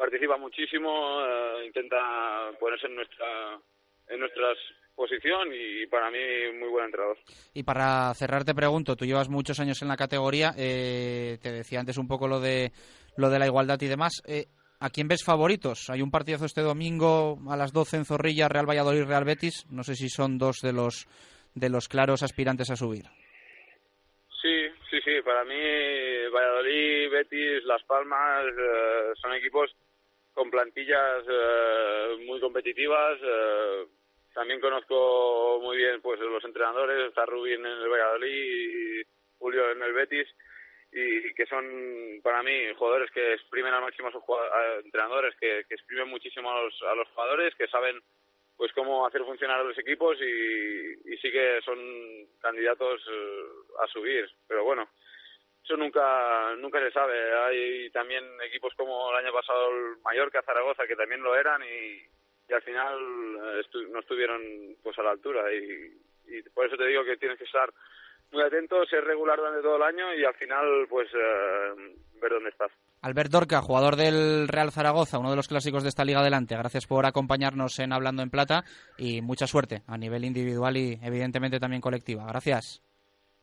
participa 0.00 0.38
muchísimo, 0.38 1.20
eh, 1.22 1.66
intenta 1.66 2.50
ponerse 2.58 2.86
en 2.86 2.96
nuestra 2.96 3.60
en 4.08 4.18
nuestra 4.18 4.48
posición 4.94 5.48
y 5.52 5.86
para 5.86 6.10
mí 6.10 6.18
muy 6.58 6.70
buen 6.70 6.86
entrenador. 6.86 7.18
Y 7.52 7.62
para 7.62 8.12
cerrar 8.14 8.44
te 8.44 8.54
pregunto, 8.54 8.96
tú 8.96 9.04
llevas 9.04 9.28
muchos 9.28 9.60
años 9.60 9.80
en 9.82 9.88
la 9.88 9.96
categoría, 9.96 10.52
eh, 10.56 11.38
te 11.42 11.52
decía 11.52 11.80
antes 11.80 11.98
un 11.98 12.08
poco 12.08 12.26
lo 12.26 12.40
de 12.40 12.72
lo 13.18 13.28
de 13.28 13.38
la 13.38 13.46
igualdad 13.46 13.78
y 13.82 13.88
demás. 13.88 14.22
Eh, 14.26 14.46
¿A 14.80 14.88
quién 14.88 15.06
ves 15.06 15.22
favoritos? 15.22 15.90
Hay 15.90 16.00
un 16.00 16.10
partidazo 16.10 16.46
este 16.46 16.62
domingo 16.62 17.38
a 17.50 17.56
las 17.56 17.70
12 17.70 17.98
en 17.98 18.04
Zorrilla, 18.06 18.48
Real 18.48 18.66
Valladolid, 18.66 19.04
Real 19.04 19.24
Betis. 19.24 19.66
No 19.70 19.82
sé 19.84 19.94
si 19.94 20.08
son 20.08 20.38
dos 20.38 20.60
de 20.62 20.72
los 20.72 21.06
de 21.54 21.68
los 21.68 21.88
claros 21.88 22.22
aspirantes 22.22 22.70
a 22.70 22.76
subir. 22.76 23.04
Sí, 24.40 24.68
sí, 24.90 24.98
sí. 25.04 25.20
Para 25.22 25.44
mí, 25.44 25.60
Valladolid, 26.32 27.10
Betis, 27.10 27.64
Las 27.64 27.82
Palmas 27.84 28.46
eh, 28.46 29.12
son 29.20 29.34
equipos 29.34 29.70
con 30.40 30.50
plantillas 30.50 31.22
eh, 31.28 32.16
muy 32.24 32.40
competitivas. 32.40 33.18
eh, 33.22 33.84
también 34.32 34.58
conozco 34.58 35.60
muy 35.60 35.76
bien 35.76 36.00
pues 36.00 36.18
los 36.18 36.42
entrenadores. 36.42 37.08
Está 37.08 37.26
Rubín 37.26 37.60
en 37.66 37.66
el 37.66 37.88
Valladolid 37.90 38.30
y 38.30 39.02
Julio 39.38 39.70
en 39.70 39.82
el 39.82 39.92
Betis. 39.92 40.28
Y 40.92 41.34
que 41.34 41.44
son, 41.44 42.20
para 42.22 42.42
mí, 42.42 42.52
jugadores 42.74 43.10
que 43.10 43.34
exprimen 43.34 43.74
al 43.74 43.82
máximo 43.82 44.08
a 44.08 44.12
sus 44.12 44.22
entrenadores, 44.82 45.36
que, 45.38 45.58
exprimen 45.68 46.08
muchísimo 46.08 46.50
a 46.50 46.62
los, 46.62 46.82
a 46.84 46.94
los 46.94 47.06
jugadores, 47.08 47.54
que 47.56 47.68
saben 47.68 48.00
pues 48.56 48.72
cómo 48.72 49.06
hacer 49.06 49.22
funcionar 49.24 49.62
los 49.62 49.78
equipos 49.78 50.16
y, 50.22 51.12
y 51.12 51.16
sí 51.18 51.30
que 51.30 51.60
son 51.62 51.78
candidatos 52.40 53.02
eh, 53.12 53.44
a 53.84 53.86
subir. 53.88 54.26
Pero 54.48 54.64
bueno, 54.64 54.88
eso 55.70 55.76
nunca 55.76 56.54
nunca 56.58 56.80
se 56.80 56.90
sabe. 56.90 57.14
Hay 57.46 57.90
también 57.90 58.24
equipos 58.44 58.74
como 58.76 59.10
el 59.12 59.24
año 59.24 59.32
pasado 59.32 59.68
el 59.70 60.00
Mallorca, 60.02 60.42
Zaragoza, 60.42 60.86
que 60.88 60.96
también 60.96 61.22
lo 61.22 61.36
eran 61.36 61.62
y, 61.62 62.02
y 62.48 62.52
al 62.52 62.62
final 62.62 62.98
eh, 62.98 63.62
estu- 63.62 63.88
no 63.88 64.00
estuvieron 64.00 64.40
pues 64.82 64.98
a 64.98 65.02
la 65.04 65.10
altura. 65.12 65.44
Y, 65.54 65.94
y 66.26 66.42
por 66.54 66.66
eso 66.66 66.76
te 66.76 66.86
digo 66.86 67.04
que 67.04 67.16
tienes 67.16 67.38
que 67.38 67.44
estar 67.44 67.70
muy 68.32 68.42
atento, 68.42 68.84
ser 68.86 69.04
regular 69.04 69.38
durante 69.38 69.62
todo 69.62 69.76
el 69.76 69.82
año 69.82 70.12
y 70.14 70.24
al 70.24 70.34
final 70.34 70.86
pues 70.88 71.08
eh, 71.14 71.94
ver 72.20 72.32
dónde 72.32 72.50
estás. 72.50 72.70
Albert 73.02 73.30
Dorca, 73.30 73.62
jugador 73.62 73.96
del 73.96 74.46
Real 74.48 74.72
Zaragoza, 74.72 75.18
uno 75.18 75.30
de 75.30 75.36
los 75.36 75.48
clásicos 75.48 75.82
de 75.84 75.88
esta 75.88 76.04
liga 76.04 76.20
adelante. 76.20 76.56
Gracias 76.56 76.86
por 76.86 77.06
acompañarnos 77.06 77.78
en 77.78 77.92
Hablando 77.92 78.22
en 78.22 78.30
Plata 78.30 78.64
y 78.98 79.22
mucha 79.22 79.46
suerte 79.46 79.82
a 79.86 79.96
nivel 79.96 80.24
individual 80.24 80.76
y 80.76 80.98
evidentemente 81.02 81.58
también 81.60 81.80
colectiva. 81.80 82.26
Gracias. 82.28 82.82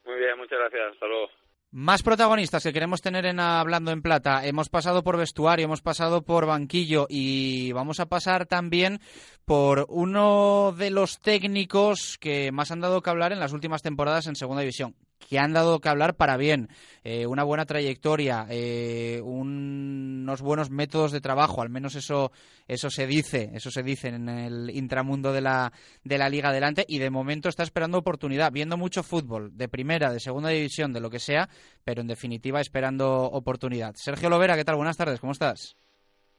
Muy 0.06 0.20
bien, 0.20 0.38
muchas 0.38 0.60
gracias. 0.60 0.94
Hasta 0.94 1.08
luego. 1.08 1.30
Más 1.72 2.02
protagonistas 2.02 2.64
que 2.64 2.72
queremos 2.72 3.02
tener 3.02 3.26
en 3.26 3.42
Hablando 3.42 3.92
en 3.92 4.02
Plata. 4.02 4.46
Hemos 4.46 4.70
pasado 4.70 5.04
por 5.04 5.18
vestuario, 5.18 5.66
hemos 5.66 5.82
pasado 5.82 6.22
por 6.22 6.46
banquillo 6.46 7.08
y 7.10 7.74
vamos 7.74 8.00
a 8.00 8.06
pasar 8.06 8.46
también 8.46 9.02
por 9.44 9.86
uno 9.90 10.74
de 10.78 10.92
los 10.92 11.20
técnicos 11.20 12.18
que 12.22 12.54
más 12.54 12.72
han 12.72 12.80
dado 12.80 13.02
que 13.02 13.10
hablar 13.10 13.34
en 13.34 13.42
las 13.42 13.52
últimas 13.52 13.82
temporadas 13.82 14.28
en 14.28 14.38
Segunda 14.38 14.62
División. 14.62 14.96
Que 15.18 15.40
han 15.40 15.52
dado 15.54 15.80
que 15.80 15.90
hablar 15.90 16.16
para 16.16 16.38
bien, 16.38 16.70
eh, 17.04 17.26
una 17.26 17.44
buena 17.44 17.66
trayectoria, 17.66 18.46
eh, 18.50 19.20
un- 19.24 20.22
unos 20.28 20.42
buenos 20.42 20.70
métodos 20.70 21.12
de 21.14 21.22
trabajo, 21.22 21.62
al 21.62 21.70
menos 21.70 21.96
eso, 21.96 22.32
eso 22.68 22.90
se 22.90 23.08
dice, 23.08 23.50
eso 23.54 23.72
se 23.72 23.82
dice 23.82 24.10
en 24.10 24.28
el 24.28 24.70
intramundo 24.70 25.32
de 25.32 25.40
la, 25.42 25.72
de 26.04 26.18
la 26.18 26.28
liga 26.30 26.50
adelante 26.50 26.86
y 26.88 27.00
de 27.00 27.10
momento 27.10 27.48
está 27.50 27.64
esperando 27.64 27.98
oportunidad, 27.98 28.52
viendo 28.52 28.76
mucho 28.78 29.04
fútbol, 29.04 29.56
de 29.58 29.70
primera, 29.70 30.12
de 30.12 30.20
segunda 30.20 30.50
división, 30.50 30.92
de 30.94 31.00
lo 31.00 31.10
que 31.10 31.20
sea, 31.20 31.48
pero 31.86 32.02
en 32.02 32.08
definitiva 32.08 32.60
esperando 32.62 33.24
oportunidad. 33.24 33.94
Sergio 33.96 34.30
Lovera, 34.30 34.56
¿qué 34.58 34.66
tal? 34.66 34.76
Buenas 34.76 34.98
tardes, 34.98 35.20
¿cómo 35.22 35.32
estás? 35.32 35.78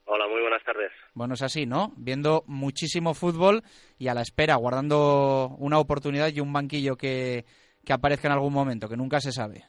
Hola, 0.05 0.27
muy 0.27 0.41
buenas 0.41 0.63
tardes. 0.63 0.91
Bueno, 1.13 1.33
es 1.33 1.41
así, 1.41 1.65
¿no? 1.65 1.93
Viendo 1.97 2.43
muchísimo 2.47 3.13
fútbol 3.13 3.63
y 3.97 4.07
a 4.07 4.13
la 4.13 4.21
espera, 4.21 4.55
guardando 4.55 5.55
una 5.59 5.79
oportunidad 5.79 6.29
y 6.33 6.39
un 6.39 6.53
banquillo 6.53 6.95
que, 6.95 7.45
que 7.85 7.93
aparezca 7.93 8.27
en 8.27 8.33
algún 8.33 8.53
momento, 8.53 8.87
que 8.87 8.97
nunca 8.97 9.19
se 9.19 9.31
sabe. 9.31 9.65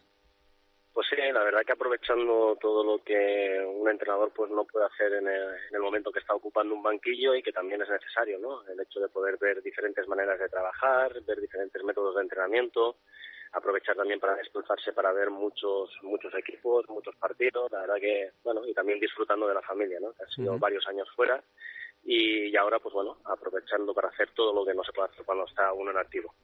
Pues 0.93 1.07
sí, 1.09 1.17
la 1.33 1.45
verdad 1.45 1.63
que 1.65 1.73
aprovechando 1.73 2.57
todo 2.61 2.85
lo 2.85 3.03
que 3.03 3.65
un 3.67 3.89
entrenador 3.89 4.33
pues 4.35 4.51
no 4.51 4.65
puede 4.65 4.87
hacer 4.87 5.13
en 5.15 5.29
el, 5.29 5.43
en 5.43 5.75
el 5.75 5.81
momento 5.81 6.11
que 6.11 6.19
está 6.19 6.35
ocupando 6.35 6.75
un 6.75 6.83
banquillo 6.83 7.35
y 7.35 7.43
que 7.43 7.53
también 7.53 7.81
es 7.81 7.89
necesario, 7.89 8.39
¿no? 8.39 8.67
El 8.69 8.81
hecho 8.81 9.01
de 9.01 9.09
poder 9.09 9.39
ver 9.39 9.63
diferentes 9.63 10.07
maneras 10.09 10.39
de 10.39 10.49
trabajar, 10.49 11.13
ver 11.23 11.41
diferentes 11.41 11.83
métodos 11.85 12.17
de 12.17 12.23
entrenamiento, 12.23 12.97
aprovechar 13.53 13.97
también 13.97 14.21
para 14.21 14.35
desplazarse 14.35 14.93
para 14.93 15.13
ver 15.13 15.31
muchos 15.31 15.91
muchos 16.03 16.35
equipos, 16.35 16.89
muchos 16.89 17.15
partidos, 17.17 17.71
la 17.71 17.81
verdad 17.81 17.97
que, 18.01 18.33
bueno, 18.45 18.67
y 18.67 18.75
también 18.75 19.01
disfrutando 19.01 19.47
de 19.47 19.55
la 19.55 19.63
familia, 19.63 19.99
¿no? 20.01 20.13
Que 20.13 20.25
han 20.25 20.31
sido 20.31 20.59
varios 20.59 20.87
años 20.89 21.09
fuera 21.15 21.43
y, 22.05 22.57
ahora 22.57 22.79
pues 22.79 22.95
bueno, 22.95 23.19
aprovechando 23.25 23.95
para 23.95 24.09
hacer 24.09 24.31
todo 24.35 24.53
lo 24.53 24.65
que 24.65 24.75
no 24.75 24.83
se 24.85 24.93
puede 24.93 25.09
hacer 25.09 25.25
cuando 25.25 25.45
está 25.45 25.73
uno 25.73 25.91
en 25.91 25.99
activo. 25.99 26.35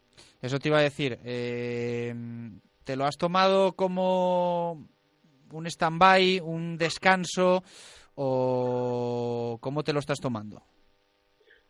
Eso 0.40 0.59
te 0.59 0.68
iba 0.68 0.78
a 0.78 0.82
decir, 0.82 1.18
eh, 1.24 2.14
¿te 2.84 2.96
lo 2.96 3.04
has 3.04 3.16
tomado 3.16 3.72
como 3.72 4.86
un 5.52 5.66
stand-by, 5.66 6.40
un 6.40 6.76
descanso 6.76 7.62
o 8.14 9.59
cómo 9.61 9.82
te 9.82 9.92
lo 9.92 10.00
estás 10.00 10.18
tomando? 10.20 10.62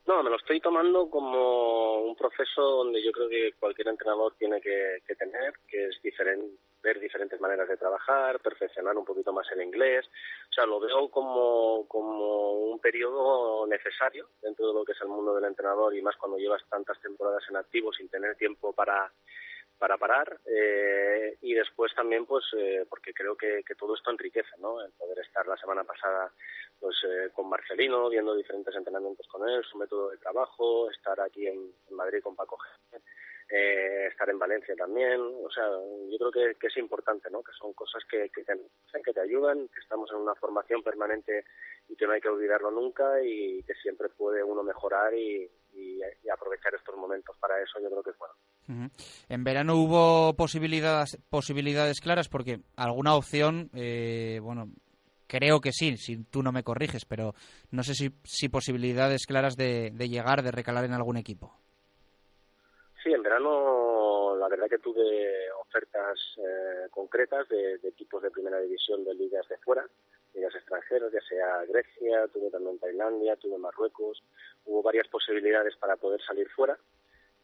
No, 0.06 0.22
me 0.22 0.30
lo 0.30 0.36
estoy 0.36 0.60
tomando 0.60 1.10
como 1.10 2.02
un 2.02 2.14
proceso 2.14 2.62
donde 2.62 3.04
yo 3.04 3.10
creo 3.10 3.28
que 3.28 3.52
cualquier 3.58 3.88
entrenador 3.88 4.34
tiene 4.38 4.60
que, 4.60 5.02
tener, 5.18 5.52
que 5.66 5.86
es 5.86 6.00
diferente, 6.00 6.56
ver 6.86 7.00
diferentes 7.00 7.40
maneras 7.40 7.68
de 7.68 7.76
trabajar, 7.76 8.38
perfeccionar 8.38 8.96
un 8.96 9.04
poquito 9.04 9.32
más 9.32 9.50
el 9.50 9.62
inglés. 9.62 10.06
O 10.50 10.52
sea, 10.52 10.66
lo 10.66 10.78
veo 10.78 11.10
como, 11.10 11.84
como 11.88 12.52
un 12.70 12.78
periodo 12.78 13.66
necesario 13.66 14.28
dentro 14.40 14.68
de 14.68 14.74
lo 14.74 14.84
que 14.84 14.92
es 14.92 15.00
el 15.00 15.08
mundo 15.08 15.34
del 15.34 15.46
entrenador 15.46 15.94
y 15.96 16.00
más 16.00 16.16
cuando 16.16 16.38
llevas 16.38 16.62
tantas 16.70 17.00
temporadas 17.00 17.42
en 17.50 17.56
activo 17.56 17.92
sin 17.92 18.08
tener 18.08 18.36
tiempo 18.36 18.72
para 18.72 19.10
para 19.78 19.98
parar 19.98 20.40
eh, 20.46 21.36
y 21.42 21.52
después 21.52 21.94
también 21.94 22.24
pues 22.24 22.44
eh, 22.56 22.86
porque 22.88 23.12
creo 23.12 23.36
que, 23.36 23.62
todo 23.78 23.94
esto 23.94 24.10
enriquece 24.10 24.56
no 24.58 24.80
el 24.80 24.90
poder 24.92 25.18
estar 25.18 25.46
la 25.46 25.56
semana 25.58 25.84
pasada 25.84 26.32
pues 26.80 26.96
eh, 27.04 27.28
con 27.34 27.48
Marcelino 27.48 28.08
viendo 28.08 28.34
diferentes 28.34 28.74
entrenamientos 28.74 29.26
con 29.28 29.46
él 29.46 29.62
su 29.64 29.76
método 29.76 30.10
de 30.10 30.16
trabajo 30.16 30.90
estar 30.90 31.20
aquí 31.20 31.46
en, 31.46 31.74
Madrid 31.90 32.20
con 32.22 32.34
Paco 32.34 32.56
G 32.56 33.00
eh, 33.48 34.08
estar 34.10 34.28
en 34.30 34.38
Valencia 34.38 34.74
también. 34.76 35.20
O 35.20 35.50
sea 35.50 35.64
yo 36.10 36.30
creo 36.30 36.54
que, 36.58 36.66
es 36.66 36.76
importante 36.76 37.30
no 37.30 37.42
que 37.42 37.52
son 37.58 37.72
cosas 37.72 38.02
que, 38.10 38.30
que 38.30 38.44
te, 38.44 38.54
que 39.04 39.12
te 39.12 39.20
ayudan 39.20 39.68
que 39.68 39.80
estamos 39.80 40.10
en 40.12 40.18
una 40.18 40.34
formación 40.34 40.82
permanente 40.82 41.44
y 41.88 41.96
que 41.96 42.06
no 42.06 42.12
hay 42.12 42.20
que 42.20 42.28
olvidarlo 42.28 42.70
nunca 42.70 43.22
y 43.22 43.62
que 43.62 43.74
siempre 43.74 44.08
puede 44.08 44.42
uno 44.42 44.62
mejorar 44.62 45.14
y 45.14 45.50
aprovechar 46.32 46.74
estos 46.74 46.96
momentos. 46.96 47.36
Para 47.38 47.62
eso 47.62 47.80
yo 47.80 47.88
creo 47.88 48.02
que 48.02 48.10
es 48.10 48.18
bueno. 48.18 48.34
En 49.28 49.44
verano 49.44 49.76
hubo 49.76 50.34
posibilidades, 50.34 51.18
posibilidades 51.30 52.00
claras 52.00 52.28
porque 52.28 52.60
alguna 52.76 53.14
opción, 53.14 53.70
eh, 53.74 54.40
bueno, 54.42 54.70
creo 55.28 55.60
que 55.60 55.72
sí, 55.72 55.96
si 55.96 56.24
tú 56.24 56.42
no 56.42 56.50
me 56.50 56.64
corriges, 56.64 57.04
pero 57.04 57.34
no 57.70 57.82
sé 57.84 57.94
si, 57.94 58.10
si 58.24 58.48
posibilidades 58.48 59.26
claras 59.26 59.56
de, 59.56 59.92
llegar, 60.08 60.42
de 60.42 60.50
recalar 60.50 60.84
en 60.84 60.94
algún 60.94 61.16
equipo. 61.16 61.54
Sí, 63.06 63.12
en 63.12 63.22
verano 63.22 64.34
la 64.36 64.48
verdad 64.48 64.68
que 64.68 64.78
tuve 64.78 65.48
ofertas 65.60 66.18
eh, 66.38 66.88
concretas 66.90 67.48
de, 67.48 67.78
de, 67.78 67.88
equipos 67.90 68.20
de 68.20 68.32
primera 68.32 68.58
división 68.58 69.04
de 69.04 69.14
ligas 69.14 69.46
de 69.48 69.56
fuera, 69.58 69.86
ligas 70.34 70.52
extranjeras, 70.56 71.12
ya 71.12 71.20
sea 71.20 71.64
Grecia, 71.66 72.26
tuve 72.32 72.50
también 72.50 72.80
Tailandia, 72.80 73.36
tuve 73.36 73.58
Marruecos, 73.58 74.24
hubo 74.64 74.82
varias 74.82 75.06
posibilidades 75.06 75.76
para 75.76 75.94
poder 75.94 76.20
salir 76.22 76.48
fuera 76.48 76.76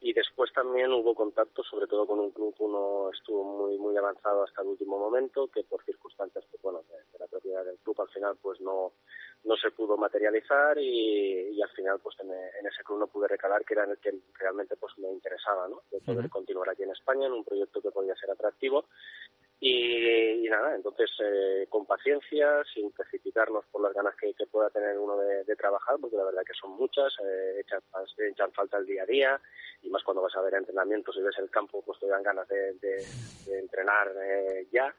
y 0.02 0.12
después 0.12 0.52
también 0.52 0.92
hubo 0.92 1.14
contacto 1.14 1.62
sobre 1.62 1.86
todo 1.86 2.06
con 2.06 2.18
un 2.18 2.32
club 2.32 2.54
uno 2.58 3.10
estuvo 3.12 3.44
muy 3.44 3.78
muy 3.78 3.96
avanzado 3.96 4.42
hasta 4.42 4.62
el 4.62 4.68
último 4.68 4.98
momento 4.98 5.46
que 5.46 5.62
por 5.62 5.82
circunstancias 5.84 6.44
pues, 6.50 6.60
bueno 6.60 6.82
de, 6.90 7.18
la 7.18 7.26
propiedad 7.28 7.64
del 7.64 7.78
club 7.78 8.00
al 8.00 8.08
final 8.08 8.36
pues 8.42 8.60
no 8.60 8.92
no 9.44 9.56
se 9.56 9.70
pudo 9.72 9.96
materializar 9.96 10.78
y, 10.78 11.60
al 11.60 11.70
final 11.70 12.00
pues 12.00 12.16
en, 12.20 12.30
ese 12.66 12.82
club 12.84 12.98
no 12.98 13.06
pude 13.06 13.28
recalar 13.28 13.64
que 13.64 13.74
era 13.74 13.84
en 13.84 13.90
el 13.90 13.98
que 13.98 14.12
realmente 14.38 14.76
pues 14.76 14.92
me 14.98 15.10
interesaba 15.10 15.68
no 15.68 15.82
de 15.90 16.00
poder 16.00 16.28
continuar 16.28 16.70
aquí 16.70 16.82
en 16.82 16.90
España 16.90 17.26
en 17.26 17.32
un 17.32 17.44
proyecto 17.44 17.80
que 17.80 17.90
podía 17.90 18.16
ser 18.16 18.30
atractivo 18.30 18.86
y, 19.64 20.48
nada, 20.48 20.74
entonces 20.74 21.08
eh, 21.20 21.66
con 21.68 21.86
paciencia, 21.86 22.64
sin 22.74 22.90
precipitarnos 22.90 23.64
por 23.70 23.80
las 23.80 23.94
ganas 23.94 24.16
que, 24.16 24.34
pueda 24.50 24.68
tener 24.70 24.98
uno 24.98 25.16
de, 25.18 25.54
trabajar, 25.54 25.98
porque 26.00 26.16
la 26.16 26.24
verdad 26.24 26.42
que 26.44 26.52
son 26.60 26.72
muchas, 26.72 27.14
eh, 27.24 27.60
echan, 27.60 27.80
echan, 28.28 28.50
falta 28.50 28.78
el 28.78 28.86
día 28.86 29.04
a 29.04 29.06
día, 29.06 29.40
y 29.82 29.88
más 29.88 30.02
cuando 30.02 30.20
vas 30.20 30.34
a 30.34 30.40
ver 30.40 30.54
entrenamientos 30.54 31.16
y 31.16 31.22
ves 31.22 31.38
el 31.38 31.48
campo, 31.48 31.80
pues 31.86 32.00
te 32.00 32.08
dan 32.08 32.24
ganas 32.24 32.48
de, 32.48 33.04
entrenar 33.46 34.12
eh, 34.20 34.66
ya. 34.72 34.92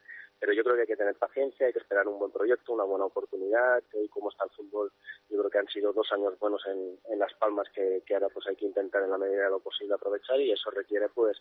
Pero 0.44 0.58
yo 0.58 0.64
creo 0.66 0.76
que 0.76 0.82
hay 0.82 0.88
que 0.88 0.98
tener 0.98 1.16
paciencia, 1.16 1.66
hay 1.66 1.72
que 1.72 1.80
esperar 1.80 2.06
un 2.06 2.20
buen 2.20 2.30
proyecto, 2.30 2.74
una 2.74 2.84
buena 2.84 3.06
oportunidad. 3.06 3.82
Hoy, 3.94 4.10
como 4.10 4.30
está 4.30 4.44
el 4.44 4.50
fútbol, 4.50 4.92
yo 5.30 5.38
creo 5.38 5.50
que 5.50 5.58
han 5.58 5.70
sido 5.70 5.94
dos 5.94 6.12
años 6.12 6.38
buenos 6.38 6.62
en, 6.68 7.00
en 7.14 7.18
Las 7.18 7.34
Palmas 7.36 7.66
que, 7.74 8.04
que 8.06 8.14
ahora 8.14 8.28
pues 8.28 8.46
hay 8.48 8.58
que 8.58 8.66
intentar 8.66 9.04
en 9.04 9.12
la 9.12 9.18
medida 9.18 9.46
de 9.46 9.52
lo 9.52 9.62
posible 9.62 9.94
aprovechar 9.94 10.42
y 10.42 10.52
eso 10.52 10.70
requiere 10.70 11.08
pues 11.16 11.38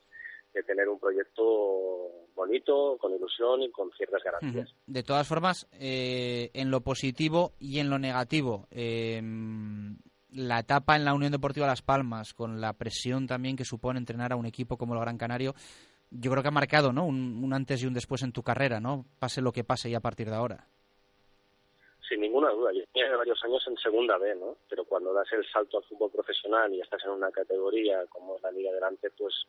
de 0.55 0.62
tener 0.62 0.88
un 0.88 1.00
proyecto 1.00 1.42
bonito, 2.36 2.96
con 3.00 3.12
ilusión 3.12 3.62
y 3.62 3.72
con 3.72 3.90
ciertas 3.90 4.22
garantías. 4.22 4.72
De 4.86 5.03
todas 5.03 5.26
formas, 5.26 5.66
eh, 5.72 6.53
en 6.55 6.70
lo 6.70 6.82
positivo 6.82 7.55
y 7.59 7.80
en 7.80 7.90
lo 7.90 7.98
negativo, 7.98 8.68
em, 8.70 9.96
la 10.30 10.61
etapa 10.61 10.94
en 10.94 11.05
la 11.05 11.14
Unión 11.14 11.32
Deportiva 11.32 11.66
Las 11.66 11.82
Palmas, 11.82 12.34
con 12.34 12.61
la 12.61 12.74
presión 12.74 13.26
también 13.26 13.57
que 13.57 13.64
supone 13.64 13.98
entrenar 13.98 14.32
a 14.32 14.36
un 14.36 14.46
equipo 14.46 14.76
como 14.76 14.94
el 14.94 15.00
Gran 15.00 15.18
Canario, 15.18 15.55
yo 16.12 16.30
creo 16.30 16.42
que 16.42 16.48
ha 16.48 16.52
marcado 16.52 16.92
¿no? 16.92 17.06
un, 17.06 17.42
un 17.42 17.52
antes 17.52 17.82
y 17.82 17.86
un 17.86 17.94
después 17.94 18.22
en 18.22 18.32
tu 18.32 18.42
carrera, 18.42 18.80
¿no? 18.80 19.04
Pase 19.18 19.40
lo 19.40 19.52
que 19.52 19.64
pase 19.64 19.90
y 19.90 19.94
a 19.94 20.00
partir 20.00 20.28
de 20.28 20.36
ahora 20.36 20.66
sin 22.12 22.20
ninguna 22.20 22.50
duda. 22.50 22.72
Yo 22.72 22.84
tenía 22.92 23.16
varios 23.16 23.42
años 23.42 23.64
en 23.66 23.76
segunda 23.78 24.18
B, 24.18 24.34
¿no? 24.34 24.58
Pero 24.68 24.84
cuando 24.84 25.14
das 25.14 25.32
el 25.32 25.46
salto 25.50 25.78
al 25.78 25.84
fútbol 25.84 26.10
profesional 26.10 26.72
y 26.74 26.80
estás 26.80 27.02
en 27.04 27.10
una 27.10 27.30
categoría 27.30 28.04
como 28.10 28.36
es 28.36 28.42
la 28.42 28.50
Liga 28.50 28.70
Delante, 28.70 29.10
pues 29.10 29.46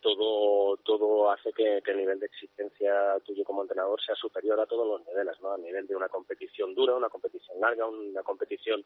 todo 0.00 0.76
todo 0.78 1.30
hace 1.30 1.52
que, 1.54 1.78
el 1.78 1.96
nivel 1.96 2.20
de 2.20 2.26
exigencia 2.26 3.18
tuyo 3.24 3.44
como 3.44 3.62
entrenador 3.62 3.98
sea 4.02 4.14
superior 4.14 4.60
a 4.60 4.66
todos 4.66 4.86
los 4.86 5.06
niveles, 5.06 5.40
¿no? 5.40 5.52
A 5.52 5.58
nivel 5.58 5.86
de 5.86 5.96
una 5.96 6.08
competición 6.08 6.74
dura, 6.74 6.94
una 6.94 7.08
competición 7.08 7.58
larga, 7.60 7.86
una 7.86 8.22
competición 8.22 8.84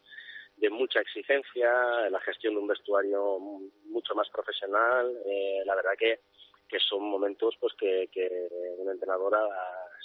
de 0.56 0.70
mucha 0.70 1.00
exigencia, 1.00 2.08
la 2.08 2.20
gestión 2.20 2.54
de 2.54 2.60
un 2.60 2.68
vestuario 2.68 3.40
mucho 3.86 4.14
más 4.14 4.28
profesional. 4.30 5.12
Eh, 5.26 5.62
la 5.64 5.74
verdad 5.74 5.92
que, 5.98 6.20
que 6.68 6.78
son 6.80 7.02
momentos 7.04 7.56
pues 7.60 7.74
que, 7.74 8.08
que 8.12 8.48
un 8.78 8.90
entrenador 8.90 9.36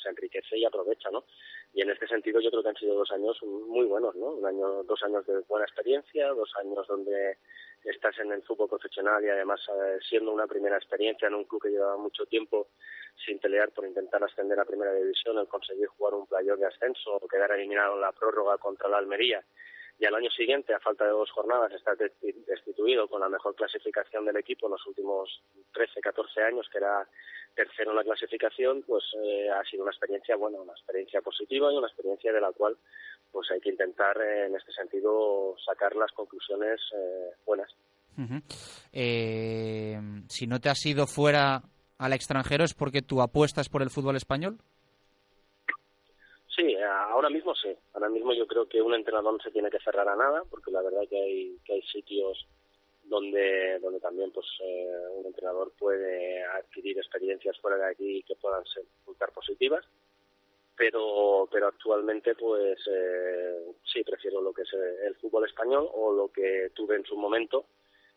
se 0.02 0.10
enriquece 0.10 0.58
y 0.58 0.66
aprovecha, 0.66 1.10
¿no? 1.12 1.26
Y 1.74 1.82
en 1.82 1.90
este 1.90 2.08
sentido 2.08 2.42
yo 2.42 2.50
creo 2.50 2.64
que 2.64 2.70
han 2.70 2.76
sido 2.76 2.96
dos 2.96 3.12
años 3.12 3.42
muy 3.44 3.86
buenos, 3.86 4.16
¿no? 4.16 4.28
Un 4.28 4.46
año, 4.46 4.84
dos 4.84 5.02
años 5.04 5.26
de 5.26 5.40
buena 5.48 5.66
experiencia, 5.66 6.28
dos 6.30 6.52
años 6.60 6.86
donde 6.88 7.38
estás 7.84 8.18
en 8.20 8.32
el 8.32 8.44
fútbol 8.44 8.70
profesional 8.70 9.24
y 9.24 9.30
además 9.30 9.62
eh, 9.70 9.98
siendo 10.08 10.32
una 10.32 10.48
primera 10.48 10.78
experiencia 10.78 11.28
en 11.28 11.36
un 11.36 11.46
club 11.46 11.62
que 11.64 11.70
llevaba 11.70 11.98
mucho 11.98 12.26
tiempo 12.26 12.68
sin 13.26 13.40
pelear 13.40 13.72
por 13.72 13.86
intentar 13.86 14.24
ascender 14.24 14.60
a 14.60 14.66
primera 14.66 14.94
división, 14.94 15.38
el 15.38 15.48
conseguir 15.48 15.88
jugar 15.88 16.14
un 16.14 16.28
playoff 16.28 16.60
de 16.60 16.68
ascenso 16.68 17.16
o 17.16 17.28
quedar 17.28 17.52
eliminado 17.52 17.96
en 17.96 18.02
la 18.02 18.12
prórroga 18.12 18.58
contra 18.58 18.90
la 18.90 18.98
Almería 18.98 19.44
y 20.00 20.06
al 20.06 20.16
año 20.16 20.30
siguiente, 20.32 20.74
a 20.74 20.80
falta 20.80 21.06
de 21.06 21.12
dos 21.12 21.30
jornadas, 21.32 21.72
está 21.74 21.94
destituido 21.96 23.08
con 23.08 23.22
la 23.22 23.30
mejor 23.30 23.56
clasificación 23.56 24.26
del 24.26 24.38
equipo 24.38 24.68
en 24.68 24.72
los 24.72 24.88
últimos 24.88 25.42
13, 25.74 26.02
14 26.02 26.42
años, 26.42 26.68
que 26.72 26.80
era 26.80 27.08
tercero 27.56 27.92
en 27.92 27.98
la 27.98 28.04
clasificación, 28.04 28.84
pues 28.84 29.04
eh, 29.24 29.50
ha 29.50 29.64
sido 29.66 29.84
una 29.84 29.92
experiencia 29.92 30.36
buena, 30.36 30.62
una 30.62 30.74
experiencia 30.74 31.22
positiva 31.22 31.72
y 31.72 31.78
una 31.78 31.88
experiencia 31.88 32.32
de 32.32 32.42
la 32.42 32.52
cual 32.52 32.78
pues 33.32 33.50
hay 33.52 33.60
que 33.62 33.70
intentar 33.70 34.18
eh, 34.22 34.48
en 34.48 34.56
este 34.56 34.72
sentido 34.74 35.56
sacar 35.66 35.96
las 35.96 36.12
conclusiones 36.12 36.80
eh, 36.96 37.36
buenas. 37.46 37.70
Eh, 38.92 40.00
si 40.28 40.46
no 40.46 40.60
te 40.60 40.70
has 40.70 40.86
ido 40.86 41.08
fuera 41.08 41.64
al 41.98 42.14
extranjero 42.14 42.64
es 42.64 42.74
porque 42.74 43.02
tu 43.02 43.22
apuesta 43.22 43.62
es 43.62 43.70
por 43.70 43.82
el 43.82 43.90
fútbol 43.90 44.16
español. 44.16 44.60
Ahora 47.22 47.36
mismo 47.36 47.54
sí. 47.54 47.70
Ahora 47.94 48.10
mismo 48.10 48.34
yo 48.34 48.48
creo 48.48 48.68
que 48.68 48.82
un 48.82 48.96
entrenador 48.96 49.32
no 49.32 49.40
se 49.44 49.52
tiene 49.52 49.70
que 49.70 49.78
cerrar 49.78 50.10
a 50.10 50.16
nada, 50.16 50.42
porque 50.50 50.72
la 50.72 50.82
verdad 50.82 51.02
que 51.08 51.22
hay 51.22 51.58
que 51.64 51.74
hay 51.74 51.82
sitios 51.84 52.48
donde 53.04 53.78
donde 53.78 54.00
también 54.00 54.32
pues 54.32 54.48
un 55.18 55.28
entrenador 55.28 55.72
puede 55.78 56.44
adquirir 56.44 56.98
experiencias 56.98 57.60
fuera 57.60 57.78
de 57.78 57.92
aquí 57.92 58.24
que 58.24 58.36
puedan 58.38 58.64
ser 58.66 58.86
positivas 59.36 59.86
pero 60.76 61.48
pero 61.52 61.68
actualmente 61.68 62.34
pues 62.34 62.80
eh, 62.90 63.66
sí 63.84 64.04
prefiero 64.04 64.42
lo 64.42 64.54
que 64.54 64.64
es 64.64 64.74
eh, 64.74 65.08
el 65.08 65.16
fútbol 65.16 65.46
español 65.46 65.90
o 65.94 66.14
lo 66.14 66.32
que 66.32 66.72
tuve 66.74 66.96
en 66.96 67.06
su 67.06 67.18
momento 67.18 67.66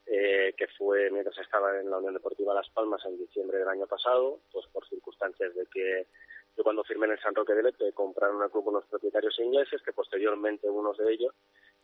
eh, 0.07 0.55
que 0.57 0.69
fue 0.79 1.11
mientras 1.11 1.37
estaba 1.39 1.79
en 1.79 1.91
la 1.91 1.99
Unión 1.99 2.15
Deportiva 2.15 2.55
Las 2.55 2.71
Palmas 2.71 3.05
en 3.05 3.19
diciembre 3.19 3.59
del 3.59 3.69
año 3.69 3.87
pasado 3.87 4.41
pues 4.53 4.67
por 4.69 4.89
circunstancias 4.89 5.55
de 5.55 5.67
que 5.67 6.07
yo 6.57 6.63
cuando 6.63 6.85
firmé 6.85 7.07
en 7.07 7.13
el 7.13 7.21
San 7.21 7.35
Roque 7.35 7.55
de 7.55 7.63
Lepe 7.63 7.93
compraron 7.93 8.41
un 8.41 8.49
club 8.49 8.69
unos 8.69 8.87
propietarios 8.87 9.39
ingleses 9.41 9.83
que 9.83 9.93
posteriormente 9.93 10.69
unos 10.71 10.97
de 10.99 11.13
ellos 11.13 11.35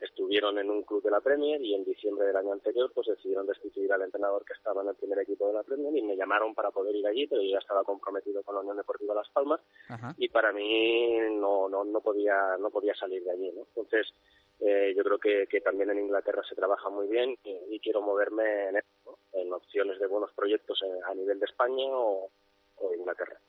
estuvieron 0.01 0.59
en 0.59 0.71
un 0.71 0.83
club 0.85 1.03
de 1.03 1.11
la 1.11 1.21
Premier 1.21 1.61
y 1.61 1.75
en 1.75 1.85
diciembre 1.85 2.27
del 2.27 2.37
año 2.37 2.53
anterior 2.53 2.91
pues 2.95 3.09
decidieron 3.09 3.47
destituir 3.47 3.93
al 3.93 4.03
entrenador 4.03 4.45
que 4.45 4.53
estaba 4.53 4.83
en 4.83 4.89
el 4.89 4.95
primer 4.95 5.19
equipo 5.19 5.49
de 5.49 5.55
la 5.55 5.63
Premier 5.63 5.97
y 5.97 6.03
me 6.03 6.17
llamaron 6.17 6.55
para 6.55 6.71
poder 6.71 6.95
ir 6.95 7.07
allí 7.07 7.27
pero 7.27 7.43
yo 7.43 7.51
ya 7.51 7.59
estaba 7.59 7.85
comprometido 7.85 8.43
con 8.43 8.55
la 8.55 8.61
Unión 8.61 8.77
Deportiva 8.77 9.15
Las 9.15 9.29
Palmas 9.31 9.61
y 10.17 10.29
para 10.29 10.53
mí 10.53 11.19
no, 11.33 11.69
no, 11.69 11.85
no 11.85 12.01
podía 12.01 12.57
no 12.59 12.71
podía 12.71 12.95
salir 12.95 13.25
de 13.25 13.33
allí 13.33 13.51
¿no? 13.53 13.63
entonces 13.63 14.07
eh, 14.61 14.95
yo 14.97 15.03
creo 15.03 15.19
que, 15.19 15.47
que 15.49 15.61
también 15.63 15.91
en 15.91 16.01
Inglaterra 16.01 16.43
se 16.49 16.55
trabaja 16.55 16.91
muy 16.91 17.09
bien 17.09 17.37
y, 17.45 17.81
quiero 17.81 18.03
moverme 18.03 18.69
en, 18.69 18.77
en 19.33 19.53
opciones 19.55 19.99
de 19.99 20.07
buenos 20.07 20.31
proyectos 20.33 20.79
a 21.07 21.15
nivel 21.15 21.41
de 21.41 21.47
España 21.47 21.87
o, 21.89 22.31
o 22.77 22.95
Inglaterra 22.95 23.41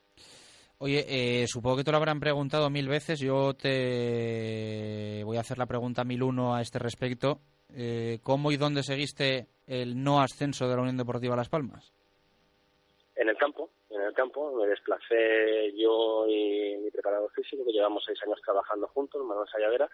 Oye, 0.84 1.04
eh, 1.06 1.46
supongo 1.46 1.76
que 1.76 1.84
te 1.84 1.92
lo 1.92 1.98
habrán 1.98 2.18
preguntado 2.18 2.68
mil 2.68 2.88
veces. 2.88 3.20
Yo 3.20 3.54
te 3.54 5.22
voy 5.24 5.36
a 5.36 5.40
hacer 5.40 5.56
la 5.56 5.66
pregunta 5.66 6.02
mil 6.02 6.24
uno 6.24 6.56
a 6.56 6.60
este 6.60 6.80
respecto. 6.80 7.38
Eh, 7.72 8.18
¿Cómo 8.24 8.50
y 8.50 8.56
dónde 8.56 8.82
seguiste 8.82 9.46
el 9.68 10.02
no 10.02 10.20
ascenso 10.20 10.66
de 10.66 10.74
la 10.74 10.82
Unión 10.82 10.96
Deportiva 10.96 11.36
Las 11.36 11.48
Palmas? 11.48 11.92
En 13.14 13.28
el 13.28 13.36
campo, 13.36 13.70
en 13.90 14.00
el 14.00 14.12
campo. 14.12 14.56
Me 14.56 14.66
desplacé 14.66 15.72
yo 15.76 16.26
y 16.26 16.76
mi 16.78 16.90
preparador 16.90 17.30
físico, 17.30 17.64
que 17.64 17.70
llevamos 17.70 18.02
seis 18.04 18.18
años 18.26 18.40
trabajando 18.44 18.88
juntos, 18.88 19.24
Manuel 19.24 19.46
Sayavera. 19.52 19.88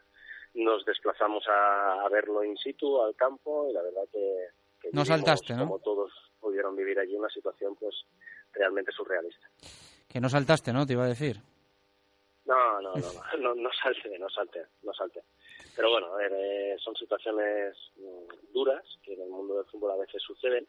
Nos 0.55 0.87
desplazamos 0.87 1.45
a, 1.49 2.01
a 2.03 2.09
verlo 2.09 2.43
in 2.43 2.57
situ, 2.57 3.03
al 3.03 3.15
campo, 3.15 3.69
y 3.69 3.75
la 3.75 3.83
verdad 3.83 4.05
que... 4.11 4.47
que 4.81 4.89
No 4.95 5.03
vivimos, 5.03 5.09
saltaste, 5.09 5.53
¿no? 5.53 5.67
Como 5.67 5.81
todos 5.81 6.11
pudieron 6.41 6.75
vivir 6.75 6.99
allí, 6.99 7.15
una 7.15 7.29
situación 7.29 7.77
pues 7.77 7.95
realmente 8.55 8.91
surrealista. 8.93 9.47
Que 10.09 10.21
no 10.21 10.29
saltaste, 10.29 10.73
¿no? 10.73 10.87
Te 10.87 10.95
iba 10.95 11.05
a 11.05 11.09
decir. 11.09 11.37
No, 12.47 12.81
no, 12.81 12.95
no, 12.95 13.37
no, 13.39 13.55
no, 13.55 13.71
salte, 13.83 14.19
no 14.19 14.29
salte, 14.31 14.65
no 14.83 14.93
salte. 14.95 15.23
Pero 15.77 15.91
bueno, 15.91 16.15
a 16.15 16.17
ver, 16.17 16.33
eh, 16.35 16.77
son 16.79 16.97
situaciones 16.97 17.77
mm, 17.97 18.53
duras 18.53 18.83
que 19.03 19.13
en 19.13 19.21
el 19.21 19.29
mundo 19.29 19.57
del 19.57 19.67
fútbol 19.67 19.93
a 19.93 19.97
veces 19.97 20.23
suceden 20.23 20.67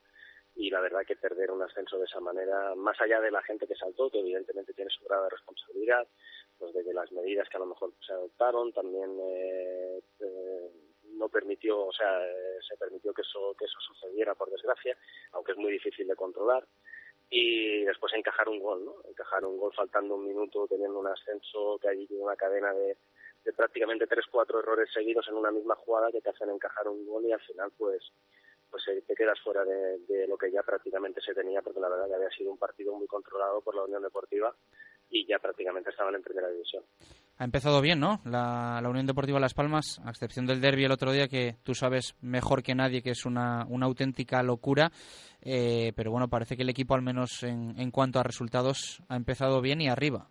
y 0.56 0.70
la 0.70 0.82
verdad 0.82 1.06
que 1.08 1.16
perder 1.16 1.52
un 1.52 1.62
ascenso 1.62 1.98
de 1.98 2.04
esa 2.04 2.20
manera, 2.20 2.76
más 2.76 3.00
allá 3.00 3.22
de 3.22 3.32
la 3.32 3.42
gente 3.44 3.66
que 3.66 3.76
saltó, 3.76 4.10
que 4.10 4.20
evidentemente 4.20 4.74
tiene 4.74 4.92
su 4.92 5.06
grado 5.06 5.24
de 5.24 5.30
responsabilidad, 5.30 6.06
pues 6.58 6.74
desde 6.74 6.94
las 6.94 7.10
medidas 7.14 7.48
que 7.48 7.56
a 7.56 7.62
lo 7.62 7.68
mejor 7.68 7.94
se 8.06 8.12
adoptaron, 8.12 8.74
también 8.74 9.18
eh, 9.22 10.02
eh, 10.20 10.72
no 11.14 11.30
permitió, 11.30 11.86
o 11.86 11.94
sea, 11.94 12.26
eh, 12.28 12.60
se 12.68 12.76
permitió 12.76 13.14
que 13.14 13.22
eso, 13.22 13.56
que 13.58 13.66
eso 13.66 13.80
sucediera, 13.80 14.36
por 14.36 14.50
desgracia, 14.52 14.98
aunque 15.32 15.54
es 15.54 15.58
muy 15.58 15.72
difícil 15.72 16.06
de 16.08 16.16
controlar 16.16 16.68
y 17.30 17.84
después 17.84 18.14
encajar 18.14 18.50
un 18.50 18.60
gol, 18.60 18.86
¿no? 18.86 18.96
Encajar 19.08 19.46
un 19.46 19.58
gol 19.58 19.72
faltando 19.76 20.16
un 20.16 20.26
minuto, 20.26 20.68
teniendo 20.68 21.00
un 21.00 21.08
ascenso, 21.08 21.78
que 21.82 21.90
allí 21.90 22.08
tiene 22.08 22.24
una 22.24 22.36
cadena 22.36 22.74
de, 22.74 22.98
de 23.44 23.54
prácticamente 23.54 24.08
tres, 24.08 24.26
cuatro 24.32 24.60
errores 24.60 24.90
seguidos 24.94 25.28
en 25.28 25.36
una 25.36 25.52
misma 25.52 25.76
jugada 25.76 26.12
que 26.12 26.22
te 26.22 26.30
hacen 26.30 26.50
encajar 26.50 26.88
un 26.88 27.06
gol 27.06 27.26
y 27.26 27.32
al 27.32 27.42
final 27.42 27.72
pues 27.78 28.12
pues 28.70 28.84
eh, 28.88 29.04
te 29.08 29.16
quedas 29.16 29.40
fuera 29.42 29.64
de, 29.64 30.00
de 30.08 30.28
lo 30.28 30.38
que 30.38 30.52
ya 30.52 30.64
prácticamente 30.64 31.22
se 31.22 31.34
tenía 31.34 31.62
porque 31.62 31.80
la 31.80 31.90
verdad 31.90 32.08
que 32.08 32.16
había 32.16 32.30
sido 32.30 32.52
un 32.52 32.58
partido 32.58 32.96
muy 32.96 33.08
controlado 33.08 33.62
por 33.62 33.76
la 33.76 33.84
Unión 33.84 34.02
Deportiva 34.02 34.54
y 35.10 35.26
ya 35.26 35.40
prácticamente 35.40 35.90
estaban 35.90 36.16
en 36.16 36.22
primera 36.22 36.50
división. 36.50 36.84
Ha 37.38 37.46
empezado 37.46 37.82
bien, 37.82 38.00
¿no? 38.00 38.20
La, 38.26 38.80
la 38.82 38.90
Unión 38.90 39.08
Deportiva 39.08 39.40
Las 39.40 39.54
Palmas, 39.54 40.00
a 40.06 40.10
excepción 40.10 40.46
del 40.46 40.62
derby 40.62 40.84
el 40.84 40.92
otro 40.92 41.12
día, 41.12 41.28
que 41.28 41.56
tú 41.64 41.74
sabes 41.74 42.16
mejor 42.22 42.62
que 42.62 42.76
nadie 42.76 43.02
que 43.02 43.12
es 43.12 43.26
una, 43.26 43.66
una 43.70 43.86
auténtica 43.86 44.44
locura. 44.44 44.92
Eh, 45.42 45.94
pero 45.96 46.12
bueno, 46.12 46.28
parece 46.28 46.58
que 46.58 46.64
el 46.64 46.70
equipo, 46.70 46.96
al 46.96 47.02
menos 47.02 47.44
en, 47.44 47.80
en 47.80 47.92
cuanto 47.92 48.20
a 48.20 48.24
resultados, 48.24 49.02
ha 49.08 49.16
empezado 49.16 49.62
bien 49.62 49.80
y 49.82 49.88
arriba. 49.88 50.28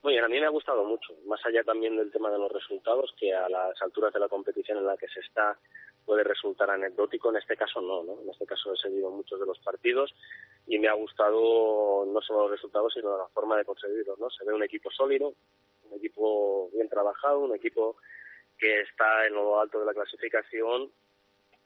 Muy 0.00 0.12
bien, 0.12 0.24
a 0.24 0.28
mí 0.28 0.38
me 0.38 0.46
ha 0.46 0.50
gustado 0.50 0.84
mucho, 0.84 1.12
más 1.26 1.40
allá 1.44 1.64
también 1.64 1.96
del 1.96 2.12
tema 2.12 2.30
de 2.30 2.38
los 2.38 2.52
resultados, 2.52 3.12
que 3.18 3.34
a 3.34 3.48
las 3.48 3.82
alturas 3.82 4.14
de 4.14 4.20
la 4.20 4.28
competición 4.28 4.78
en 4.78 4.86
la 4.86 4.96
que 4.96 5.08
se 5.08 5.20
está 5.20 5.58
puede 6.08 6.24
resultar 6.24 6.70
anecdótico, 6.70 7.28
en 7.28 7.36
este 7.36 7.54
caso 7.54 7.82
no, 7.82 8.02
¿no? 8.02 8.22
En 8.22 8.30
este 8.30 8.46
caso 8.46 8.72
he 8.72 8.76
seguido 8.78 9.10
muchos 9.10 9.38
de 9.38 9.44
los 9.44 9.58
partidos 9.58 10.14
y 10.66 10.78
me 10.78 10.88
ha 10.88 10.94
gustado 10.94 12.06
no 12.06 12.20
solo 12.22 12.42
los 12.44 12.52
resultados, 12.52 12.94
sino 12.94 13.14
la 13.18 13.28
forma 13.28 13.58
de 13.58 13.66
conseguirlos, 13.66 14.18
¿no? 14.18 14.30
Se 14.30 14.42
ve 14.46 14.54
un 14.54 14.62
equipo 14.62 14.90
sólido, 14.90 15.34
un 15.84 15.98
equipo 15.98 16.70
bien 16.72 16.88
trabajado, 16.88 17.40
un 17.40 17.54
equipo 17.54 17.98
que 18.58 18.80
está 18.80 19.26
en 19.26 19.34
lo 19.34 19.60
alto 19.60 19.78
de 19.80 19.84
la 19.84 19.92
clasificación, 19.92 20.90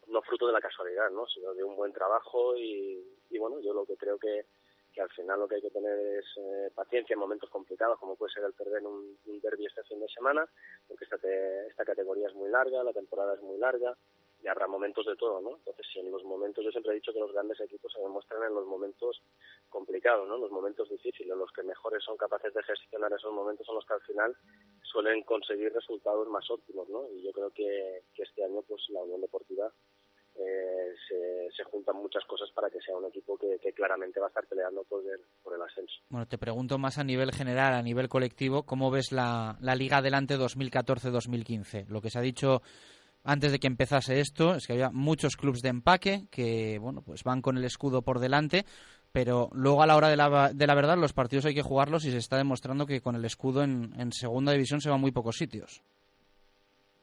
no 0.09 0.22
fruto 0.22 0.49
de 0.49 0.53
la 0.55 0.61
casualidad, 0.61 1.09
¿no? 1.12 1.24
Sino 1.28 1.55
de 1.55 1.62
un 1.62 1.76
buen 1.76 1.93
trabajo 1.93 2.57
y, 2.57 3.01
y 3.30 3.38
bueno, 3.38 3.61
yo 3.61 3.72
lo 3.72 3.86
que 3.86 3.97
creo 3.97 4.18
que 4.18 4.45
que 4.95 5.01
al 5.01 5.09
final 5.12 5.40
lo 5.40 5.49
que 5.49 5.55
hay 5.55 5.62
que 5.62 5.70
tener 5.70 5.99
es 6.18 6.26
eh, 6.36 6.70
paciencia 6.74 7.14
en 7.14 7.20
momentos 7.20 7.49
complicados, 7.49 7.99
como 7.99 8.14
puede 8.14 8.30
ser 8.34 8.45
el 8.45 8.53
perder 8.53 8.84
un, 8.86 9.16
un 9.24 9.40
derby 9.40 9.64
este 9.64 9.82
fin 9.84 9.99
de 9.99 10.07
semana, 10.09 10.47
porque 10.86 11.05
esta, 11.05 11.16
te- 11.16 11.66
esta 11.68 11.82
categoría 11.86 12.28
es 12.28 12.34
muy 12.34 12.51
larga, 12.51 12.84
la 12.84 12.93
temporada 12.93 13.32
es 13.32 13.40
muy 13.40 13.57
larga 13.57 13.97
y 14.43 14.49
habrá 14.49 14.66
momentos 14.66 15.07
de 15.07 15.16
todo, 15.16 15.40
¿no? 15.40 15.57
Entonces, 15.57 15.86
si 15.93 16.01
en 16.01 16.11
los 16.11 16.24
momentos, 16.24 16.64
yo 16.64 16.70
siempre 16.70 16.93
he 16.93 16.97
dicho 16.97 17.12
que 17.12 17.20
los 17.20 17.32
grandes 17.32 17.61
equipos 17.61 17.93
se 17.93 18.01
demuestran 18.01 18.43
en 18.43 18.55
los 18.55 18.66
momentos 18.66 19.22
complicados, 19.68 20.26
¿no? 20.28 20.34
En 20.34 20.40
los 20.40 20.51
momentos 20.51 20.88
difíciles, 20.90 21.36
los 21.36 21.53
que 21.53 21.62
mejores 21.62 22.03
son 22.03 22.16
capaces 22.16 22.53
de 22.53 22.62
gestionar 22.64 23.12
esos 23.12 23.32
momentos 23.32 23.64
son 23.64 23.76
los 23.76 23.86
que 23.86 23.95
al 23.95 24.03
final 24.03 24.36
suelen 24.82 25.22
conseguir 25.22 25.72
resultados 25.72 26.28
más 26.28 26.51
óptimos, 26.51 26.88
¿no? 26.88 27.09
Y 27.12 27.22
yo 27.22 27.32
creo 27.32 27.51
que, 27.51 28.03
este 28.16 28.45
año, 28.45 28.62
pues, 28.62 28.82
la 28.90 29.03
Unión 29.03 29.20
Deportiva 29.20 29.72
eh, 30.34 30.95
se, 31.09 31.51
se 31.57 31.64
juntan 31.64 31.97
muchas 31.97 32.24
cosas 32.24 32.51
para 32.53 32.70
que 32.70 32.80
sea 32.80 32.97
un 32.97 33.05
equipo 33.05 33.36
que, 33.36 33.59
que 33.61 33.72
claramente 33.72 34.18
va 34.18 34.26
a 34.26 34.28
estar 34.28 34.47
peleando 34.47 34.82
por 34.84 35.05
el, 35.05 35.20
por 35.43 35.55
el 35.55 35.62
ascenso. 35.62 35.95
Bueno, 36.09 36.26
te 36.26 36.38
pregunto 36.38 36.78
más 36.78 36.99
a 36.99 37.05
nivel 37.05 37.32
general, 37.32 37.74
a 37.74 37.82
nivel 37.82 38.09
colectivo, 38.09 38.64
¿cómo 38.64 38.90
ves 38.90 39.12
la, 39.12 39.57
la 39.61 39.74
Liga 39.74 39.99
Adelante 39.99 40.36
2014-2015? 40.36 41.86
Lo 41.88 42.01
que 42.01 42.11
se 42.11 42.18
ha 42.18 42.22
dicho 42.22 42.62
antes 43.25 43.53
de 43.53 43.59
que 43.59 43.66
empezase 43.66 44.20
esto 44.20 44.55
es 44.55 44.66
que 44.66 44.73
había 44.73 44.91
muchos 44.91 45.37
clubes 45.37 45.62
de 45.62 45.68
empaque 45.68 46.27
que, 46.31 46.79
bueno, 46.79 47.03
pues 47.03 47.25
van 47.25 47.43
con 47.43 47.57
el 47.57 47.64
escudo 47.64 48.03
por 48.03 48.18
delante, 48.18 48.64
pero 49.12 49.49
luego 49.53 49.83
a 49.83 49.87
la 49.87 49.97
hora 49.97 50.09
de 50.09 50.16
la, 50.16 50.51
de 50.53 50.66
la 50.66 50.75
verdad 50.75 50.97
los 50.97 51.12
partidos 51.12 51.45
hay 51.45 51.55
que 51.55 51.62
jugarlos 51.62 52.05
y 52.05 52.11
se 52.11 52.18
está 52.18 52.37
demostrando 52.37 52.87
que 52.87 53.01
con 53.01 53.14
el 53.14 53.25
escudo 53.25 53.62
en, 53.62 53.93
en 53.99 54.12
segunda 54.12 54.53
división 54.53 54.81
se 54.81 54.89
va 54.89 54.97
a 54.97 54.99
muy 54.99 55.12
pocos 55.12 55.37
sitios. 55.37 55.83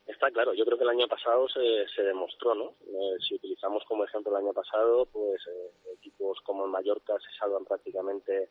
Está 0.08 0.32
claro, 0.32 0.54
yo 0.54 0.66
creo 0.66 0.78
que 0.78 0.84
el 0.84 0.90
año 0.90 1.08
pasado 1.08 1.48
se, 1.48 1.88
se 1.96 2.02
demostró, 2.02 2.56
¿no? 2.56 2.74
Eh, 2.88 3.18
si 3.28 3.36
utilizamos 3.36 3.84
como 3.88 4.04
ejemplo 4.04 4.32
el 4.32 4.44
año 4.44 4.54
pasado, 4.54 5.06
pues 5.06 5.40
eh, 5.48 5.94
equipos 5.94 6.40
como 6.44 6.66
el 6.66 6.72
Mallorca 6.72 7.14
se 7.20 7.38
salvan 7.40 7.64
prácticamente 7.64 8.50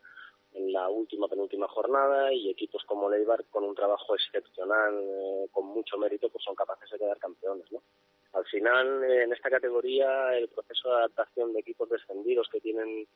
en 0.58 0.72
la 0.72 0.88
última 0.88 1.28
penúltima 1.28 1.68
jornada 1.68 2.32
y 2.32 2.50
equipos 2.50 2.82
como 2.84 3.08
Leibar 3.08 3.44
con 3.46 3.64
un 3.64 3.74
trabajo 3.74 4.14
excepcional, 4.14 4.94
eh, 5.02 5.48
con 5.52 5.66
mucho 5.66 5.96
mérito, 5.98 6.28
pues 6.28 6.44
son 6.44 6.54
capaces 6.54 6.90
de 6.90 6.98
quedar 6.98 7.18
campeones, 7.18 7.70
¿no? 7.72 7.82
Al 8.32 8.44
final, 8.44 9.02
eh, 9.04 9.22
en 9.24 9.32
esta 9.32 9.48
categoría, 9.50 10.36
el 10.36 10.48
proceso 10.48 10.90
de 10.90 10.96
adaptación 10.96 11.52
de 11.52 11.60
equipos 11.60 11.88
descendidos 11.88 12.48
que 12.52 12.60
tienen 12.60 13.06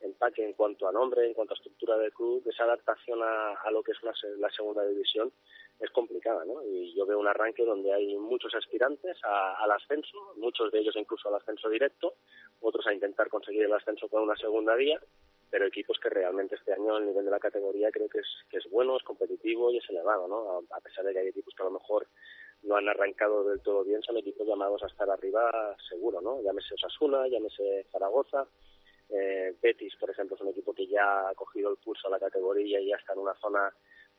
empaque 0.00 0.44
en 0.44 0.54
cuanto 0.54 0.88
a 0.88 0.92
nombre, 0.92 1.26
en 1.26 1.34
cuanto 1.34 1.54
a 1.54 1.56
estructura 1.56 1.96
del 1.98 2.12
club, 2.12 2.42
esa 2.48 2.64
adaptación 2.64 3.20
a, 3.22 3.70
lo 3.70 3.82
que 3.82 3.92
es 3.92 3.98
se- 4.20 4.36
la 4.38 4.50
segunda 4.50 4.84
división 4.84 5.32
es 5.78 5.90
complicada, 5.90 6.44
¿no? 6.44 6.62
Y 6.64 6.94
yo 6.94 7.06
veo 7.06 7.18
un 7.20 7.28
arranque 7.28 7.64
donde 7.64 7.92
hay 7.92 8.16
muchos 8.16 8.52
aspirantes 8.54 9.16
a- 9.24 9.62
al 9.62 9.70
ascenso, 9.72 10.16
muchos 10.36 10.72
de 10.72 10.80
ellos 10.80 10.96
incluso 10.96 11.28
al 11.28 11.36
ascenso 11.36 11.68
directo, 11.68 12.14
otros 12.60 12.86
a 12.86 12.94
intentar 12.94 13.28
conseguir 13.28 13.64
el 13.64 13.72
ascenso 13.72 14.08
con 14.08 14.22
una 14.22 14.36
segunda 14.36 14.74
vía, 14.74 14.98
pero 15.52 15.66
equipos 15.66 15.98
que 16.00 16.08
realmente 16.08 16.54
este 16.54 16.72
año 16.72 16.96
el 16.96 17.04
nivel 17.04 17.26
de 17.26 17.30
la 17.30 17.38
categoría 17.38 17.92
creo 17.92 18.08
que 18.08 18.20
es, 18.20 18.26
que 18.48 18.56
es 18.56 18.64
bueno, 18.70 18.96
es 18.96 19.02
competitivo 19.02 19.70
y 19.70 19.76
es 19.76 19.90
elevado, 19.90 20.26
¿no? 20.26 20.64
A, 20.74 20.80
pesar 20.80 21.04
de 21.04 21.12
que 21.12 21.18
hay 21.18 21.28
equipos 21.28 21.52
que 21.54 21.62
a 21.62 21.66
lo 21.66 21.72
mejor 21.72 22.06
no 22.62 22.76
han 22.76 22.88
arrancado 22.88 23.44
del 23.44 23.60
todo 23.60 23.84
bien, 23.84 24.02
son 24.02 24.16
equipos 24.16 24.46
llamados 24.46 24.82
a 24.82 24.86
estar 24.86 25.10
arriba 25.10 25.76
seguro, 25.90 26.22
¿no? 26.22 26.40
Llámese 26.40 26.72
Osasuna, 26.72 27.28
llámese 27.28 27.84
Zaragoza, 27.92 28.46
eh, 29.10 29.54
Betis, 29.60 29.94
por 29.96 30.08
ejemplo, 30.08 30.36
es 30.36 30.42
un 30.42 30.48
equipo 30.48 30.72
que 30.72 30.86
ya 30.86 31.28
ha 31.28 31.34
cogido 31.34 31.70
el 31.70 31.76
pulso 31.76 32.08
a 32.08 32.12
la 32.12 32.18
categoría 32.18 32.80
y 32.80 32.88
ya 32.88 32.96
está 32.96 33.12
en 33.12 33.18
una 33.18 33.34
zona 33.34 33.70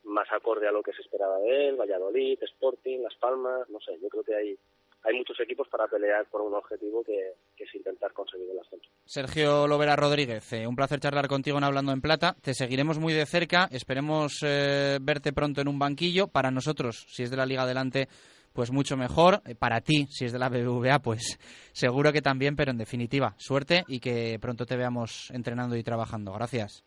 más 0.04 0.30
acorde 0.30 0.68
a 0.68 0.72
lo 0.72 0.84
que 0.84 0.92
se 0.92 1.02
esperaba 1.02 1.40
de 1.40 1.68
él, 1.68 1.76
Valladolid, 1.76 2.40
Sporting, 2.44 3.00
Las 3.00 3.16
Palmas, 3.16 3.68
no 3.70 3.80
sé, 3.80 3.98
yo 4.00 4.08
creo 4.08 4.22
que 4.22 4.36
hay, 4.36 4.58
hay 5.04 5.14
muchos 5.14 5.38
equipos 5.40 5.68
para 5.68 5.86
pelear 5.86 6.26
por 6.30 6.40
un 6.40 6.54
objetivo 6.54 7.04
que, 7.04 7.34
es 7.56 7.74
intentar 7.74 8.12
conseguir 8.12 8.48
el 8.50 8.58
ascenso. 8.58 8.88
Sergio 9.04 9.66
Lovera 9.66 9.96
Rodríguez, 9.96 10.52
eh, 10.52 10.66
un 10.66 10.76
placer 10.76 11.00
charlar 11.00 11.28
contigo 11.28 11.58
en 11.58 11.64
Hablando 11.64 11.92
en 11.92 12.00
Plata. 12.00 12.36
Te 12.40 12.54
seguiremos 12.54 12.98
muy 12.98 13.12
de 13.12 13.26
cerca. 13.26 13.68
Esperemos 13.70 14.38
eh, 14.42 14.98
verte 15.00 15.32
pronto 15.32 15.60
en 15.60 15.68
un 15.68 15.78
banquillo. 15.78 16.28
Para 16.28 16.50
nosotros, 16.50 17.06
si 17.08 17.22
es 17.22 17.30
de 17.30 17.36
la 17.36 17.46
Liga 17.46 17.62
Adelante, 17.62 18.08
pues 18.52 18.70
mucho 18.70 18.96
mejor. 18.96 19.42
Eh, 19.46 19.54
Para 19.54 19.82
ti, 19.82 20.06
si 20.10 20.24
es 20.24 20.32
de 20.32 20.38
la 20.38 20.48
BBVA, 20.48 20.98
pues 21.00 21.38
seguro 21.72 22.12
que 22.12 22.22
también. 22.22 22.56
Pero 22.56 22.70
en 22.70 22.78
definitiva, 22.78 23.34
suerte 23.38 23.84
y 23.88 24.00
que 24.00 24.38
pronto 24.40 24.64
te 24.64 24.76
veamos 24.76 25.30
entrenando 25.32 25.76
y 25.76 25.82
trabajando. 25.82 26.32
Gracias. 26.32 26.84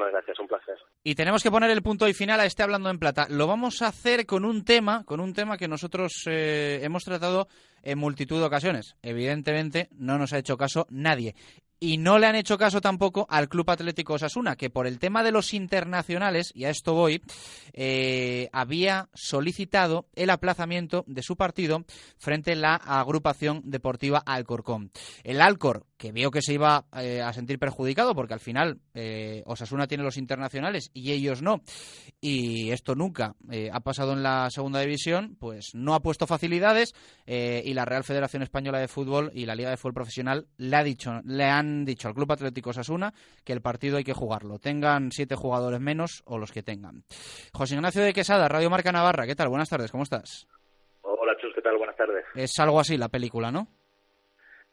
Muchísimas 0.00 0.12
gracias, 0.12 0.40
un 0.40 0.48
placer. 0.48 0.78
Y 1.04 1.14
tenemos 1.14 1.42
que 1.42 1.50
poner 1.50 1.70
el 1.70 1.82
punto 1.82 2.08
y 2.08 2.14
final 2.14 2.40
a 2.40 2.46
este 2.46 2.62
Hablando 2.62 2.90
en 2.90 2.98
Plata. 2.98 3.26
Lo 3.28 3.46
vamos 3.46 3.82
a 3.82 3.88
hacer 3.88 4.24
con 4.24 4.44
un 4.44 4.64
tema, 4.64 5.04
con 5.04 5.20
un 5.20 5.34
tema 5.34 5.58
que 5.58 5.68
nosotros 5.68 6.24
eh, 6.26 6.80
hemos 6.82 7.04
tratado 7.04 7.48
en 7.82 7.98
multitud 7.98 8.38
de 8.38 8.46
ocasiones. 8.46 8.96
Evidentemente 9.02 9.88
no 9.92 10.18
nos 10.18 10.32
ha 10.32 10.38
hecho 10.38 10.56
caso 10.56 10.86
nadie. 10.90 11.34
Y 11.82 11.96
no 11.96 12.18
le 12.18 12.26
han 12.26 12.36
hecho 12.36 12.58
caso 12.58 12.82
tampoco 12.82 13.26
al 13.30 13.48
Club 13.48 13.70
Atlético 13.70 14.12
Osasuna, 14.12 14.54
que 14.54 14.68
por 14.68 14.86
el 14.86 14.98
tema 14.98 15.24
de 15.24 15.32
los 15.32 15.54
internacionales, 15.54 16.52
y 16.54 16.64
a 16.64 16.70
esto 16.70 16.92
voy, 16.92 17.22
eh, 17.72 18.50
había 18.52 19.08
solicitado 19.14 20.06
el 20.14 20.28
aplazamiento 20.28 21.04
de 21.06 21.22
su 21.22 21.36
partido 21.36 21.86
frente 22.18 22.52
a 22.52 22.56
la 22.56 22.74
agrupación 22.74 23.62
deportiva 23.64 24.18
Alcorcón. 24.18 24.90
El 25.24 25.40
Alcor 25.40 25.86
que 25.96 26.12
vio 26.12 26.30
que 26.30 26.40
se 26.40 26.54
iba 26.54 26.86
eh, 26.96 27.20
a 27.20 27.32
sentir 27.34 27.58
perjudicado 27.58 28.14
porque 28.14 28.32
al 28.32 28.40
final 28.40 28.80
eh, 28.94 29.42
Osasuna 29.44 29.86
tiene 29.86 30.02
los 30.02 30.16
internacionales 30.16 30.90
y 30.94 31.12
ellos 31.12 31.42
no 31.42 31.60
y 32.22 32.70
esto 32.70 32.94
nunca 32.94 33.36
ha 33.70 33.80
pasado 33.80 34.14
en 34.14 34.22
la 34.22 34.48
segunda 34.50 34.80
división 34.80 35.36
pues 35.38 35.74
no 35.74 35.94
ha 35.94 36.00
puesto 36.00 36.26
facilidades 36.26 36.94
y 37.26 37.74
la 37.74 37.84
Real 37.84 38.04
Federación 38.04 38.42
Española 38.42 38.78
de 38.78 38.88
Fútbol 38.88 39.30
y 39.34 39.44
la 39.44 39.54
Liga 39.54 39.68
de 39.68 39.76
Fútbol 39.76 39.94
Profesional 39.94 40.46
le, 40.56 40.76
ha 40.76 40.82
dicho, 40.82 41.20
le 41.24 41.44
han 41.44 41.69
dicho 41.84 42.08
al 42.08 42.14
Club 42.14 42.32
Atlético 42.32 42.70
Osasuna 42.70 43.12
que 43.44 43.52
el 43.52 43.62
partido 43.62 43.96
hay 43.96 44.04
que 44.04 44.12
jugarlo 44.12 44.58
tengan 44.58 45.12
siete 45.12 45.34
jugadores 45.34 45.80
menos 45.80 46.22
o 46.26 46.38
los 46.38 46.52
que 46.52 46.62
tengan 46.62 47.02
José 47.52 47.74
Ignacio 47.74 48.02
de 48.02 48.12
Quesada 48.12 48.48
Radio 48.48 48.70
Marca 48.70 48.92
Navarra 48.92 49.26
¿qué 49.26 49.34
tal? 49.34 49.48
Buenas 49.48 49.68
tardes 49.68 49.90
¿cómo 49.90 50.02
estás? 50.02 50.46
Hola 51.02 51.36
Chus 51.40 51.54
¿qué 51.54 51.62
tal? 51.62 51.76
Buenas 51.76 51.96
tardes 51.96 52.24
es 52.34 52.58
algo 52.58 52.80
así 52.80 52.96
la 52.96 53.08
película 53.08 53.50
¿no? 53.50 53.66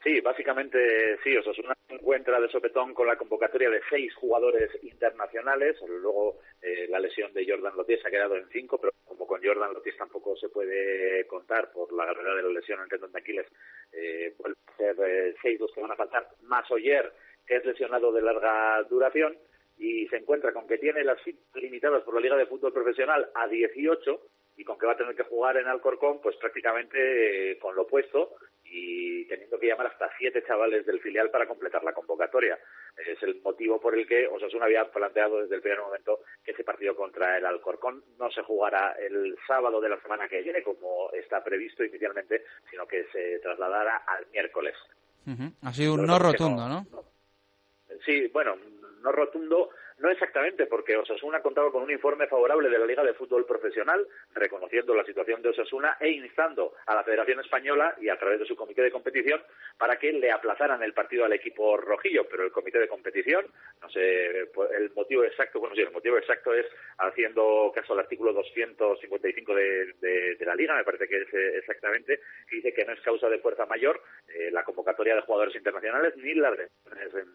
Sí, 0.02 0.20
básicamente 0.20 1.18
sí, 1.24 1.36
Osasuna 1.36 1.76
se 1.86 1.94
encuentra 1.94 2.40
de 2.40 2.48
sopetón 2.48 2.94
con 2.94 3.06
la 3.06 3.16
convocatoria 3.16 3.68
de 3.68 3.80
seis 3.90 4.14
jugadores 4.14 4.70
internacionales, 4.82 5.76
luego 5.86 6.38
eh, 6.60 6.86
la 6.88 6.98
lesión 6.98 7.32
de 7.32 7.46
Jordan 7.48 7.76
Lotis 7.76 8.04
ha 8.04 8.10
quedado 8.10 8.36
en 8.36 8.48
cinco, 8.48 8.78
pero 8.78 8.92
como 9.04 9.26
con 9.26 9.42
Jordan 9.42 9.72
Lotis 9.72 9.96
tampoco 9.96 10.36
se 10.36 10.48
puede 10.48 11.26
contar 11.26 11.70
por 11.72 11.92
la 11.92 12.04
gravedad 12.06 12.36
de 12.36 12.42
la 12.42 12.60
lesión 12.60 12.80
en 12.80 12.88
tendón 12.88 13.12
de 13.12 13.20
Aquiles, 13.20 13.46
eh, 13.92 14.34
vuelven 14.38 14.58
a 14.66 14.76
ser 14.76 14.96
eh, 15.06 15.34
seis 15.40 15.60
los 15.60 15.72
que 15.72 15.80
van 15.80 15.92
a 15.92 15.96
faltar, 15.96 16.28
más 16.42 16.68
Oyer, 16.70 17.12
que 17.46 17.56
es 17.56 17.64
lesionado 17.64 18.12
de 18.12 18.22
larga 18.22 18.82
duración, 18.84 19.36
y 19.78 20.08
se 20.08 20.16
encuentra 20.16 20.52
con 20.52 20.66
que 20.66 20.78
tiene 20.78 21.04
las 21.04 21.18
limitadas 21.54 22.02
por 22.02 22.14
la 22.14 22.20
Liga 22.20 22.36
de 22.36 22.46
Fútbol 22.46 22.72
Profesional 22.72 23.30
a 23.34 23.46
18 23.46 24.20
y 24.56 24.64
con 24.64 24.76
que 24.76 24.86
va 24.86 24.92
a 24.92 24.96
tener 24.96 25.14
que 25.14 25.22
jugar 25.22 25.56
en 25.56 25.68
Alcorcón, 25.68 26.20
pues 26.20 26.34
prácticamente 26.36 27.56
con 27.60 27.76
lo 27.76 27.82
opuesto, 27.82 28.34
y 28.70 29.24
teniendo 29.26 29.58
que 29.58 29.66
llamar 29.66 29.86
hasta 29.88 30.10
siete 30.18 30.44
chavales 30.46 30.84
del 30.86 31.00
filial 31.00 31.30
para 31.30 31.46
completar 31.46 31.82
la 31.84 31.92
convocatoria. 31.92 32.58
Es 32.96 33.22
el 33.22 33.40
motivo 33.42 33.80
por 33.80 33.96
el 33.96 34.06
que 34.06 34.26
Osasuna 34.26 34.64
había 34.66 34.90
planteado 34.90 35.42
desde 35.42 35.56
el 35.56 35.62
primer 35.62 35.80
momento 35.80 36.20
que 36.44 36.52
ese 36.52 36.64
partido 36.64 36.96
contra 36.96 37.38
el 37.38 37.46
Alcorcón 37.46 38.02
no 38.18 38.30
se 38.30 38.42
jugará 38.42 38.92
el 38.98 39.36
sábado 39.46 39.80
de 39.80 39.88
la 39.88 40.00
semana 40.00 40.28
que 40.28 40.42
viene, 40.42 40.62
como 40.62 41.10
está 41.12 41.42
previsto 41.42 41.84
inicialmente, 41.84 42.44
sino 42.70 42.86
que 42.86 43.04
se 43.12 43.38
trasladara 43.40 43.98
al 44.06 44.26
miércoles. 44.32 44.74
Ha 45.62 45.72
sido 45.72 45.94
un 45.94 46.06
no 46.06 46.18
rotundo, 46.18 46.68
¿no? 46.68 46.86
Sí, 48.04 48.28
bueno, 48.28 48.56
no 49.02 49.12
rotundo 49.12 49.70
no 49.98 50.10
exactamente, 50.10 50.66
porque 50.66 50.96
Osasuna 50.96 51.40
contaba 51.40 51.72
con 51.72 51.82
un 51.82 51.90
informe 51.90 52.28
favorable 52.28 52.68
de 52.68 52.78
la 52.78 52.86
Liga 52.86 53.02
de 53.02 53.14
Fútbol 53.14 53.44
Profesional, 53.44 54.06
reconociendo 54.32 54.94
la 54.94 55.04
situación 55.04 55.42
de 55.42 55.48
Osasuna 55.48 55.96
e 55.98 56.10
instando 56.10 56.74
a 56.86 56.94
la 56.94 57.02
Federación 57.02 57.40
Española 57.40 57.94
y 58.00 58.08
a 58.08 58.16
través 58.16 58.38
de 58.38 58.46
su 58.46 58.54
comité 58.54 58.82
de 58.82 58.92
competición 58.92 59.42
para 59.76 59.96
que 59.96 60.12
le 60.12 60.30
aplazaran 60.30 60.82
el 60.82 60.92
partido 60.92 61.24
al 61.24 61.32
equipo 61.32 61.76
rojillo. 61.76 62.28
Pero 62.28 62.44
el 62.44 62.52
comité 62.52 62.78
de 62.78 62.88
competición, 62.88 63.46
no 63.82 63.90
sé 63.90 64.28
el 64.28 64.92
motivo 64.94 65.24
exacto, 65.24 65.58
bueno, 65.58 65.74
sí, 65.74 65.82
el 65.82 65.90
motivo 65.90 66.16
exacto 66.16 66.54
es 66.54 66.66
haciendo 66.98 67.72
caso 67.74 67.92
al 67.92 68.00
artículo 68.00 68.32
255 68.32 69.54
de, 69.54 69.94
de, 70.00 70.46
la 70.46 70.54
Liga, 70.54 70.76
me 70.76 70.84
parece 70.84 71.08
que 71.08 71.22
es 71.22 71.34
eh, 71.34 71.58
exactamente, 71.58 72.20
dice 72.50 72.72
que 72.72 72.84
no 72.84 72.92
es 72.92 73.00
causa 73.00 73.28
de 73.28 73.38
fuerza 73.38 73.66
mayor 73.66 74.00
eh, 74.28 74.50
la 74.50 74.64
convocatoria 74.64 75.14
de 75.14 75.22
jugadores 75.22 75.54
internacionales 75.56 76.14
ni 76.16 76.34
la 76.34 76.52
de, 76.52 76.68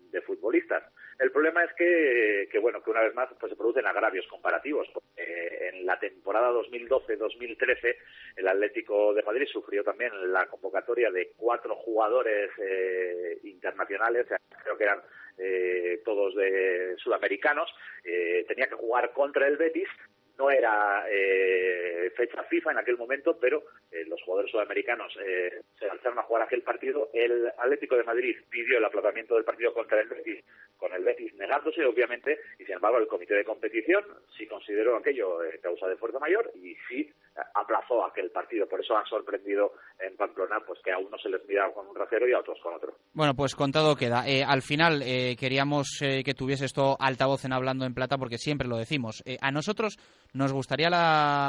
de 0.09 0.21
futbolistas. 0.21 0.83
El 1.19 1.31
problema 1.31 1.63
es 1.63 1.73
que 1.73 2.52
que 2.53 2.59
bueno, 2.59 2.83
que 2.83 2.91
una 2.91 3.01
vez 3.01 3.15
más 3.15 3.27
pues 3.39 3.49
se 3.49 3.57
producen 3.57 3.87
agravios 3.87 4.27
comparativos. 4.27 4.87
en 5.17 5.87
la 5.87 5.99
temporada 5.99 6.51
2012-2013 6.51 7.95
el 8.35 8.47
Atlético 8.47 9.13
de 9.15 9.23
Madrid 9.23 9.47
sufrió 9.51 9.83
también 9.83 10.11
la 10.31 10.45
convocatoria 10.45 11.09
de 11.09 11.31
cuatro 11.35 11.75
jugadores 11.75 12.51
eh, 12.59 13.39
internacionales, 13.43 14.27
creo 14.63 14.77
que 14.77 14.83
eran 14.83 15.01
eh, 15.39 16.01
todos 16.05 16.35
de 16.35 16.95
sudamericanos, 16.97 17.73
eh, 18.03 18.45
tenía 18.47 18.67
que 18.67 18.75
jugar 18.75 19.13
contra 19.13 19.47
el 19.47 19.57
Betis 19.57 19.89
no 20.37 20.49
era 20.49 21.05
eh, 21.09 22.11
fecha 22.15 22.43
FIFA 22.43 22.71
en 22.71 22.77
aquel 22.79 22.97
momento, 22.97 23.37
pero 23.39 23.63
eh, 23.91 24.03
los 24.07 24.21
jugadores 24.23 24.51
sudamericanos 24.51 25.15
eh, 25.23 25.61
se 25.77 25.87
lanzaron 25.87 26.19
a 26.19 26.23
jugar 26.23 26.43
aquel 26.43 26.61
partido. 26.61 27.09
El 27.13 27.51
Atlético 27.57 27.95
de 27.95 28.03
Madrid 28.03 28.35
pidió 28.49 28.77
el 28.77 28.85
aplazamiento 28.85 29.35
del 29.35 29.43
partido 29.43 29.73
contra 29.73 29.99
el 29.99 30.07
Betis, 30.07 30.43
con 30.77 30.91
el 30.93 31.03
Betis 31.03 31.33
negándose, 31.35 31.85
obviamente, 31.85 32.39
y 32.57 32.65
sin 32.65 32.75
embargo 32.75 32.97
el 32.97 33.07
comité 33.07 33.35
de 33.35 33.45
competición 33.45 34.03
sí 34.37 34.47
consideró 34.47 34.97
aquello 34.97 35.39
causa 35.61 35.87
de 35.87 35.97
fuerza 35.97 36.19
mayor 36.19 36.51
y 36.55 36.75
sí 36.89 37.11
aplazó 37.55 38.05
aquel 38.05 38.31
partido. 38.31 38.67
Por 38.67 38.79
eso 38.79 38.95
han 38.95 39.05
sorprendido 39.05 39.73
en 39.99 40.15
Pamplona 40.15 40.61
pues 40.65 40.79
que 40.83 40.91
a 40.91 40.97
unos 40.97 41.21
se 41.21 41.29
les 41.29 41.45
mira 41.47 41.71
con 41.73 41.87
un 41.87 41.95
rasero 41.95 42.27
y 42.27 42.33
a 42.33 42.39
otros 42.39 42.59
con 42.61 42.75
otro. 42.75 42.95
Bueno, 43.13 43.33
pues 43.35 43.55
contado 43.55 43.95
queda. 43.95 44.23
al 44.47 44.61
final 44.61 45.03
queríamos 45.39 45.97
que 45.99 46.33
tuviese 46.35 46.65
esto 46.65 46.97
altavoz 46.99 47.45
en 47.45 47.53
Hablando 47.53 47.85
en 47.85 47.93
Plata 47.93 48.17
porque 48.17 48.37
siempre 48.37 48.67
lo 48.67 48.77
decimos. 48.77 49.23
a 49.41 49.51
nosotros 49.51 49.97
nos 50.33 50.53
gustaría 50.53 50.89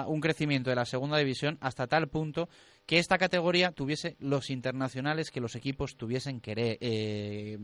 un 0.07 0.21
crecimiento 0.21 0.71
de 0.71 0.77
la 0.77 0.85
segunda 0.85 1.19
división 1.19 1.59
hasta 1.61 1.87
tal 1.87 2.09
punto 2.09 2.49
que 2.87 2.99
esta 2.99 3.19
categoría 3.19 3.73
tuviese 3.73 4.17
los 4.19 4.51
internacionales 4.51 5.31
que 5.31 5.41
los 5.41 5.55
equipos 5.55 5.97
tuviesen 5.97 6.41
querer, 6.41 6.79
eh, 6.81 7.59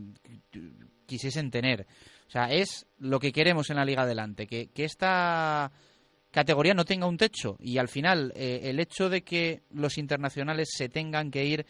quisiesen 1.05 1.51
tener. 1.51 1.85
O 2.27 2.31
sea, 2.31 2.51
es 2.51 2.87
lo 2.97 3.19
que 3.19 3.31
queremos 3.31 3.69
en 3.69 3.77
la 3.77 3.85
liga 3.85 4.03
adelante, 4.03 4.47
que, 4.47 4.69
esta 4.75 5.71
categoría 6.31 6.73
no 6.73 6.85
tenga 6.85 7.05
un 7.05 7.17
techo 7.17 7.57
y 7.59 7.77
al 7.77 7.87
final 7.87 8.31
eh, 8.35 8.61
el 8.63 8.79
hecho 8.79 9.09
de 9.09 9.23
que 9.23 9.61
los 9.69 9.97
internacionales 9.97 10.69
se 10.75 10.89
tengan 10.89 11.29
que 11.29 11.45
ir 11.45 11.65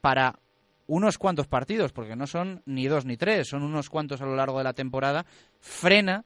para 0.00 0.38
unos 0.86 1.18
cuantos 1.18 1.48
partidos, 1.48 1.92
porque 1.92 2.16
no 2.16 2.26
son 2.26 2.62
ni 2.64 2.86
dos 2.86 3.04
ni 3.04 3.16
tres, 3.16 3.48
son 3.48 3.62
unos 3.62 3.90
cuantos 3.90 4.20
a 4.20 4.26
lo 4.26 4.36
largo 4.36 4.58
de 4.58 4.64
la 4.64 4.72
temporada, 4.72 5.26
frena 5.60 6.24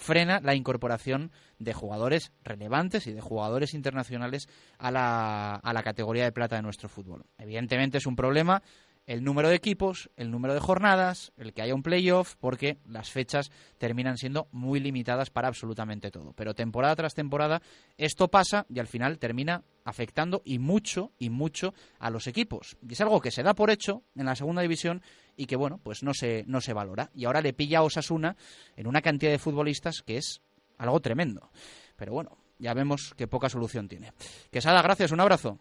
frena 0.00 0.40
la 0.40 0.54
incorporación 0.54 1.30
de 1.58 1.74
jugadores 1.74 2.32
relevantes 2.42 3.06
y 3.06 3.12
de 3.12 3.20
jugadores 3.20 3.74
internacionales 3.74 4.48
a 4.78 4.90
la, 4.90 5.56
a 5.56 5.72
la 5.74 5.82
categoría 5.82 6.24
de 6.24 6.32
plata 6.32 6.56
de 6.56 6.62
nuestro 6.62 6.88
fútbol. 6.88 7.26
Evidentemente 7.36 7.98
es 7.98 8.06
un 8.06 8.16
problema 8.16 8.62
el 9.10 9.24
número 9.24 9.48
de 9.48 9.56
equipos, 9.56 10.08
el 10.16 10.30
número 10.30 10.54
de 10.54 10.60
jornadas, 10.60 11.32
el 11.36 11.52
que 11.52 11.62
haya 11.62 11.74
un 11.74 11.82
playoff, 11.82 12.36
porque 12.36 12.78
las 12.86 13.10
fechas 13.10 13.50
terminan 13.76 14.16
siendo 14.16 14.46
muy 14.52 14.78
limitadas 14.78 15.30
para 15.30 15.48
absolutamente 15.48 16.12
todo. 16.12 16.32
Pero 16.36 16.54
temporada 16.54 16.94
tras 16.94 17.16
temporada 17.16 17.60
esto 17.98 18.28
pasa 18.28 18.66
y 18.68 18.78
al 18.78 18.86
final 18.86 19.18
termina 19.18 19.64
afectando 19.84 20.42
y 20.44 20.60
mucho 20.60 21.10
y 21.18 21.28
mucho 21.28 21.74
a 21.98 22.08
los 22.10 22.28
equipos. 22.28 22.76
Y 22.88 22.92
es 22.92 23.00
algo 23.00 23.20
que 23.20 23.32
se 23.32 23.42
da 23.42 23.52
por 23.52 23.72
hecho 23.72 24.04
en 24.14 24.26
la 24.26 24.36
segunda 24.36 24.62
división 24.62 25.02
y 25.34 25.46
que 25.46 25.56
bueno, 25.56 25.80
pues 25.82 26.04
no 26.04 26.14
se 26.14 26.44
no 26.46 26.60
se 26.60 26.72
valora 26.72 27.10
y 27.12 27.24
ahora 27.24 27.40
le 27.40 27.52
pilla 27.52 27.78
a 27.78 27.82
Osasuna 27.82 28.36
en 28.76 28.86
una 28.86 29.02
cantidad 29.02 29.32
de 29.32 29.40
futbolistas 29.40 30.02
que 30.02 30.18
es 30.18 30.40
algo 30.78 31.00
tremendo. 31.00 31.50
Pero 31.96 32.12
bueno, 32.12 32.38
ya 32.60 32.74
vemos 32.74 33.12
que 33.16 33.26
poca 33.26 33.48
solución 33.48 33.88
tiene. 33.88 34.12
Quesada, 34.52 34.80
gracias, 34.82 35.10
un 35.10 35.18
abrazo. 35.18 35.58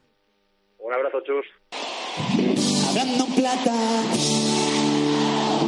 Un 0.77 0.93
abrazo, 0.93 1.17
Chus. 1.25 1.98
Hablando 2.89 3.26
plata, 3.28 3.76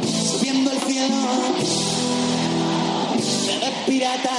subiendo 0.02 0.70
el 0.70 0.78
cielo, 0.78 1.16
pirata, 3.86 4.30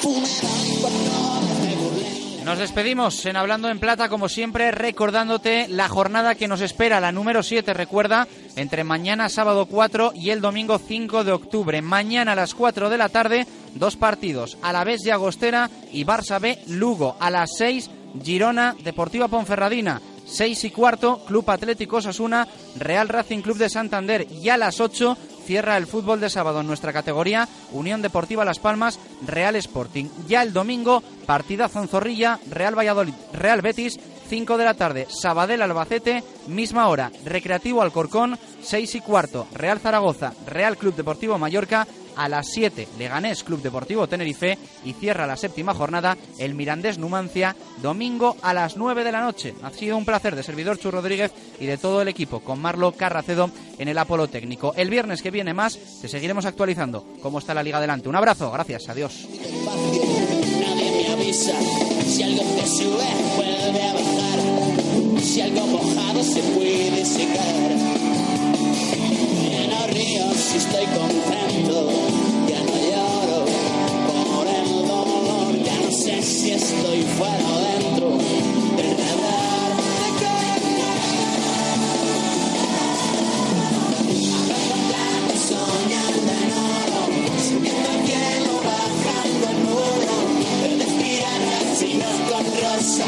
funeral 0.00 0.70
cuando 0.80 1.64
me 1.64 1.76
burlé. 1.76 2.44
Nos 2.44 2.58
despedimos 2.58 3.24
en 3.26 3.36
Hablando 3.36 3.68
en 3.68 3.78
Plata, 3.78 4.08
como 4.08 4.28
siempre, 4.28 4.72
recordándote 4.72 5.68
la 5.68 5.88
jornada 5.88 6.34
que 6.34 6.48
nos 6.48 6.60
espera, 6.60 7.00
la 7.00 7.12
número 7.12 7.42
7, 7.42 7.72
recuerda, 7.72 8.26
entre 8.56 8.84
mañana 8.84 9.28
sábado 9.28 9.66
4 9.66 10.12
y 10.14 10.30
el 10.30 10.40
domingo 10.40 10.78
5 10.78 11.24
de 11.24 11.32
octubre. 11.32 11.80
Mañana 11.82 12.32
a 12.32 12.36
las 12.36 12.54
4 12.54 12.90
de 12.90 12.98
la 12.98 13.08
tarde, 13.08 13.46
dos 13.74 13.96
partidos, 13.96 14.58
a 14.62 14.72
la 14.72 14.84
vez 14.84 15.02
de 15.02 15.12
Agostera 15.12 15.70
y 15.92 16.04
Barça 16.04 16.40
B 16.40 16.58
Lugo, 16.66 17.16
a 17.20 17.30
las 17.30 17.50
6 17.56 17.90
Girona, 18.22 18.74
Deportiva 18.82 19.28
Ponferradina. 19.28 20.00
6 20.24 20.64
y 20.64 20.70
cuarto, 20.70 21.24
Club 21.26 21.50
Atlético 21.50 21.96
Osasuna, 21.96 22.48
Real 22.78 23.08
Racing 23.08 23.40
Club 23.40 23.58
de 23.58 23.68
Santander. 23.68 24.26
Y 24.30 24.48
a 24.48 24.56
las 24.56 24.80
8 24.80 25.16
cierra 25.44 25.76
el 25.76 25.86
fútbol 25.86 26.20
de 26.20 26.30
sábado 26.30 26.60
en 26.60 26.66
nuestra 26.66 26.92
categoría, 26.92 27.48
Unión 27.72 28.02
Deportiva 28.02 28.44
Las 28.44 28.58
Palmas, 28.58 28.98
Real 29.26 29.56
Sporting. 29.56 30.06
Ya 30.28 30.42
el 30.42 30.52
domingo, 30.52 31.02
partida 31.26 31.68
Zonzorrilla, 31.68 32.38
Real 32.50 32.78
Valladolid, 32.78 33.14
Real 33.32 33.60
Betis, 33.60 33.98
5 34.28 34.56
de 34.56 34.64
la 34.64 34.74
tarde, 34.74 35.06
Sabadell 35.10 35.60
Albacete, 35.60 36.24
misma 36.46 36.88
hora, 36.88 37.10
Recreativo 37.24 37.82
Alcorcón, 37.82 38.38
6 38.62 38.94
y 38.94 39.00
cuarto, 39.00 39.46
Real 39.52 39.78
Zaragoza, 39.78 40.32
Real 40.46 40.78
Club 40.78 40.94
Deportivo 40.94 41.36
Mallorca, 41.38 41.86
a 42.16 42.28
las 42.28 42.48
7 42.52 42.88
Leganés 42.98 43.44
Club 43.44 43.62
Deportivo 43.62 44.06
Tenerife 44.06 44.58
y 44.84 44.92
cierra 44.92 45.26
la 45.26 45.36
séptima 45.36 45.74
jornada 45.74 46.16
el 46.38 46.54
Mirandés 46.54 46.98
Numancia 46.98 47.56
domingo 47.80 48.36
a 48.42 48.54
las 48.54 48.76
9 48.76 49.04
de 49.04 49.12
la 49.12 49.20
noche. 49.20 49.54
Ha 49.62 49.70
sido 49.70 49.96
un 49.96 50.04
placer 50.04 50.36
de 50.36 50.42
servidor 50.42 50.78
Chu 50.78 50.90
Rodríguez 50.90 51.32
y 51.60 51.66
de 51.66 51.78
todo 51.78 52.02
el 52.02 52.08
equipo 52.08 52.40
con 52.40 52.60
Marlo 52.60 52.92
Carracedo 52.92 53.50
en 53.78 53.88
el 53.88 53.98
Apolo 53.98 54.28
Técnico. 54.28 54.74
El 54.76 54.90
viernes 54.90 55.22
que 55.22 55.30
viene 55.30 55.54
más 55.54 55.78
te 56.00 56.08
seguiremos 56.08 56.44
actualizando 56.44 57.06
cómo 57.22 57.38
está 57.38 57.54
la 57.54 57.62
liga 57.62 57.78
adelante. 57.78 58.08
Un 58.08 58.16
abrazo, 58.16 58.50
gracias, 58.50 58.88
adiós. 58.88 59.28
Mojado 65.72 66.22
se 66.22 66.42
puede 66.42 67.04
secar 67.04 68.01
si 70.42 70.56
estoy 70.56 70.86
contento, 70.86 71.88
ya 72.48 72.60
no 72.64 72.76
lloro 72.90 73.44
por 74.08 74.46
el 74.46 74.88
dolor, 74.88 75.54
ya 75.64 75.76
no 75.78 75.90
sé 75.90 76.20
si 76.22 76.50
estoy 76.50 77.02
fuera 77.02 77.46
o 77.48 77.60
dentro 77.60 78.08
del 78.76 78.90
radar 78.98 79.70
de 79.78 80.08
que 80.18 80.34
Habrá 84.52 85.06
soñar 85.48 86.14
de 86.28 86.40
oro, 86.58 87.02
soñando 87.46 87.90
que 88.08 88.22
lo 88.46 88.56
bajando 88.68 89.44
el 89.52 89.58
muro, 89.70 90.16
de 90.78 90.86
piratas 90.98 91.82
y 91.82 91.94
no 91.94 92.10
con 92.28 92.44
rosa. 92.60 93.06